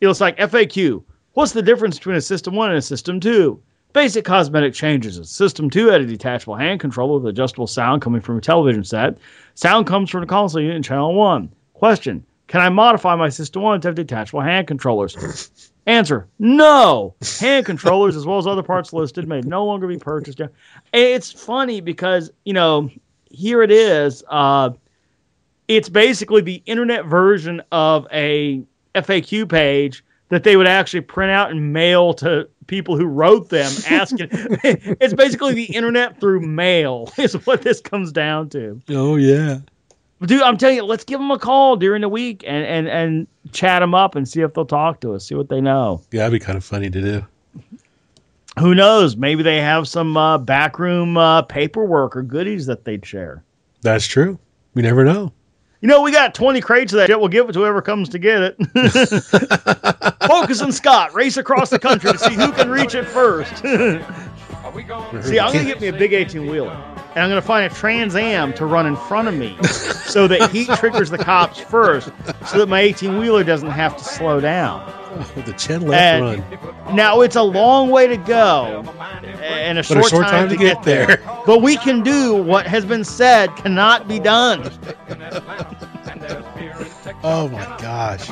it 0.00 0.06
was 0.06 0.20
like 0.20 0.36
FAQ. 0.38 1.04
What's 1.34 1.52
the 1.52 1.62
difference 1.62 1.96
between 1.96 2.16
a 2.16 2.20
System 2.20 2.54
One 2.54 2.68
and 2.68 2.78
a 2.78 2.82
System 2.82 3.18
Two? 3.18 3.62
Basic 3.94 4.22
cosmetic 4.22 4.74
changes. 4.74 5.16
A 5.16 5.24
System 5.24 5.70
Two 5.70 5.86
had 5.86 6.02
a 6.02 6.06
detachable 6.06 6.56
hand 6.56 6.80
controller 6.80 7.18
with 7.18 7.26
adjustable 7.26 7.66
sound 7.66 8.02
coming 8.02 8.20
from 8.20 8.36
a 8.36 8.40
television 8.42 8.84
set. 8.84 9.16
Sound 9.54 9.86
comes 9.86 10.10
from 10.10 10.20
the 10.20 10.26
console 10.26 10.60
unit 10.60 10.76
in 10.76 10.82
Channel 10.82 11.14
One. 11.14 11.50
Question: 11.72 12.26
Can 12.48 12.60
I 12.60 12.68
modify 12.68 13.16
my 13.16 13.30
System 13.30 13.62
One 13.62 13.80
to 13.80 13.88
have 13.88 13.94
detachable 13.94 14.42
hand 14.42 14.66
controllers? 14.66 15.72
Answer: 15.86 16.28
No. 16.38 17.14
Hand 17.40 17.64
controllers, 17.64 18.14
as 18.14 18.26
well 18.26 18.36
as 18.36 18.46
other 18.46 18.62
parts 18.62 18.92
listed, 18.92 19.26
may 19.26 19.40
no 19.40 19.64
longer 19.64 19.86
be 19.86 19.96
purchased. 19.96 20.38
It's 20.92 21.32
funny 21.32 21.80
because 21.80 22.30
you 22.44 22.52
know 22.52 22.90
here 23.30 23.62
it 23.62 23.70
is. 23.70 24.22
Uh, 24.28 24.70
it's 25.66 25.88
basically 25.88 26.42
the 26.42 26.62
internet 26.66 27.06
version 27.06 27.62
of 27.72 28.06
a 28.12 28.62
FAQ 28.94 29.48
page 29.48 30.04
that 30.32 30.44
they 30.44 30.56
would 30.56 30.66
actually 30.66 31.02
print 31.02 31.30
out 31.30 31.50
and 31.50 31.74
mail 31.74 32.14
to 32.14 32.48
people 32.66 32.96
who 32.96 33.04
wrote 33.04 33.50
them 33.50 33.70
asking. 33.90 34.28
it's 34.32 35.12
basically 35.12 35.52
the 35.52 35.64
internet 35.64 36.18
through 36.20 36.40
mail 36.40 37.12
is 37.18 37.34
what 37.46 37.60
this 37.60 37.82
comes 37.82 38.12
down 38.12 38.48
to. 38.48 38.80
Oh, 38.88 39.16
yeah. 39.16 39.58
Dude, 40.22 40.40
I'm 40.40 40.56
telling 40.56 40.76
you, 40.76 40.84
let's 40.84 41.04
give 41.04 41.20
them 41.20 41.30
a 41.30 41.38
call 41.38 41.76
during 41.76 42.00
the 42.00 42.08
week 42.08 42.44
and 42.46 42.64
and 42.64 42.88
and 42.88 43.26
chat 43.52 43.82
them 43.82 43.94
up 43.94 44.14
and 44.14 44.26
see 44.26 44.40
if 44.40 44.54
they'll 44.54 44.64
talk 44.64 45.00
to 45.00 45.14
us, 45.14 45.26
see 45.26 45.34
what 45.34 45.50
they 45.50 45.60
know. 45.60 46.00
Yeah, 46.12 46.20
that'd 46.20 46.40
be 46.40 46.42
kind 46.42 46.56
of 46.56 46.64
funny 46.64 46.88
to 46.88 47.00
do. 47.02 47.26
Who 48.58 48.74
knows? 48.74 49.16
Maybe 49.16 49.42
they 49.42 49.60
have 49.60 49.86
some 49.86 50.16
uh, 50.16 50.38
backroom 50.38 51.18
uh, 51.18 51.42
paperwork 51.42 52.16
or 52.16 52.22
goodies 52.22 52.66
that 52.66 52.84
they'd 52.86 53.04
share. 53.04 53.44
That's 53.82 54.06
true. 54.06 54.38
We 54.72 54.80
never 54.80 55.04
know. 55.04 55.32
You 55.82 55.88
know, 55.88 56.00
we 56.02 56.12
got 56.12 56.32
20 56.32 56.60
crates 56.60 56.92
of 56.92 56.98
that 56.98 57.08
shit. 57.08 57.18
We'll 57.18 57.28
give 57.28 57.48
it 57.48 57.54
to 57.54 57.58
whoever 57.58 57.82
comes 57.82 58.08
to 58.10 58.18
get 58.20 58.40
it. 58.40 58.56
Focus 60.28 60.60
and 60.60 60.72
Scott 60.72 61.12
race 61.12 61.36
across 61.36 61.70
the 61.70 61.78
country 61.80 62.12
to 62.12 62.18
see 62.18 62.34
who 62.34 62.52
can 62.52 62.70
reach 62.70 62.94
it 62.94 63.04
first. 63.04 63.58
see, 65.24 65.40
I'm 65.40 65.52
going 65.52 65.64
to 65.66 65.72
get 65.72 65.80
me 65.80 65.88
a 65.88 65.92
big 65.92 66.12
18 66.12 66.46
wheeler. 66.46 66.70
And 66.70 67.24
I'm 67.24 67.28
going 67.28 67.40
to 67.40 67.46
find 67.46 67.70
a 67.70 67.74
Trans 67.74 68.14
Am 68.14 68.52
to 68.54 68.64
run 68.64 68.86
in 68.86 68.94
front 68.94 69.26
of 69.26 69.34
me 69.34 69.60
so 69.64 70.28
that 70.28 70.52
he 70.52 70.66
triggers 70.66 71.10
the 71.10 71.18
cops 71.18 71.58
first 71.58 72.12
so 72.46 72.58
that 72.58 72.68
my 72.68 72.80
18 72.80 73.18
wheeler 73.18 73.42
doesn't 73.42 73.70
have 73.70 73.96
to 73.96 74.04
slow 74.04 74.40
down. 74.40 75.01
Oh, 75.36 75.42
the 75.44 75.52
chin 75.52 75.86
left 75.86 76.22
run. 76.22 76.96
Now, 76.96 77.20
it's 77.20 77.36
a 77.36 77.42
long 77.42 77.90
way 77.90 78.06
to 78.06 78.16
go 78.16 78.82
and 79.42 79.78
a 79.78 79.82
short, 79.82 80.06
a 80.06 80.08
short 80.08 80.26
time 80.26 80.48
to 80.48 80.56
get 80.56 80.82
there. 80.84 81.22
But 81.46 81.60
we 81.60 81.76
can 81.76 82.02
do 82.02 82.34
what 82.34 82.66
has 82.66 82.86
been 82.86 83.04
said 83.04 83.54
cannot 83.56 84.08
be 84.08 84.18
done. 84.18 84.70
Oh, 87.24 87.46
my 87.48 87.64
gosh. 87.80 88.30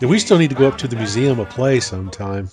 Yeah, 0.00 0.08
we 0.08 0.18
still 0.18 0.38
need 0.38 0.50
to 0.50 0.56
go 0.56 0.66
up 0.66 0.78
to 0.78 0.88
the 0.88 0.96
Museum 0.96 1.38
of 1.38 1.48
Play 1.50 1.78
sometime. 1.78 2.50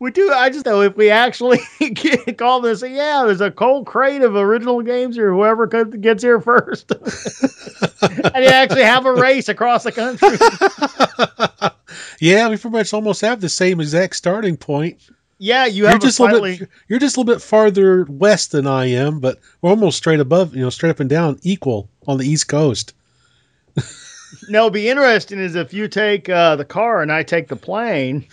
We 0.00 0.10
do. 0.10 0.30
I 0.32 0.50
just 0.50 0.66
know 0.66 0.82
if 0.82 0.96
we 0.96 1.08
actually 1.08 1.60
call 2.38 2.60
this, 2.60 2.82
"Yeah, 2.82 3.22
there's 3.24 3.40
a 3.40 3.50
cold 3.50 3.86
crate 3.86 4.22
of 4.22 4.34
original 4.34 4.82
games 4.82 5.16
or 5.16 5.32
Whoever 5.32 5.66
gets 5.66 6.22
here 6.22 6.40
first, 6.40 6.90
and 8.02 8.44
you 8.44 8.50
actually 8.50 8.82
have 8.82 9.06
a 9.06 9.14
race 9.14 9.48
across 9.48 9.84
the 9.84 9.92
country." 9.92 10.36
yeah, 12.20 12.48
we 12.48 12.56
pretty 12.56 12.76
much 12.76 12.92
almost 12.92 13.20
have 13.20 13.40
the 13.40 13.48
same 13.48 13.80
exact 13.80 14.16
starting 14.16 14.56
point. 14.56 14.98
Yeah, 15.38 15.66
you 15.66 15.84
You're 15.84 15.92
have 15.92 16.00
just 16.00 16.18
a 16.18 16.24
a 16.24 16.26
little 16.26 16.42
bit. 16.42 16.68
You're 16.88 16.98
just 16.98 17.16
a 17.16 17.20
little 17.20 17.32
bit 17.32 17.42
farther 17.42 18.04
west 18.08 18.52
than 18.52 18.66
I 18.66 18.86
am, 18.86 19.20
but 19.20 19.38
we're 19.62 19.70
almost 19.70 19.98
straight 19.98 20.20
above. 20.20 20.54
You 20.54 20.62
know, 20.62 20.70
straight 20.70 20.90
up 20.90 21.00
and 21.00 21.08
down, 21.10 21.38
equal 21.42 21.88
on 22.06 22.18
the 22.18 22.26
East 22.26 22.48
Coast. 22.48 22.94
Now, 24.48 24.58
it'll 24.58 24.70
be 24.70 24.88
interesting 24.88 25.38
is 25.38 25.54
if 25.54 25.72
you 25.72 25.88
take 25.88 26.28
uh, 26.28 26.56
the 26.56 26.64
car 26.64 27.02
and 27.02 27.12
I 27.12 27.22
take 27.22 27.48
the 27.48 27.56
plane. 27.56 28.26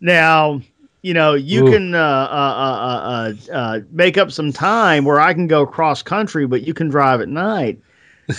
Now, 0.00 0.60
you 1.02 1.14
know, 1.14 1.34
you 1.34 1.66
Ooh. 1.66 1.70
can 1.72 1.94
uh, 1.94 1.98
uh, 1.98 2.02
uh, 2.02 3.32
uh, 3.52 3.52
uh, 3.52 3.80
make 3.90 4.16
up 4.16 4.30
some 4.30 4.52
time 4.52 5.04
where 5.04 5.20
I 5.20 5.34
can 5.34 5.48
go 5.48 5.66
cross 5.66 6.02
country, 6.02 6.46
but 6.46 6.62
you 6.62 6.72
can 6.72 6.88
drive 6.88 7.20
at 7.20 7.28
night. 7.28 7.80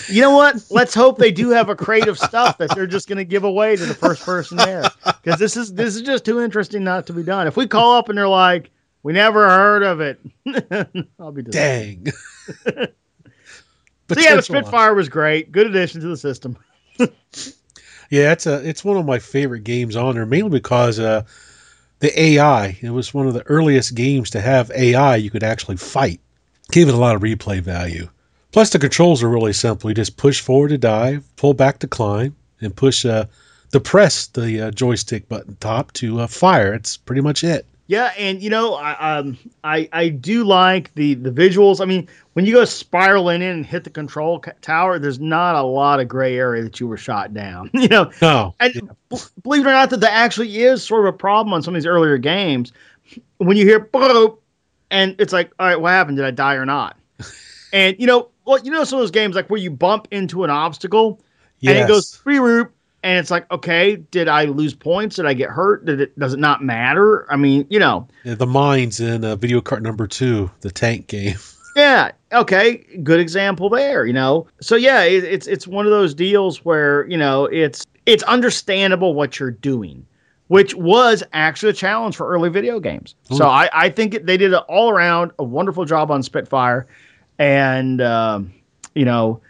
You 0.08 0.22
know 0.22 0.30
what? 0.30 0.64
Let's 0.70 0.94
hope 0.94 1.18
they 1.18 1.30
do 1.30 1.50
have 1.50 1.68
a 1.68 1.76
crate 1.76 2.08
of 2.08 2.18
stuff 2.18 2.56
that 2.58 2.74
they're 2.74 2.86
just 2.86 3.06
going 3.06 3.18
to 3.18 3.24
give 3.24 3.44
away 3.44 3.76
to 3.76 3.84
the 3.84 3.94
first 3.94 4.24
person 4.24 4.56
there, 4.56 4.84
because 5.04 5.38
this 5.38 5.56
is 5.56 5.74
this 5.74 5.94
is 5.94 6.02
just 6.02 6.24
too 6.24 6.40
interesting 6.40 6.82
not 6.82 7.06
to 7.06 7.12
be 7.12 7.22
done. 7.22 7.46
If 7.46 7.56
we 7.56 7.66
call 7.66 7.98
up 7.98 8.08
and 8.08 8.16
they're 8.16 8.26
like, 8.26 8.70
"We 9.02 9.12
never 9.12 9.46
heard 9.46 9.82
of 9.82 10.00
it," 10.00 10.20
I'll 11.20 11.32
be. 11.32 11.42
Dang. 11.42 12.06
So 14.12 14.20
yeah, 14.20 14.36
the 14.36 14.42
Spitfire 14.42 14.92
was 14.92 15.08
great. 15.08 15.50
Good 15.50 15.66
addition 15.66 16.02
to 16.02 16.08
the 16.08 16.16
system. 16.18 16.58
Yeah, 18.10 18.32
it's 18.32 18.46
a 18.46 18.66
it's 18.68 18.84
one 18.84 18.98
of 18.98 19.06
my 19.06 19.18
favorite 19.18 19.64
games 19.64 19.96
on 19.96 20.14
there, 20.14 20.26
mainly 20.26 20.50
because 20.50 21.00
uh, 21.00 21.22
the 22.04 22.20
AI. 22.20 22.76
It 22.82 22.90
was 22.90 23.14
one 23.14 23.26
of 23.26 23.32
the 23.32 23.46
earliest 23.46 23.94
games 23.94 24.30
to 24.30 24.40
have 24.42 24.70
AI 24.72 25.16
you 25.16 25.30
could 25.30 25.42
actually 25.42 25.78
fight. 25.78 26.20
Gave 26.70 26.88
it 26.88 26.94
a 26.94 26.98
lot 26.98 27.16
of 27.16 27.22
replay 27.22 27.62
value. 27.62 28.10
Plus, 28.52 28.68
the 28.68 28.78
controls 28.78 29.22
are 29.22 29.28
really 29.28 29.54
simple. 29.54 29.88
You 29.88 29.94
just 29.94 30.18
push 30.18 30.42
forward 30.42 30.68
to 30.68 30.78
dive, 30.78 31.24
pull 31.36 31.54
back 31.54 31.78
to 31.78 31.88
climb, 31.88 32.36
and 32.60 32.76
push 32.76 33.06
uh, 33.06 33.24
the 33.70 33.80
press 33.80 34.26
the 34.26 34.66
uh, 34.66 34.70
joystick 34.70 35.30
button 35.30 35.56
top 35.58 35.92
to 35.94 36.20
uh, 36.20 36.26
fire. 36.26 36.74
It's 36.74 36.98
pretty 36.98 37.22
much 37.22 37.42
it. 37.42 37.66
Yeah, 37.86 38.12
and 38.18 38.42
you 38.42 38.48
know, 38.48 38.74
I 38.74 39.18
um, 39.18 39.36
I 39.62 39.88
I 39.92 40.08
do 40.08 40.44
like 40.44 40.94
the 40.94 41.14
the 41.14 41.30
visuals. 41.30 41.82
I 41.82 41.84
mean, 41.84 42.08
when 42.32 42.46
you 42.46 42.54
go 42.54 42.64
spiraling 42.64 43.42
in 43.42 43.48
and 43.50 43.66
hit 43.66 43.84
the 43.84 43.90
control 43.90 44.38
ca- 44.40 44.52
tower, 44.62 44.98
there's 44.98 45.20
not 45.20 45.54
a 45.54 45.62
lot 45.62 46.00
of 46.00 46.08
gray 46.08 46.38
area 46.38 46.62
that 46.62 46.80
you 46.80 46.86
were 46.86 46.96
shot 46.96 47.34
down. 47.34 47.70
you 47.74 47.88
know, 47.88 48.10
No. 48.22 48.54
and 48.58 48.72
b- 49.10 49.16
believe 49.42 49.66
it 49.66 49.68
or 49.68 49.72
not, 49.72 49.90
that 49.90 50.00
that 50.00 50.12
actually 50.12 50.62
is 50.62 50.82
sort 50.82 51.06
of 51.06 51.14
a 51.14 51.18
problem 51.18 51.52
on 51.52 51.62
some 51.62 51.74
of 51.74 51.80
these 51.82 51.86
earlier 51.86 52.16
games. 52.16 52.72
When 53.36 53.56
you 53.58 53.66
hear 53.66 53.80
boop, 53.80 54.38
and 54.90 55.16
it's 55.18 55.32
like, 55.34 55.52
all 55.58 55.66
right, 55.66 55.78
what 55.78 55.90
happened? 55.90 56.16
Did 56.16 56.24
I 56.24 56.30
die 56.30 56.54
or 56.54 56.64
not? 56.64 56.96
and 57.72 57.96
you 57.98 58.06
know, 58.06 58.30
well, 58.46 58.58
you 58.60 58.70
know, 58.70 58.84
some 58.84 58.98
of 58.98 59.02
those 59.02 59.10
games 59.10 59.36
like 59.36 59.50
where 59.50 59.60
you 59.60 59.70
bump 59.70 60.08
into 60.10 60.44
an 60.44 60.50
obstacle 60.50 61.20
and 61.66 61.76
it 61.76 61.86
goes 61.86 62.12
Yes. 62.14 62.16
free 62.22 62.38
root, 62.38 62.70
and 63.04 63.18
it's 63.18 63.30
like, 63.30 63.48
okay, 63.50 63.96
did 63.96 64.28
I 64.28 64.46
lose 64.46 64.74
points? 64.74 65.16
Did 65.16 65.26
I 65.26 65.34
get 65.34 65.50
hurt? 65.50 65.84
Did 65.84 66.00
it? 66.00 66.18
Does 66.18 66.32
it 66.32 66.40
not 66.40 66.64
matter? 66.64 67.30
I 67.30 67.36
mean, 67.36 67.66
you 67.68 67.78
know, 67.78 68.08
Yeah, 68.24 68.34
the 68.34 68.46
mines 68.46 68.98
in 68.98 69.24
uh, 69.26 69.36
video 69.36 69.60
card 69.60 69.82
number 69.82 70.06
two, 70.06 70.50
the 70.62 70.70
tank 70.70 71.06
game. 71.06 71.36
yeah, 71.76 72.12
okay, 72.32 72.78
good 73.02 73.20
example 73.20 73.68
there. 73.68 74.06
You 74.06 74.14
know, 74.14 74.46
so 74.62 74.74
yeah, 74.74 75.02
it, 75.02 75.22
it's 75.22 75.46
it's 75.46 75.68
one 75.68 75.84
of 75.84 75.92
those 75.92 76.14
deals 76.14 76.64
where 76.64 77.06
you 77.06 77.18
know 77.18 77.44
it's 77.44 77.84
it's 78.06 78.22
understandable 78.22 79.12
what 79.12 79.38
you're 79.38 79.50
doing, 79.50 80.06
which 80.48 80.74
was 80.74 81.22
actually 81.34 81.70
a 81.70 81.74
challenge 81.74 82.16
for 82.16 82.26
early 82.26 82.48
video 82.48 82.80
games. 82.80 83.16
So 83.30 83.44
I 83.44 83.68
I 83.74 83.90
think 83.90 84.14
it, 84.14 84.24
they 84.24 84.38
did 84.38 84.54
an 84.54 84.62
all 84.66 84.88
around 84.88 85.32
a 85.38 85.44
wonderful 85.44 85.84
job 85.84 86.10
on 86.10 86.22
Spitfire, 86.22 86.86
and 87.38 88.00
um, 88.00 88.54
you 88.94 89.04
know. 89.04 89.42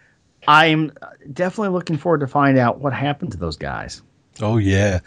I'm 0.47 0.93
definitely 1.33 1.71
looking 1.71 1.97
forward 1.97 2.21
to 2.21 2.27
find 2.27 2.59
out 2.59 2.81
what 2.81 2.93
happened 2.93 3.33
to 3.33 3.39
those 3.39 3.57
guys. 3.57 4.03
Oh 4.41 4.59
yeah. 4.59 5.01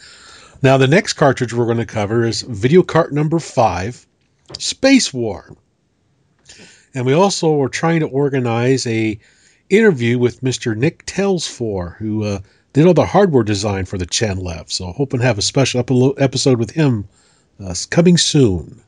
Now 0.61 0.77
the 0.77 0.87
next 0.87 1.13
cartridge 1.13 1.53
we're 1.53 1.65
going 1.65 1.77
to 1.77 1.85
cover 1.85 2.25
is 2.25 2.41
video 2.41 2.81
cart 2.81 3.13
number 3.13 3.39
five, 3.39 4.05
Space 4.57 5.13
War. 5.13 5.55
And 6.93 7.05
we 7.05 7.13
also 7.13 7.61
are 7.61 7.69
trying 7.69 7.99
to 7.99 8.07
organize 8.07 8.87
a 8.87 9.19
interview 9.69 10.17
with 10.17 10.41
Mr. 10.41 10.75
Nick 10.75 11.05
Telsfor, 11.05 11.95
who 11.97 12.23
uh, 12.23 12.39
did 12.73 12.87
all 12.87 12.93
the 12.93 13.05
hardware 13.05 13.43
design 13.43 13.85
for 13.85 13.97
the 13.97 14.05
Chen 14.05 14.37
Left. 14.37 14.71
So 14.71 14.91
hoping 14.91 15.19
to 15.19 15.25
have 15.25 15.37
a 15.37 15.43
special 15.43 15.83
episode 16.17 16.57
with 16.57 16.71
him 16.71 17.07
uh, 17.63 17.75
coming 17.89 18.17
soon. 18.17 18.81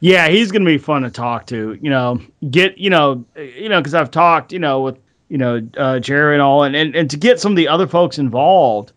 Yeah, 0.00 0.28
he's 0.28 0.50
going 0.50 0.64
to 0.64 0.70
be 0.70 0.78
fun 0.78 1.02
to 1.02 1.10
talk 1.10 1.46
to. 1.48 1.78
You 1.80 1.90
know, 1.90 2.20
get 2.50 2.78
you 2.78 2.88
know, 2.88 3.24
you 3.36 3.68
know, 3.68 3.80
because 3.80 3.94
I've 3.94 4.10
talked, 4.10 4.52
you 4.52 4.58
know, 4.58 4.80
with 4.80 4.98
you 5.30 5.38
know 5.38 5.66
uh, 5.78 5.98
Jerry 6.00 6.34
and 6.34 6.42
all, 6.42 6.64
and, 6.64 6.76
and 6.76 6.94
and 6.94 7.08
to 7.10 7.16
get 7.16 7.40
some 7.40 7.52
of 7.52 7.56
the 7.56 7.68
other 7.68 7.86
folks 7.86 8.18
involved, 8.18 8.92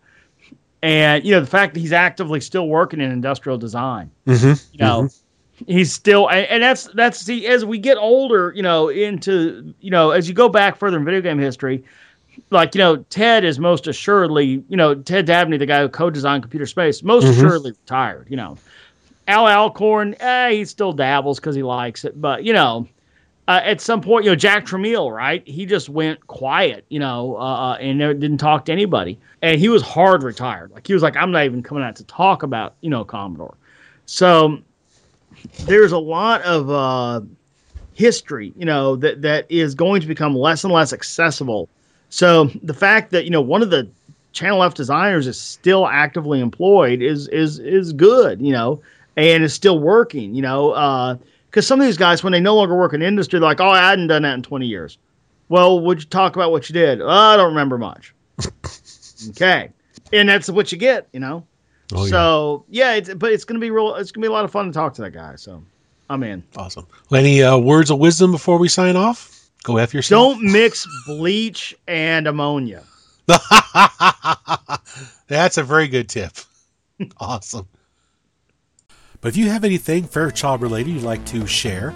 and 0.82 1.24
you 1.24 1.32
know, 1.32 1.40
the 1.40 1.46
fact 1.46 1.72
that 1.74 1.80
he's 1.80 1.92
actively 1.92 2.40
still 2.40 2.68
working 2.68 3.00
in 3.00 3.10
industrial 3.10 3.56
design. 3.56 4.10
Mm-hmm. 4.26 4.52
You 4.72 4.78
know, 4.78 5.08
he's 5.66 5.92
still, 5.92 6.28
and, 6.28 6.46
and 6.46 6.62
that's 6.62 6.84
that's 6.88 7.18
see, 7.18 7.46
as 7.46 7.64
we 7.64 7.78
get 7.78 7.96
older, 7.96 8.52
you 8.54 8.62
know, 8.62 8.88
into 8.88 9.72
you 9.80 9.90
know, 9.90 10.10
as 10.10 10.28
you 10.28 10.34
go 10.34 10.50
back 10.50 10.76
further 10.76 10.98
in 10.98 11.04
video 11.04 11.22
game 11.22 11.38
history. 11.38 11.84
Like 12.50 12.74
you 12.74 12.80
know, 12.80 12.96
Ted 12.96 13.44
is 13.44 13.60
most 13.60 13.86
assuredly, 13.86 14.64
you 14.68 14.76
know, 14.76 14.96
Ted 14.96 15.24
Dabney, 15.24 15.56
the 15.56 15.66
guy 15.66 15.82
who 15.82 15.88
co-designed 15.88 16.42
Computer 16.42 16.66
Space, 16.66 17.02
most 17.04 17.24
Mhm. 17.24 17.30
assuredly 17.30 17.70
retired. 17.70 18.26
You 18.28 18.36
know, 18.36 18.58
Al 19.28 19.46
Alcorn, 19.46 20.16
eh, 20.18 20.50
he 20.50 20.64
still 20.64 20.92
dabbles 20.92 21.38
because 21.38 21.54
he 21.54 21.62
likes 21.62 22.04
it. 22.04 22.20
But, 22.20 22.44
you 22.44 22.52
know, 22.52 22.88
uh, 23.46 23.60
at 23.62 23.80
some 23.80 24.00
point, 24.00 24.24
you 24.24 24.30
know, 24.30 24.36
Jack 24.36 24.64
Tramiel, 24.64 25.14
right? 25.14 25.46
He 25.46 25.66
just 25.66 25.88
went 25.88 26.26
quiet, 26.26 26.84
you 26.88 26.98
know, 26.98 27.36
uh, 27.36 27.76
and 27.80 27.98
never, 27.98 28.14
didn't 28.14 28.38
talk 28.38 28.64
to 28.66 28.72
anybody. 28.72 29.18
And 29.42 29.60
he 29.60 29.68
was 29.68 29.82
hard 29.82 30.22
retired. 30.22 30.70
Like, 30.70 30.86
he 30.86 30.94
was 30.94 31.02
like, 31.02 31.16
I'm 31.16 31.30
not 31.30 31.44
even 31.44 31.62
coming 31.62 31.84
out 31.84 31.96
to 31.96 32.04
talk 32.04 32.42
about, 32.42 32.74
you 32.80 32.90
know, 32.90 33.04
Commodore. 33.04 33.54
So 34.06 34.58
there's 35.66 35.92
a 35.92 35.98
lot 35.98 36.40
of 36.42 36.70
uh, 36.70 37.20
history, 37.92 38.54
you 38.56 38.64
know, 38.64 38.96
that, 38.96 39.22
that 39.22 39.46
is 39.50 39.74
going 39.74 40.00
to 40.00 40.06
become 40.06 40.34
less 40.34 40.64
and 40.64 40.72
less 40.72 40.92
accessible. 40.92 41.68
So 42.08 42.46
the 42.62 42.74
fact 42.74 43.10
that, 43.10 43.24
you 43.24 43.30
know, 43.30 43.42
one 43.42 43.62
of 43.62 43.70
the 43.70 43.88
Channel 44.32 44.62
F 44.64 44.74
designers 44.74 45.26
is 45.26 45.40
still 45.40 45.86
actively 45.86 46.40
employed 46.40 47.02
is 47.02 47.28
is 47.28 47.60
is 47.60 47.92
good, 47.92 48.42
you 48.42 48.52
know, 48.52 48.82
and 49.16 49.44
is 49.44 49.54
still 49.54 49.78
working, 49.78 50.34
you 50.34 50.42
know, 50.42 50.72
because 51.54 51.68
some 51.68 51.80
of 51.80 51.86
these 51.86 51.96
guys, 51.96 52.24
when 52.24 52.32
they 52.32 52.40
no 52.40 52.56
longer 52.56 52.76
work 52.76 52.94
in 52.94 53.00
industry, 53.00 53.38
they're 53.38 53.48
like, 53.48 53.60
oh, 53.60 53.68
I 53.68 53.78
hadn't 53.90 54.08
done 54.08 54.22
that 54.22 54.34
in 54.34 54.42
20 54.42 54.66
years. 54.66 54.98
Well, 55.48 55.78
would 55.78 56.00
you 56.00 56.08
talk 56.08 56.34
about 56.34 56.50
what 56.50 56.68
you 56.68 56.72
did? 56.72 57.00
Oh, 57.00 57.08
I 57.08 57.36
don't 57.36 57.50
remember 57.50 57.78
much. 57.78 58.12
okay, 59.28 59.70
and 60.12 60.28
that's 60.28 60.50
what 60.50 60.72
you 60.72 60.78
get, 60.78 61.06
you 61.12 61.20
know. 61.20 61.46
Oh, 61.94 62.06
yeah. 62.06 62.10
so 62.10 62.64
yeah, 62.68 62.94
it's, 62.94 63.14
but 63.14 63.30
it's 63.30 63.44
gonna 63.44 63.60
be 63.60 63.70
real. 63.70 63.94
It's 63.94 64.10
gonna 64.10 64.24
be 64.24 64.28
a 64.28 64.32
lot 64.32 64.44
of 64.44 64.50
fun 64.50 64.66
to 64.66 64.72
talk 64.72 64.94
to 64.94 65.02
that 65.02 65.12
guy. 65.12 65.36
So 65.36 65.62
I'm 66.10 66.24
in. 66.24 66.42
Awesome. 66.56 66.88
Well, 67.08 67.20
any 67.20 67.40
uh, 67.40 67.56
words 67.56 67.92
of 67.92 68.00
wisdom 68.00 68.32
before 68.32 68.58
we 68.58 68.68
sign 68.68 68.96
off? 68.96 69.48
Go 69.62 69.76
F 69.76 69.94
yourself. 69.94 70.34
Don't 70.34 70.50
mix 70.50 70.88
bleach 71.06 71.72
and 71.86 72.26
ammonia. 72.26 72.82
That's 75.28 75.56
a 75.56 75.62
very 75.62 75.86
good 75.86 76.08
tip. 76.08 76.32
awesome. 77.18 77.68
But 79.24 79.30
if 79.30 79.38
you 79.38 79.48
have 79.48 79.64
anything 79.64 80.04
Fairchild 80.04 80.60
related 80.60 80.90
you'd 80.90 81.02
like 81.02 81.24
to 81.28 81.46
share, 81.46 81.94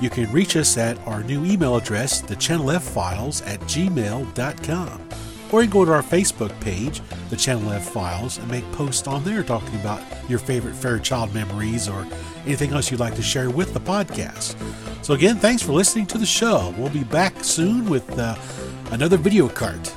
you 0.00 0.08
can 0.08 0.30
reach 0.30 0.54
us 0.54 0.78
at 0.78 0.96
our 1.04 1.24
new 1.24 1.44
email 1.44 1.74
address, 1.74 2.20
the 2.20 2.36
Channel 2.36 2.70
F 2.70 2.84
Files 2.84 3.42
at 3.42 3.58
gmail.com. 3.62 5.08
Or 5.50 5.62
you 5.62 5.68
can 5.68 5.72
go 5.72 5.84
to 5.84 5.92
our 5.92 6.02
Facebook 6.02 6.58
page, 6.60 7.02
the 7.28 7.34
Channel 7.34 7.72
F 7.72 7.90
Files, 7.90 8.38
and 8.38 8.48
make 8.48 8.62
posts 8.70 9.08
on 9.08 9.24
there 9.24 9.42
talking 9.42 9.80
about 9.80 10.00
your 10.30 10.38
favorite 10.38 10.76
Fairchild 10.76 11.34
memories 11.34 11.88
or 11.88 12.06
anything 12.46 12.72
else 12.72 12.88
you'd 12.88 13.00
like 13.00 13.16
to 13.16 13.22
share 13.22 13.50
with 13.50 13.74
the 13.74 13.80
podcast. 13.80 14.54
So, 15.04 15.14
again, 15.14 15.38
thanks 15.38 15.64
for 15.64 15.72
listening 15.72 16.06
to 16.06 16.18
the 16.18 16.26
show. 16.26 16.72
We'll 16.78 16.90
be 16.90 17.02
back 17.02 17.42
soon 17.42 17.90
with 17.90 18.16
uh, 18.16 18.36
another 18.92 19.16
video 19.16 19.48
cart. 19.48 19.92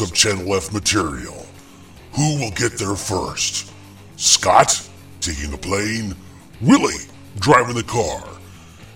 Of 0.00 0.12
Channel 0.12 0.54
F 0.54 0.72
material. 0.72 1.46
Who 2.12 2.38
will 2.38 2.50
get 2.50 2.78
there 2.78 2.96
first? 2.96 3.72
Scott 4.16 4.88
taking 5.20 5.50
the 5.50 5.58
plane, 5.58 6.14
Willie 6.60 7.06
driving 7.38 7.76
the 7.76 7.82
car. 7.82 8.22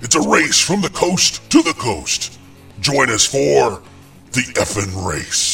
It's 0.00 0.14
a 0.14 0.28
race 0.28 0.60
from 0.60 0.80
the 0.80 0.90
coast 0.90 1.48
to 1.50 1.62
the 1.62 1.74
coast. 1.74 2.38
Join 2.80 3.10
us 3.10 3.24
for 3.24 3.82
the 4.32 4.42
effin' 4.56 5.06
race. 5.08 5.53